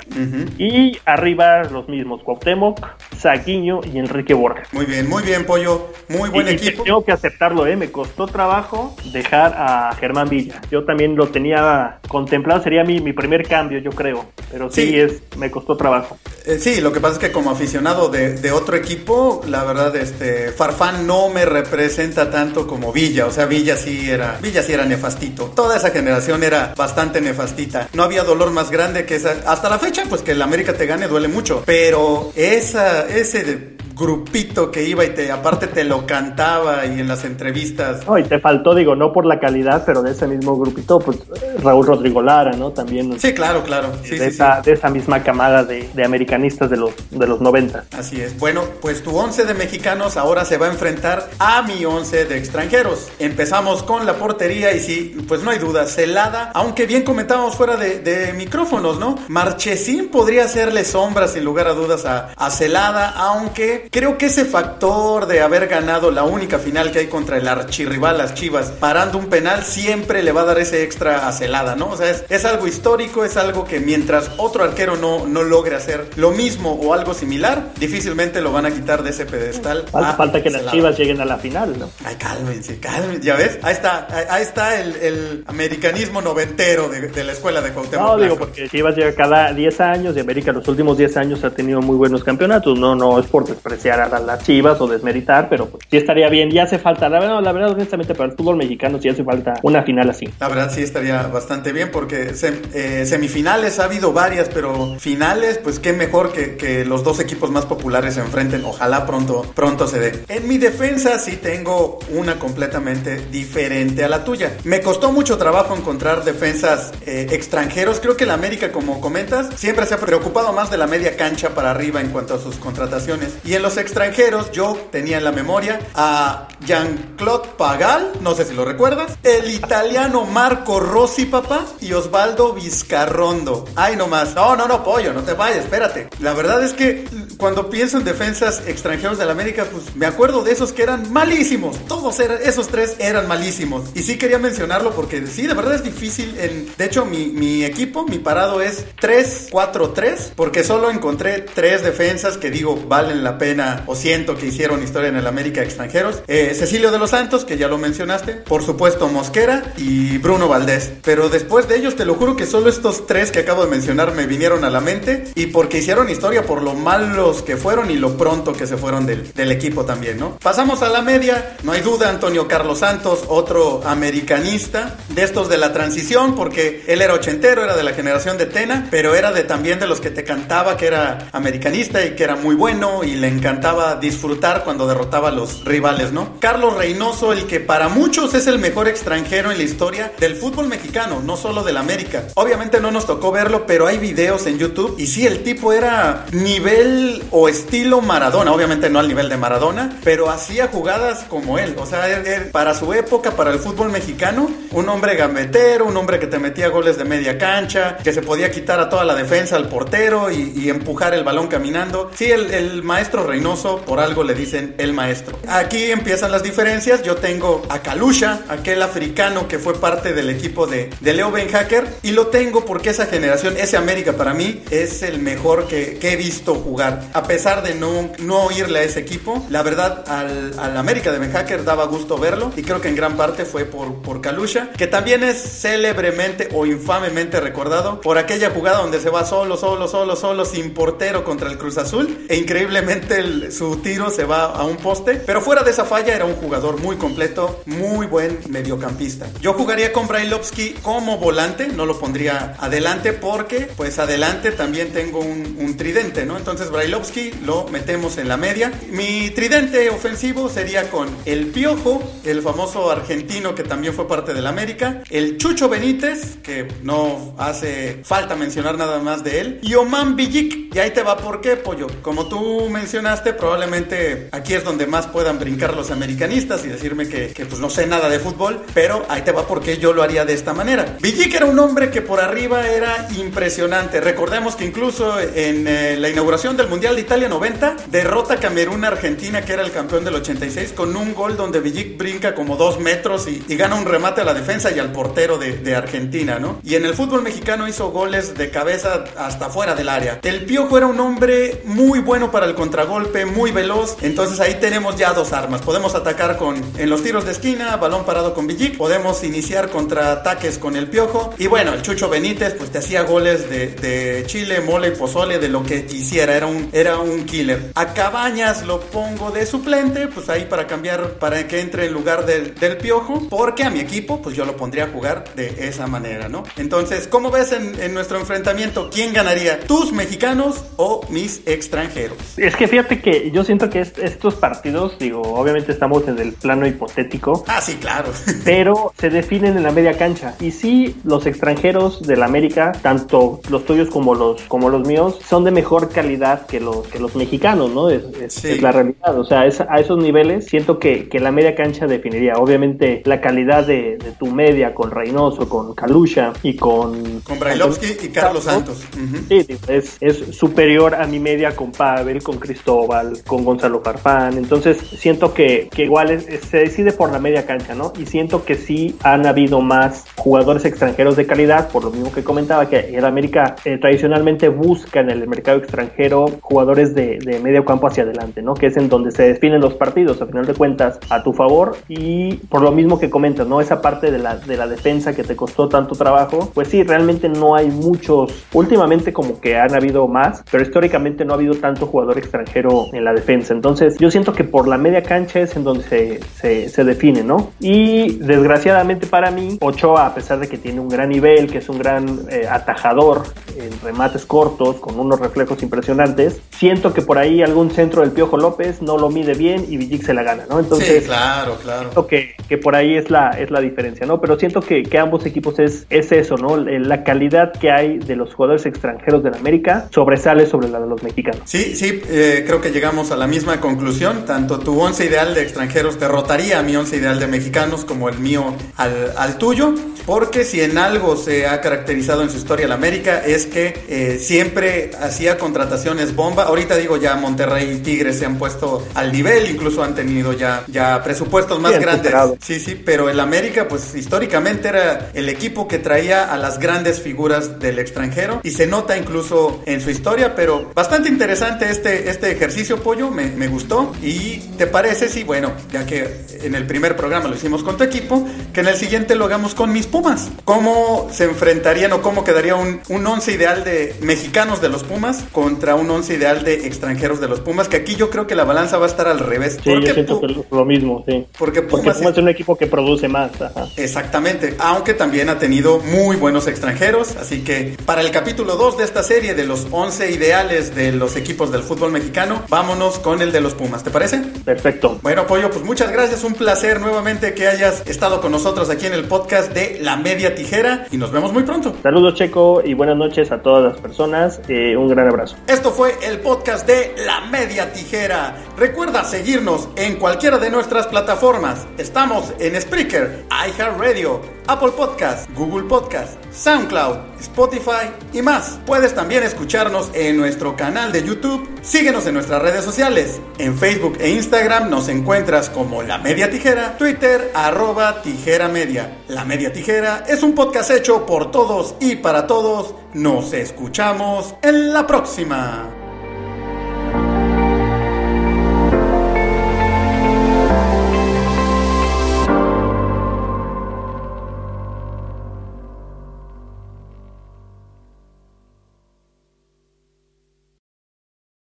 Y 0.57 0.97
arriba 1.05 1.63
los 1.63 1.87
mismos, 1.87 2.21
Cuauhtémoc, 2.23 2.85
Saguiño 3.17 3.81
y 3.91 3.99
Enrique 3.99 4.33
Borja. 4.33 4.63
Muy 4.71 4.85
bien, 4.85 5.07
muy 5.07 5.23
bien, 5.23 5.45
Pollo. 5.45 5.87
Muy 6.07 6.29
buen 6.29 6.47
equipo. 6.47 6.83
tengo 6.83 7.03
que 7.03 7.11
aceptarlo, 7.11 7.67
¿eh? 7.67 7.75
Me 7.75 7.91
costó 7.91 8.27
trabajo 8.27 8.95
dejar 9.11 9.53
a 9.55 9.95
Germán 9.95 10.29
Villa. 10.29 10.61
Yo 10.71 10.83
también 10.85 11.15
lo 11.15 11.27
tenía 11.27 11.99
contemplado, 12.07 12.61
sería 12.61 12.83
mi, 12.83 12.99
mi 12.99 13.13
primer 13.13 13.47
cambio, 13.47 13.79
yo 13.79 13.91
creo. 13.91 14.25
Pero 14.51 14.71
sí, 14.71 14.99
es, 14.99 15.21
me 15.37 15.51
costó 15.51 15.77
trabajo. 15.77 16.17
Eh, 16.45 16.57
sí, 16.59 16.81
lo 16.81 16.91
que 16.91 16.99
pasa 16.99 17.15
es 17.15 17.19
que 17.19 17.31
como 17.31 17.51
aficionado 17.51 18.09
de, 18.09 18.33
de, 18.33 18.51
otro 18.51 18.75
equipo, 18.75 19.41
la 19.47 19.63
verdad, 19.63 19.95
este 19.95 20.51
Farfán 20.51 21.05
no 21.05 21.29
me 21.29 21.45
representa 21.45 22.31
tanto 22.31 22.65
como 22.65 22.91
Villa. 22.91 23.25
O 23.25 23.31
sea, 23.31 23.45
Villa 23.45 23.75
sí 23.75 24.09
era, 24.09 24.37
Villa 24.41 24.63
sí 24.63 24.73
era 24.73 24.78
nefastito. 24.85 25.45
Toda 25.55 25.77
esa 25.77 25.91
generación 25.91 26.43
era 26.43 26.73
bastante 26.75 27.21
nefastita. 27.21 27.89
No 27.93 28.03
había 28.03 28.23
dolor 28.23 28.51
más 28.51 28.71
grande 28.71 29.05
que 29.05 29.15
esa. 29.15 29.35
Hasta 29.45 29.69
la 29.69 29.79
fecha, 29.79 30.03
pues 30.09 30.21
que 30.21 30.31
el 30.31 30.41
América 30.41 30.73
te 30.73 30.85
gane 30.85 31.07
duele 31.07 31.27
mucho. 31.27 31.63
Pero 31.65 32.31
esa, 32.35 33.07
ese 33.07 33.77
grupito 33.99 34.71
que 34.71 34.87
iba 34.87 35.03
y 35.05 35.09
te 35.09 35.31
aparte 35.31 35.67
te 35.67 35.83
lo 35.83 36.05
cantaba 36.05 36.85
y 36.85 36.99
en 36.99 37.07
las 37.07 37.25
entrevistas. 37.25 38.07
No, 38.07 38.17
y 38.17 38.23
te 38.23 38.39
faltó, 38.39 38.73
digo, 38.73 38.95
no 38.95 39.11
por 39.11 39.25
la 39.25 39.39
calidad, 39.39 39.83
pero 39.85 40.01
de 40.01 40.11
ese 40.11 40.27
mismo 40.27 40.57
grupito, 40.57 40.99
pues 40.99 41.19
Raúl 41.61 41.85
Rodrigo 41.85 42.21
Lara, 42.21 42.51
¿no? 42.53 42.71
También. 42.71 43.19
Sí, 43.19 43.33
claro, 43.33 43.63
claro. 43.63 43.91
de, 44.09 44.27
esa, 44.27 44.61
de 44.61 44.73
esa 44.73 44.89
misma 44.89 45.23
camada 45.23 45.63
de, 45.63 45.89
de, 45.93 46.03
americanistas 46.05 46.69
de 46.69 46.77
los, 46.77 46.91
de 47.11 47.27
los 47.27 47.41
90. 47.41 47.85
Así 47.97 48.21
es. 48.21 48.37
Bueno, 48.39 48.63
pues 48.81 49.03
tu 49.03 49.15
11 49.17 49.45
de 49.45 49.53
mexicanos 49.53 50.17
ahora 50.17 50.45
se 50.45 50.57
va 50.57 50.67
a 50.67 50.69
enfrentar 50.71 51.29
a 51.39 51.61
mi 51.63 51.83
11 51.83 52.25
de 52.25 52.37
extranjeros. 52.37 53.09
Empezamos 53.19 53.83
con 53.83 54.05
la 54.05 54.13
portería 54.15 54.73
y 54.73 54.79
sí, 54.79 55.17
pues 55.27 55.43
no 55.43 55.51
hay 55.51 55.59
duda, 55.59 55.85
Celada, 55.85 56.51
aunque 56.53 56.85
bien 56.85 57.03
comentábamos 57.03 57.55
fuera 57.55 57.75
de, 57.75 57.99
de 57.99 58.33
micrófonos, 58.33 58.99
¿no? 58.99 59.17
Marchesín 59.27 60.09
podría 60.09 60.45
hacerle 60.45 60.85
sombra 60.85 61.27
sin 61.27 61.43
lugar 61.43 61.67
a 61.67 61.73
dudas 61.73 62.05
a, 62.05 62.29
a 62.35 62.49
Celada, 62.49 63.09
aunque 63.09 63.88
Creo 63.91 64.19
que 64.19 64.27
ese 64.27 64.45
factor 64.45 65.25
de 65.25 65.41
haber 65.41 65.67
ganado 65.67 66.11
la 66.11 66.21
única 66.21 66.59
final 66.59 66.91
que 66.91 66.99
hay 66.99 67.07
contra 67.07 67.37
el 67.37 67.47
archirrival, 67.47 68.19
las 68.19 68.35
Chivas, 68.35 68.69
parando 68.69 69.17
un 69.17 69.29
penal, 69.29 69.63
siempre 69.63 70.21
le 70.21 70.31
va 70.31 70.41
a 70.41 70.45
dar 70.45 70.59
ese 70.59 70.83
extra 70.83 71.27
a 71.27 71.31
Celada, 71.31 71.75
¿no? 71.75 71.89
O 71.89 71.97
sea, 71.97 72.11
es, 72.11 72.45
algo 72.45 72.67
histórico, 72.67 73.25
es 73.25 73.35
algo 73.35 73.65
que 73.65 73.79
mientras 73.79 74.29
otro 74.37 74.63
arquero 74.63 74.95
no, 74.95 75.25
no 75.25 75.41
logre 75.41 75.75
hacer 75.75 76.07
lo 76.17 76.29
mismo 76.29 76.73
o 76.73 76.93
algo 76.93 77.15
similar, 77.15 77.71
difícilmente 77.79 78.41
lo 78.41 78.51
van 78.51 78.67
a 78.67 78.71
quitar 78.71 79.01
de 79.01 79.09
ese 79.09 79.25
pedestal. 79.25 79.85
Falta, 79.91 80.43
que 80.43 80.51
las 80.51 80.69
Chivas 80.69 80.95
lleguen 80.95 81.19
a 81.21 81.25
la 81.25 81.39
final, 81.39 81.79
¿no? 81.79 81.89
Ay, 82.05 82.15
cálmense, 82.19 82.79
cálmense, 82.79 83.25
ya 83.25 83.37
ves, 83.37 83.57
ahí 83.63 83.73
está, 83.73 84.07
ahí 84.29 84.43
está 84.43 84.79
el, 84.79 85.43
americanismo 85.47 86.21
noventero 86.21 86.89
de, 86.89 87.23
la 87.23 87.31
escuela 87.31 87.59
de 87.59 87.71
Cuauhtémoc. 87.71 88.07
No, 88.07 88.17
digo, 88.17 88.37
porque 88.37 88.69
Chivas 88.69 88.95
llega 88.95 89.13
cada 89.15 89.51
10 89.51 89.81
años 89.81 90.15
y 90.15 90.19
América 90.19 90.51
los 90.51 90.67
últimos 90.67 90.95
10 90.95 91.17
años 91.17 91.43
ha 91.43 91.49
tenido 91.49 91.81
muy 91.81 91.95
buenos 91.95 92.23
campeonatos, 92.23 92.77
no, 92.77 92.93
no 92.93 93.19
es 93.19 93.25
por 93.25 93.45
despreciar 93.79 94.13
a 94.13 94.19
las 94.19 94.43
chivas 94.43 94.79
o 94.81 94.87
desmeritar, 94.87 95.47
pero 95.49 95.67
pues, 95.67 95.83
sí 95.89 95.97
estaría 95.97 96.29
bien. 96.29 96.51
Ya 96.51 96.63
hace 96.63 96.79
falta, 96.79 97.07
la 97.09 97.19
verdad, 97.19 97.41
la 97.41 97.51
verdad, 97.51 97.71
honestamente, 97.71 98.13
para 98.13 98.31
el 98.31 98.37
fútbol 98.37 98.57
mexicano 98.57 98.99
sí 99.01 99.09
hace 99.09 99.23
falta 99.23 99.53
una 99.63 99.83
final 99.83 100.09
así. 100.09 100.27
La 100.39 100.49
verdad, 100.49 100.71
sí 100.71 100.81
estaría 100.81 101.23
bastante 101.27 101.71
bien 101.71 101.89
porque 101.91 102.33
eh, 102.73 103.05
semifinales 103.05 103.79
ha 103.79 103.85
habido 103.85 104.11
varias, 104.11 104.49
pero 104.49 104.97
finales, 104.99 105.59
pues 105.63 105.79
qué 105.79 105.93
mejor 105.93 106.33
que, 106.33 106.57
que, 106.57 106.85
los 106.85 107.03
dos 107.03 107.19
equipos 107.19 107.51
más 107.51 107.65
populares 107.65 108.15
se 108.15 108.21
enfrenten. 108.21 108.65
Ojalá 108.65 109.05
pronto, 109.05 109.45
pronto 109.55 109.87
se 109.87 109.99
dé. 109.99 110.23
En 110.27 110.47
mi 110.47 110.57
defensa 110.57 111.17
sí 111.19 111.37
tengo 111.37 111.99
una 112.13 112.37
completamente 112.37 113.21
diferente 113.31 114.03
a 114.03 114.09
la 114.09 114.23
tuya. 114.23 114.57
Me 114.63 114.81
costó 114.81 115.11
mucho 115.11 115.37
trabajo 115.37 115.75
encontrar 115.75 116.23
defensas 116.23 116.91
eh, 117.05 117.27
extranjeros. 117.31 117.99
Creo 117.99 118.17
que 118.17 118.25
la 118.25 118.33
América, 118.33 118.71
como 118.71 118.99
comentas, 118.99 119.49
siempre 119.55 119.85
se 119.85 119.93
ha 119.93 119.97
preocupado 119.97 120.51
más 120.53 120.69
de 120.71 120.77
la 120.77 120.87
media 120.87 121.15
cancha 121.15 121.49
para 121.49 121.71
arriba 121.71 122.01
en 122.01 122.09
cuanto 122.09 122.33
a 122.33 122.39
sus 122.39 122.55
contrataciones. 122.55 123.37
Y 123.45 123.53
en 123.53 123.61
extranjeros, 123.77 124.51
yo 124.51 124.77
tenía 124.91 125.17
en 125.17 125.23
la 125.23 125.31
memoria 125.31 125.79
a 125.95 126.47
Jean-Claude 126.65 127.49
Pagal, 127.57 128.11
no 128.21 128.35
sé 128.35 128.45
si 128.45 128.53
lo 128.53 128.65
recuerdas, 128.65 129.17
el 129.23 129.49
italiano 129.51 130.25
Marco 130.25 130.79
Rossi, 130.79 131.25
papá, 131.25 131.65
y 131.79 131.93
Osvaldo 131.93 132.53
Vizcarrondo. 132.53 133.65
Ay, 133.75 133.95
nomás. 133.95 134.35
No, 134.35 134.55
no, 134.55 134.67
no, 134.67 134.83
pollo, 134.83 135.13
no 135.13 135.23
te 135.23 135.33
vayas, 135.33 135.59
espérate. 135.59 136.09
La 136.19 136.33
verdad 136.33 136.63
es 136.63 136.73
que 136.73 137.05
cuando 137.37 137.69
pienso 137.69 137.97
en 137.97 138.03
defensas 138.03 138.63
extranjeros 138.67 139.17
de 139.17 139.25
la 139.25 139.31
América, 139.31 139.65
pues 139.71 139.95
me 139.95 140.05
acuerdo 140.05 140.43
de 140.43 140.51
esos 140.51 140.73
que 140.73 140.83
eran 140.83 141.11
malísimos. 141.11 141.77
Todos 141.87 142.19
eran, 142.19 142.39
esos 142.43 142.67
tres 142.67 142.95
eran 142.99 143.27
malísimos. 143.27 143.89
Y 143.95 144.03
sí 144.03 144.17
quería 144.17 144.37
mencionarlo 144.39 144.91
porque 144.91 145.25
sí, 145.27 145.47
de 145.47 145.53
verdad 145.53 145.75
es 145.75 145.83
difícil. 145.83 146.37
En, 146.39 146.71
de 146.77 146.85
hecho, 146.85 147.05
mi, 147.05 147.27
mi 147.27 147.63
equipo, 147.63 148.05
mi 148.05 148.19
parado 148.19 148.61
es 148.61 148.85
3-4-3, 149.01 150.33
porque 150.35 150.63
solo 150.63 150.91
encontré 150.91 151.39
tres 151.41 151.83
defensas 151.83 152.37
que 152.37 152.51
digo 152.51 152.75
valen 152.87 153.23
la 153.23 153.37
pena 153.37 153.58
o 153.85 153.95
siento 153.95 154.37
que 154.37 154.47
hicieron 154.47 154.83
historia 154.83 155.09
en 155.09 155.15
el 155.15 155.27
América 155.27 155.61
extranjeros. 155.61 156.21
Eh, 156.27 156.53
Cecilio 156.57 156.91
de 156.91 156.99
los 156.99 157.11
Santos, 157.11 157.45
que 157.45 157.57
ya 157.57 157.67
lo 157.67 157.77
mencionaste. 157.77 158.33
Por 158.33 158.63
supuesto, 158.63 159.07
Mosquera 159.07 159.73
y 159.77 160.17
Bruno 160.17 160.47
Valdés. 160.47 160.91
Pero 161.03 161.29
después 161.29 161.67
de 161.67 161.77
ellos, 161.77 161.95
te 161.95 162.05
lo 162.05 162.15
juro 162.15 162.35
que 162.35 162.45
solo 162.45 162.69
estos 162.69 163.07
tres 163.07 163.31
que 163.31 163.39
acabo 163.39 163.63
de 163.63 163.71
mencionar 163.71 164.13
me 164.13 164.25
vinieron 164.25 164.63
a 164.63 164.69
la 164.69 164.81
mente. 164.81 165.25
Y 165.35 165.47
porque 165.47 165.79
hicieron 165.79 166.09
historia 166.09 166.43
por 166.43 166.61
lo 166.61 166.73
malos 166.73 167.41
que 167.41 167.57
fueron 167.57 167.91
y 167.91 167.95
lo 167.95 168.17
pronto 168.17 168.53
que 168.53 168.67
se 168.67 168.77
fueron 168.77 169.05
del, 169.05 169.49
equipo 169.49 169.83
también, 169.83 170.19
¿no? 170.19 170.37
Pasamos 170.37 170.83
a 170.83 170.89
la 170.89 171.01
media. 171.01 171.57
No 171.63 171.71
hay 171.71 171.81
duda, 171.81 172.09
Antonio 172.09 172.47
Carlos 172.47 172.79
Santos, 172.79 173.23
otro 173.27 173.81
americanista 173.85 174.97
de 175.09 175.23
estos 175.23 175.49
de 175.49 175.57
la 175.57 175.73
transición, 175.73 176.35
porque 176.35 176.83
él 176.87 177.01
era 177.01 177.13
ochentero, 177.13 177.63
era 177.63 177.75
de 177.75 177.83
la 177.83 177.93
generación 177.93 178.37
de 178.37 178.45
Tena, 178.45 178.87
pero 178.91 179.15
era 179.15 179.31
de 179.31 179.43
también 179.43 179.79
de 179.79 179.87
los 179.87 179.99
que 179.99 180.11
te 180.11 180.23
cantaba 180.23 180.77
que 180.77 180.87
era 180.87 181.29
americanista 181.31 182.05
y 182.05 182.11
que 182.11 182.23
era 182.23 182.35
muy 182.35 182.55
bueno 182.55 183.03
y 183.03 183.15
le 183.15 183.27
encantaba 183.39 183.95
disfrutar 183.95 184.65
cuando 184.65 184.85
derrotaba 184.85 185.29
a 185.29 185.31
los 185.31 185.63
rivales, 185.63 186.11
¿no? 186.11 186.33
Carlos 186.39 186.75
Reynoso, 186.75 187.31
el 187.31 187.45
que 187.45 187.61
para 187.61 187.87
muchos 187.87 188.33
es 188.33 188.47
el 188.47 188.59
mejor 188.59 188.89
extranjero 188.89 189.49
en 189.49 189.57
la 189.57 189.63
historia 189.63 190.11
del 190.19 190.35
fútbol 190.35 190.67
mexicano, 190.67 191.21
no 191.23 191.37
solo 191.37 191.63
del 191.63 191.77
América. 191.77 192.27
Obviamente 192.35 192.81
no 192.81 192.91
nos 192.91 193.07
tocó 193.07 193.31
verlo, 193.31 193.65
pero 193.65 193.87
hay 193.87 193.97
videos 193.97 194.45
en 194.45 194.57
YouTube 194.57 194.95
y 194.97 195.07
sí, 195.07 195.25
el 195.25 195.41
tipo 195.43 195.71
era 195.71 196.25
nivel 196.33 197.23
o 197.31 197.47
estilo 197.47 198.01
Maradona, 198.01 198.51
obviamente 198.51 198.89
no 198.89 198.99
al 198.99 199.07
nivel 199.07 199.29
de 199.29 199.37
Maradona, 199.37 199.97
pero 200.03 200.29
hacía 200.29 200.67
jugadas 200.67 201.25
como 201.29 201.57
él, 201.57 201.75
o 201.79 201.85
sea, 201.85 202.07
para 202.51 202.73
su 202.73 202.93
época, 202.93 203.31
para 203.31 203.51
el 203.51 203.59
fútbol 203.59 203.89
mexicano, 203.89 204.51
un 204.71 204.89
hombre 204.89 205.15
gambetero, 205.15 205.85
un 205.85 205.95
hombre 205.95 206.19
que 206.19 206.27
te 206.27 206.39
metía 206.39 206.67
goles 206.67 206.97
de 206.97 207.05
media 207.05 207.37
cancha, 207.37 207.95
que 208.03 208.11
se 208.11 208.21
podía 208.21 208.51
quitar 208.51 208.81
a 208.81 208.89
toda 208.89 209.05
la 209.05 209.15
defensa 209.15 209.55
al 209.55 209.69
portero 209.69 210.29
y, 210.29 210.69
empujar 210.69 211.15
el 211.15 211.23
balón 211.23 211.47
caminando. 211.47 212.11
Sí, 212.13 212.31
el, 212.31 212.53
el 212.53 212.83
maestro 212.83 213.23
Reynoso 213.29 213.81
por 213.85 213.99
algo 213.99 214.23
le 214.23 214.33
dicen 214.33 214.75
el 214.77 214.93
maestro. 214.93 215.37
Aquí 215.47 215.91
empiezan 215.91 216.31
las 216.31 216.43
diferencias. 216.43 217.03
Yo 217.03 217.15
tengo 217.15 217.61
a 217.69 217.79
Kalusha, 217.79 218.41
aquel 218.49 218.81
africano 218.81 219.47
que 219.47 219.59
fue 219.59 219.75
parte 219.75 220.13
del 220.13 220.29
equipo 220.29 220.67
de, 220.67 220.89
de 220.99 221.13
Leo 221.13 221.31
Ben 221.31 221.49
Hacker, 221.49 221.87
y 222.01 222.11
lo 222.11 222.27
tengo 222.27 222.65
porque 222.65 222.89
esa 222.89 223.05
generación, 223.05 223.55
ese 223.57 223.77
América 223.77 224.13
para 224.13 224.33
mí, 224.33 224.63
es 224.71 225.03
el 225.03 225.19
mejor 225.19 225.67
que, 225.67 225.99
he 226.01 226.15
visto 226.15 226.55
jugar. 226.55 227.03
A 227.13 227.23
pesar 227.23 227.61
de 227.61 227.75
no, 227.75 228.09
no 228.19 228.45
oírle 228.45 228.79
a 228.79 228.83
ese 228.83 228.99
equipo, 228.99 229.45
la 229.49 229.61
verdad, 229.61 230.03
al, 230.07 230.57
al 230.57 230.75
América 230.75 231.11
de 231.11 231.19
Ben 231.19 231.31
Hacker 231.31 231.63
daba 231.63 231.85
gusto 231.85 232.17
verlo, 232.17 232.51
y 232.57 232.63
creo 232.63 232.81
que 232.81 232.89
en 232.89 232.95
gran 232.95 233.15
parte 233.15 233.45
fue 233.45 233.65
por, 233.65 234.01
por 234.01 234.21
Kalusha, 234.21 234.71
que 234.71 234.87
también 234.87 235.23
es 235.23 235.37
célebremente 235.37 236.49
o 236.53 236.65
infamemente 236.65 237.39
recordado 237.39 238.01
por 238.01 238.17
aquella 238.17 238.49
jugada 238.49 238.79
donde 238.79 238.99
se 238.99 239.09
va 239.09 239.25
solo, 239.25 239.55
solo, 239.57 239.87
solo, 239.87 240.15
solo, 240.15 240.45
sin 240.45 240.73
portero 240.73 241.23
contra 241.23 241.49
el 241.51 241.57
Cruz 241.57 241.77
Azul, 241.77 242.25
e 242.27 242.37
increíblemente 242.37 243.18
su 243.51 243.77
tiro 243.77 244.09
se 244.09 244.25
va 244.25 244.45
a 244.45 244.63
un 244.63 244.77
poste. 244.77 245.15
Pero 245.15 245.41
fuera 245.41 245.63
de 245.63 245.71
esa 245.71 245.85
falla 245.85 246.15
era 246.15 246.25
un 246.25 246.35
jugador 246.35 246.79
muy 246.81 246.97
completo, 246.97 247.61
muy 247.65 248.07
buen 248.07 248.39
mediocampista. 248.49 249.27
Yo 249.41 249.53
jugaría 249.53 249.91
con 249.93 250.07
Brailovsky 250.07 250.75
como 250.81 251.17
volante, 251.17 251.67
no 251.67 251.85
lo 251.85 251.99
pondría 251.99 252.55
adelante 252.59 253.13
porque 253.13 253.69
pues 253.75 253.99
adelante 253.99 254.51
también 254.51 254.91
tengo 254.91 255.19
un, 255.19 255.77
tridente, 255.77 256.25
¿no? 256.25 256.35
Entonces 256.35 256.71
Brailovsky 256.71 257.31
lo 257.45 257.67
metemos 257.67 258.17
en 258.17 258.27
la 258.27 258.37
media. 258.37 258.71
Mi 258.89 259.29
tridente 259.29 259.89
ofensivo 259.89 260.49
sería 260.49 260.89
con 260.89 261.07
el 261.25 261.47
Piojo, 261.47 262.03
el 262.25 262.41
famoso 262.41 262.91
argentino 262.91 263.55
que 263.55 263.63
también 263.63 263.93
fue 263.93 264.07
parte 264.07 264.33
del 264.33 264.47
América, 264.47 265.03
el 265.09 265.37
Chucho 265.37 265.69
Benítez, 265.69 266.37
que 266.43 266.67
no 266.83 267.35
hace 267.37 268.01
falta 268.03 268.35
mencionar 268.35 268.77
nada 268.77 268.99
más 268.99 269.23
de 269.23 269.39
él, 269.39 269.59
y 269.61 269.75
Oman 269.75 270.15
Villic. 270.15 270.73
Y 270.73 270.79
ahí 270.79 270.91
te 270.91 271.01
va 271.01 271.17
por 271.17 271.41
qué, 271.41 271.55
pollo. 271.55 271.87
Como 272.01 272.27
tú 272.27 272.69
mencionaste, 273.09 273.33
probablemente 273.33 274.29
aquí 274.31 274.53
es 274.53 274.63
donde 274.63 274.85
más 274.85 275.07
puedan 275.07 275.39
brincar 275.39 275.75
los 275.75 275.89
americanistas 275.89 276.63
y 276.63 276.67
decirme 276.67 277.07
que, 277.07 277.33
pues 277.47 277.59
no 277.59 277.69
sé 277.69 277.87
nada 277.87 278.07
de 278.07 278.19
fútbol, 278.19 278.61
pero 278.75 279.03
ahí 279.09 279.23
te 279.23 279.31
va 279.31 279.47
por 279.47 279.61
qué 279.61 279.79
yo 279.79 279.93
lo 279.93 280.03
haría 280.03 280.25
de 280.25 280.33
esta 280.33 280.53
manera. 280.53 280.97
Villic 281.01 281.33
era 281.33 281.47
un 281.47 281.57
hombre 281.57 281.89
que 281.89 282.01
por 282.01 282.19
arriba 282.19 282.67
era 282.67 283.07
impresionante. 283.17 283.99
Recordemos 283.99 284.55
que 284.55 284.65
incluso 284.65 285.19
en 285.19 285.67
eh, 285.67 285.97
la 285.97 286.09
inauguración 286.09 286.55
del 286.55 286.67
Mundial 286.67 286.95
de 286.95 287.01
Italia 287.01 287.29
90, 287.29 287.77
derrota 287.89 288.37
Camerún 288.37 288.85
Argentina, 288.85 289.41
que 289.41 289.53
era 289.53 289.63
el 289.63 289.71
campeón 289.71 290.05
del 290.05 290.15
86, 290.15 290.73
con 290.73 290.95
un 290.95 291.15
gol 291.15 291.35
donde 291.35 291.61
Villic 291.61 291.97
brinca 291.97 292.35
como 292.35 292.57
dos 292.57 292.79
metros 292.79 293.27
y, 293.27 293.55
gana 293.55 293.75
un 293.75 293.85
remate 293.85 294.21
a 294.21 294.23
la 294.23 294.33
defensa 294.33 294.71
y 294.71 294.79
al 294.79 294.91
portero 294.91 295.37
de, 295.37 295.57
de 295.57 295.75
Argentina, 295.75 296.39
¿no? 296.39 296.61
Y 296.63 296.75
en 296.75 296.85
el 296.85 296.93
fútbol 296.93 297.23
mexicano 297.23 297.67
hizo 297.67 297.89
goles 297.89 298.37
de 298.37 298.51
cabeza 298.51 299.03
hasta 299.17 299.49
fuera 299.49 299.75
del 299.75 299.89
área. 299.89 300.19
El 300.23 300.45
Piojo 300.45 300.77
era 300.77 300.87
un 300.87 300.99
hombre 300.99 301.61
muy 301.65 301.99
bueno 301.99 302.31
para 302.31 302.45
el 302.45 302.55
contragolpe, 302.99 303.25
muy 303.25 303.51
veloz. 303.51 303.97
Entonces 304.01 304.39
ahí 304.39 304.55
tenemos 304.59 304.95
ya 304.97 305.13
dos 305.13 305.33
armas. 305.33 305.61
Podemos 305.61 305.95
atacar 305.95 306.37
con 306.37 306.61
en 306.77 306.89
los 306.89 307.03
tiros 307.03 307.25
de 307.25 307.31
esquina, 307.31 307.75
balón 307.77 308.05
parado 308.05 308.33
con 308.33 308.47
Villic. 308.47 308.77
Podemos 308.77 309.23
iniciar 309.23 309.69
contraataques 309.69 310.57
con 310.57 310.75
el 310.75 310.87
Piojo. 310.87 311.33
Y 311.37 311.47
bueno, 311.47 311.73
el 311.73 311.81
Chucho 311.81 312.09
Benítez 312.09 312.55
pues 312.55 312.71
te 312.71 312.79
hacía 312.79 313.03
goles 313.03 313.49
de, 313.49 313.67
de 313.67 314.23
Chile, 314.25 314.61
mole 314.61 314.89
y 314.89 314.91
pozole, 314.91 315.39
de 315.39 315.49
lo 315.49 315.63
que 315.63 315.85
quisiera. 315.85 316.35
Era 316.35 316.47
un, 316.47 316.69
era 316.73 316.97
un 316.97 317.25
killer. 317.25 317.71
A 317.75 317.93
Cabañas 317.93 318.65
lo 318.65 318.79
pongo 318.79 319.31
de 319.31 319.45
suplente, 319.45 320.07
pues 320.07 320.29
ahí 320.29 320.45
para 320.45 320.67
cambiar, 320.67 321.13
para 321.13 321.47
que 321.47 321.61
entre 321.61 321.85
en 321.85 321.93
lugar 321.93 322.25
del, 322.25 322.55
del 322.55 322.77
Piojo. 322.77 323.27
Porque 323.29 323.63
a 323.63 323.69
mi 323.69 323.79
equipo 323.79 324.21
pues 324.21 324.35
yo 324.35 324.45
lo 324.45 324.55
pondría 324.55 324.85
a 324.85 324.87
jugar 324.87 325.23
de 325.35 325.67
esa 325.67 325.87
manera, 325.87 326.29
¿no? 326.29 326.43
Entonces, 326.57 327.07
¿cómo 327.07 327.31
ves 327.31 327.51
en, 327.51 327.79
en 327.81 327.93
nuestro 327.93 328.19
enfrentamiento? 328.19 328.89
¿Quién 328.93 329.13
ganaría? 329.13 329.59
¿Tus 329.61 329.91
mexicanos 329.91 330.63
o 330.77 331.05
mis 331.09 331.41
extranjeros? 331.45 332.17
Es 332.37 332.55
que 332.55 332.67
fíjate 332.67 332.88
que 332.97 333.31
yo 333.31 333.43
siento 333.43 333.69
que 333.69 333.81
estos 333.81 334.35
partidos, 334.35 334.97
digo, 334.97 335.21
obviamente 335.21 335.71
estamos 335.71 336.07
en 336.07 336.17
el 336.19 336.33
plano 336.33 336.67
hipotético. 336.67 337.43
Ah, 337.47 337.61
sí, 337.61 337.75
claro. 337.75 338.09
pero 338.43 338.93
se 338.97 339.09
definen 339.09 339.57
en 339.57 339.63
la 339.63 339.71
media 339.71 339.97
cancha. 339.97 340.35
Y 340.39 340.51
sí, 340.51 340.95
los 341.03 341.25
extranjeros 341.25 342.01
de 342.01 342.17
la 342.17 342.25
América, 342.25 342.71
tanto 342.81 343.41
los 343.49 343.65
tuyos 343.65 343.89
como 343.89 344.15
los, 344.15 344.41
como 344.43 344.69
los 344.69 344.87
míos, 344.87 345.19
son 345.27 345.43
de 345.43 345.51
mejor 345.51 345.89
calidad 345.89 346.45
que 346.47 346.59
los, 346.59 346.87
que 346.87 346.99
los 346.99 347.15
mexicanos, 347.15 347.71
¿no? 347.71 347.89
Es, 347.89 348.03
es, 348.43 348.61
la 348.61 348.71
realidad. 348.71 349.17
O 349.17 349.23
sea, 349.23 349.45
es, 349.45 349.61
a 349.61 349.79
esos 349.79 349.97
niveles 349.97 350.45
siento 350.45 350.79
que, 350.79 351.07
que, 351.07 351.19
la 351.19 351.31
media 351.31 351.55
cancha 351.55 351.85
definiría. 351.85 352.33
Obviamente, 352.37 353.01
la 353.05 353.21
calidad 353.21 353.65
de, 353.65 353.97
de 353.97 354.11
tu 354.17 354.27
media 354.27 354.73
con 354.73 354.91
Reynoso, 354.91 355.47
con 355.47 355.75
Kalusha 355.75 356.33
y 356.43 356.55
con... 356.55 357.21
Con 357.21 357.39
Brailovsky 357.39 358.05
y 358.05 358.09
Carlos 358.09 358.45
Santos. 358.45 358.83
Sí, 359.27 359.45
es, 359.67 359.97
es 359.99 360.35
superior 360.35 360.95
a 360.95 361.05
mi 361.05 361.19
media 361.19 361.55
con 361.55 361.71
Pavel, 361.71 362.23
con 362.23 362.37
Cristóbal, 362.37 362.78
con 363.25 363.43
Gonzalo 363.43 363.81
Farfán. 363.81 364.37
Entonces, 364.37 364.77
siento 364.77 365.33
que, 365.33 365.69
que 365.71 365.83
igual 365.83 366.19
se 366.21 366.57
decide 366.57 366.91
por 366.91 367.11
la 367.11 367.19
media 367.19 367.45
cancha, 367.45 367.75
¿no? 367.75 367.93
Y 367.97 368.05
siento 368.05 368.45
que 368.45 368.55
sí 368.55 368.95
han 369.03 369.25
habido 369.25 369.61
más 369.61 370.05
jugadores 370.15 370.65
extranjeros 370.65 371.15
de 371.15 371.25
calidad, 371.25 371.69
por 371.69 371.83
lo 371.83 371.91
mismo 371.91 372.11
que 372.11 372.23
comentaba, 372.23 372.67
que 372.67 372.97
el 372.97 373.05
América 373.05 373.55
eh, 373.65 373.77
tradicionalmente 373.77 374.49
busca 374.49 374.99
en 374.99 375.09
el 375.09 375.27
mercado 375.27 375.57
extranjero 375.57 376.25
jugadores 376.41 376.93
de, 376.95 377.19
de, 377.19 377.39
medio 377.39 377.65
campo 377.65 377.87
hacia 377.87 378.03
adelante, 378.03 378.41
¿no? 378.41 378.53
Que 378.53 378.67
es 378.67 378.77
en 378.77 378.89
donde 378.89 379.11
se 379.11 379.23
definen 379.23 379.61
los 379.61 379.73
partidos, 379.73 380.21
a 380.21 380.27
final 380.27 380.45
de 380.45 380.53
cuentas, 380.53 380.99
a 381.09 381.23
tu 381.23 381.33
favor. 381.33 381.77
Y 381.87 382.35
por 382.49 382.61
lo 382.61 382.71
mismo 382.71 382.99
que 382.99 383.09
comentas, 383.09 383.47
¿no? 383.47 383.61
Esa 383.61 383.81
parte 383.81 384.11
de 384.11 384.19
la, 384.19 384.35
de 384.35 384.57
la 384.57 384.67
defensa 384.67 385.15
que 385.15 385.23
te 385.23 385.35
costó 385.35 385.69
tanto 385.69 385.95
trabajo, 385.95 386.51
pues 386.53 386.67
sí, 386.69 386.83
realmente 386.83 387.29
no 387.29 387.55
hay 387.55 387.69
muchos. 387.69 388.45
Últimamente 388.53 389.13
como 389.13 389.39
que 389.39 389.57
han 389.57 389.73
habido 389.75 390.07
más, 390.07 390.43
pero 390.51 390.63
históricamente 390.63 391.25
no 391.25 391.33
ha 391.33 391.37
habido 391.37 391.55
tanto 391.55 391.85
jugador 391.85 392.17
extranjero 392.17 392.68
en 392.93 393.03
la 393.03 393.13
defensa. 393.13 393.53
Entonces 393.53 393.97
yo 393.99 394.09
siento 394.11 394.33
que 394.33 394.43
por 394.43 394.67
la 394.67 394.77
media 394.77 395.03
cancha 395.03 395.39
es 395.39 395.55
en 395.55 395.63
donde 395.63 395.83
se, 395.83 396.19
se, 396.39 396.69
se 396.69 396.83
define, 396.83 397.23
¿no? 397.23 397.51
Y 397.59 398.17
desgraciadamente 398.19 399.07
para 399.07 399.31
mí, 399.31 399.57
Ochoa, 399.61 400.07
a 400.07 400.15
pesar 400.15 400.39
de 400.39 400.47
que 400.47 400.57
tiene 400.57 400.79
un 400.79 400.89
gran 400.89 401.09
nivel, 401.09 401.49
que 401.51 401.59
es 401.59 401.69
un 401.69 401.79
gran 401.79 402.21
eh, 402.29 402.47
atajador 402.49 403.23
en 403.57 403.71
remates 403.81 404.25
cortos, 404.25 404.77
con 404.77 404.99
unos 404.99 405.19
reflejos 405.19 405.61
impresionantes, 405.63 406.41
siento 406.51 406.93
que 406.93 407.01
por 407.01 407.17
ahí 407.17 407.41
algún 407.41 407.71
centro 407.71 408.01
del 408.01 408.11
Piojo 408.11 408.37
López 408.37 408.81
no 408.81 408.97
lo 408.97 409.09
mide 409.09 409.33
bien 409.33 409.65
y 409.69 409.77
Villic 409.77 410.03
se 410.03 410.13
la 410.13 410.23
gana, 410.23 410.45
¿no? 410.49 410.59
Entonces, 410.59 411.03
sí, 411.03 411.07
claro, 411.07 411.57
claro. 411.61 411.81
Siento 411.81 412.07
que, 412.07 412.35
que 412.47 412.57
por 412.57 412.75
ahí 412.75 412.95
es 412.95 413.09
la, 413.09 413.31
es 413.31 413.51
la 413.51 413.59
diferencia, 413.61 414.05
¿no? 414.05 414.19
Pero 414.21 414.37
siento 414.37 414.61
que, 414.61 414.83
que 414.83 414.97
ambos 414.97 415.25
equipos 415.25 415.59
es, 415.59 415.85
es 415.89 416.11
eso, 416.11 416.35
¿no? 416.37 416.57
La 416.57 417.03
calidad 417.03 417.53
que 417.53 417.71
hay 417.71 417.97
de 417.97 418.15
los 418.15 418.33
jugadores 418.33 418.65
extranjeros 418.65 419.23
de 419.23 419.31
la 419.31 419.37
América 419.37 419.87
sobresale 419.91 420.45
sobre 420.45 420.69
la 420.69 420.79
de 420.79 420.87
los 420.87 421.01
mexicanos. 421.03 421.41
Sí, 421.45 421.75
sí, 421.75 422.01
eh, 422.09 422.45
creo 422.49 422.61
que 422.61 422.71
llegamos 422.71 423.11
a 423.11 423.15
la 423.15 423.27
misma 423.27 423.61
conclusión. 423.61 424.25
Tanto 424.25 424.57
tu 424.57 424.81
once 424.81 425.05
ideal 425.05 425.35
de 425.35 425.43
extranjeros 425.43 425.99
derrotaría 425.99 426.57
a 426.57 426.63
mi 426.63 426.75
once 426.75 426.97
ideal 426.97 427.19
de 427.19 427.27
mexicanos 427.27 427.85
como 427.85 428.09
el 428.09 428.17
mío 428.17 428.55
al, 428.75 429.13
al 429.17 429.37
tuyo. 429.37 429.75
Porque 430.09 430.43
si 430.43 430.59
en 430.59 430.79
algo 430.79 431.15
se 431.15 431.45
ha 431.45 431.61
caracterizado 431.61 432.23
en 432.23 432.31
su 432.31 432.37
historia 432.37 432.67
la 432.67 432.73
América 432.73 433.23
es 433.23 433.45
que 433.45 433.79
eh, 433.87 434.17
siempre 434.19 434.89
hacía 434.99 435.37
contrataciones 435.37 436.15
bomba. 436.15 436.45
Ahorita 436.45 436.77
digo 436.77 436.97
ya 436.97 437.15
Monterrey 437.15 437.73
y 437.75 437.77
Tigres 437.81 438.17
se 438.17 438.25
han 438.25 438.39
puesto 438.39 438.87
al 438.95 439.11
nivel, 439.11 439.47
incluso 439.51 439.83
han 439.83 439.93
tenido 439.93 440.33
ya, 440.33 440.63
ya 440.65 441.03
presupuestos 441.03 441.59
más 441.59 441.73
Bien 441.73 441.83
grandes. 441.83 442.07
superado. 442.07 442.37
Sí, 442.41 442.59
sí, 442.59 442.73
pero 442.73 443.07
el 443.07 443.19
América 443.19 443.67
pues 443.67 443.93
históricamente 443.93 444.69
era 444.69 445.11
el 445.13 445.29
equipo 445.29 445.67
que 445.67 445.77
traía 445.77 446.33
a 446.33 446.37
las 446.39 446.57
grandes 446.57 446.99
figuras 446.99 447.59
del 447.59 447.77
extranjero 447.77 448.41
y 448.41 448.49
se 448.49 448.65
nota 448.65 448.97
incluso 448.97 449.61
en 449.67 449.79
su 449.79 449.91
historia, 449.91 450.33
pero 450.33 450.71
bastante 450.73 451.07
interesante 451.07 451.69
este, 451.69 452.09
este 452.09 452.31
ejercicio, 452.31 452.81
Pollo, 452.81 453.11
me, 453.11 453.27
me 453.27 453.47
gustó. 453.47 453.93
¿Y 454.01 454.39
te 454.57 454.65
parece 454.65 455.07
si, 455.07 455.23
bueno, 455.23 455.51
ya 455.71 455.85
que 455.85 456.25
en 456.41 456.55
el 456.55 456.65
primer 456.65 456.95
programa 456.95 457.27
lo 457.27 457.35
hicimos 457.35 457.61
con 457.61 457.77
tu 457.77 457.83
equipo, 457.83 458.27
que 458.53 458.61
en 458.61 458.69
el 458.69 458.75
siguiente 458.75 459.13
lo 459.13 459.25
hagamos 459.25 459.53
con 459.53 459.71
mis 459.71 459.85
Pumas? 459.99 460.31
¿Cómo 460.45 461.09
se 461.11 461.25
enfrentarían 461.25 461.91
o 461.91 462.01
cómo 462.01 462.23
quedaría 462.23 462.55
un, 462.55 462.79
un 462.87 463.05
once 463.05 463.33
ideal 463.33 463.65
de 463.65 463.93
mexicanos 463.99 464.61
de 464.61 464.69
los 464.69 464.85
Pumas 464.85 465.25
contra 465.33 465.75
un 465.75 465.91
once 465.91 466.13
ideal 466.13 466.45
de 466.45 466.67
extranjeros 466.67 467.19
de 467.19 467.27
los 467.27 467.41
Pumas? 467.41 467.67
Que 467.67 467.75
aquí 467.75 467.97
yo 467.97 468.09
creo 468.09 468.25
que 468.25 468.33
la 468.33 468.45
balanza 468.45 468.77
va 468.77 468.85
a 468.85 468.87
estar 468.87 469.09
al 469.09 469.19
revés. 469.19 469.57
Sí, 469.61 469.69
yo 469.69 469.93
siento 469.93 470.21
que 470.21 470.27
lo 470.51 470.63
mismo, 470.63 471.03
sí. 471.05 471.25
porque 471.37 471.61
Porque 471.61 471.89
Pumas 471.91 472.01
es 472.01 472.17
un 472.17 472.29
equipo 472.29 472.57
que 472.57 472.65
produce 472.65 473.09
más. 473.09 473.41
Ajá. 473.41 473.65
Exactamente, 473.75 474.55
aunque 474.59 474.93
también 474.93 475.27
ha 475.27 475.37
tenido 475.37 475.79
muy 475.79 476.15
buenos 476.15 476.47
extranjeros, 476.47 477.17
así 477.17 477.43
que 477.43 477.75
para 477.85 477.99
el 477.99 478.11
capítulo 478.11 478.55
2 478.55 478.77
de 478.77 478.85
esta 478.85 479.03
serie 479.03 479.33
de 479.33 479.45
los 479.45 479.67
11 479.69 480.11
ideales 480.11 480.73
de 480.75 480.93
los 480.93 481.17
equipos 481.17 481.51
del 481.51 481.61
fútbol 481.61 481.91
mexicano, 481.91 482.43
vámonos 482.47 482.99
con 482.99 483.21
el 483.21 483.33
de 483.33 483.41
los 483.41 483.53
Pumas, 483.53 483.83
¿te 483.83 483.91
parece? 483.91 484.19
Perfecto. 484.45 484.97
Bueno, 485.03 485.27
Pollo, 485.27 485.51
pues 485.51 485.65
muchas 485.65 485.91
gracias, 485.91 486.23
un 486.23 486.35
placer 486.35 486.79
nuevamente 486.79 487.33
que 487.33 487.49
hayas 487.49 487.85
estado 487.85 488.21
con 488.21 488.31
nosotros 488.31 488.69
aquí 488.69 488.85
en 488.85 488.93
el 488.93 489.03
podcast 489.03 489.51
de 489.79 489.83
La 489.83 489.95
Media 489.95 490.35
Tijera 490.35 490.85
y 490.91 490.97
nos 490.97 491.11
vemos 491.11 491.33
muy 491.33 491.43
pronto. 491.43 491.73
Saludos 491.81 492.15
Checo 492.15 492.61
y 492.63 492.73
buenas 492.73 492.97
noches 492.97 493.31
a 493.31 493.41
todas 493.41 493.63
las 493.71 493.81
personas. 493.81 494.41
Eh, 494.47 494.75
un 494.75 494.87
gran 494.87 495.07
abrazo. 495.07 495.35
Esto 495.47 495.71
fue 495.71 495.95
el 496.03 496.19
podcast 496.19 496.67
de 496.67 496.95
La 497.05 497.21
Media 497.21 497.71
Tijera. 497.71 498.35
Recuerda 498.57 499.03
seguirnos 499.03 499.69
en 499.75 499.95
cualquiera 499.95 500.37
de 500.37 500.49
nuestras 500.49 500.87
plataformas. 500.87 501.67
Estamos 501.77 502.33
en 502.39 502.59
Spreaker, 502.59 503.25
iHeartRadio, 503.47 504.21
Apple 504.47 504.71
Podcast, 504.75 505.29
Google 505.35 505.67
Podcast, 505.67 506.23
SoundCloud, 506.33 507.08
Spotify 507.19 507.91
y 508.13 508.21
más. 508.21 508.59
Puedes 508.65 508.95
también 508.95 509.23
escucharnos 509.23 509.89
en 509.93 510.17
nuestro 510.17 510.55
canal 510.55 510.91
de 510.91 511.03
YouTube. 511.03 511.49
Síguenos 511.61 512.05
en 512.07 512.13
nuestras 512.15 512.41
redes 512.41 512.63
sociales. 512.63 513.19
En 513.37 513.57
Facebook 513.57 513.97
e 513.99 514.09
Instagram 514.09 514.69
nos 514.69 514.87
encuentras 514.89 515.49
como 515.49 515.83
La 515.83 515.97
Media 515.97 516.29
Tijera, 516.29 516.77
Twitter 516.77 517.31
arroba 517.33 518.01
Tijera 518.01 518.47
Media. 518.47 518.97
La 519.07 519.25
Media 519.25 519.53
Tijera 519.53 520.03
es 520.07 520.23
un 520.23 520.33
podcast 520.33 520.71
hecho 520.71 521.05
por 521.05 521.31
todos 521.31 521.75
y 521.79 521.97
para 521.97 522.27
todos. 522.27 522.75
Nos 522.93 523.33
escuchamos 523.33 524.35
en 524.41 524.73
la 524.73 524.87
próxima. 524.87 525.78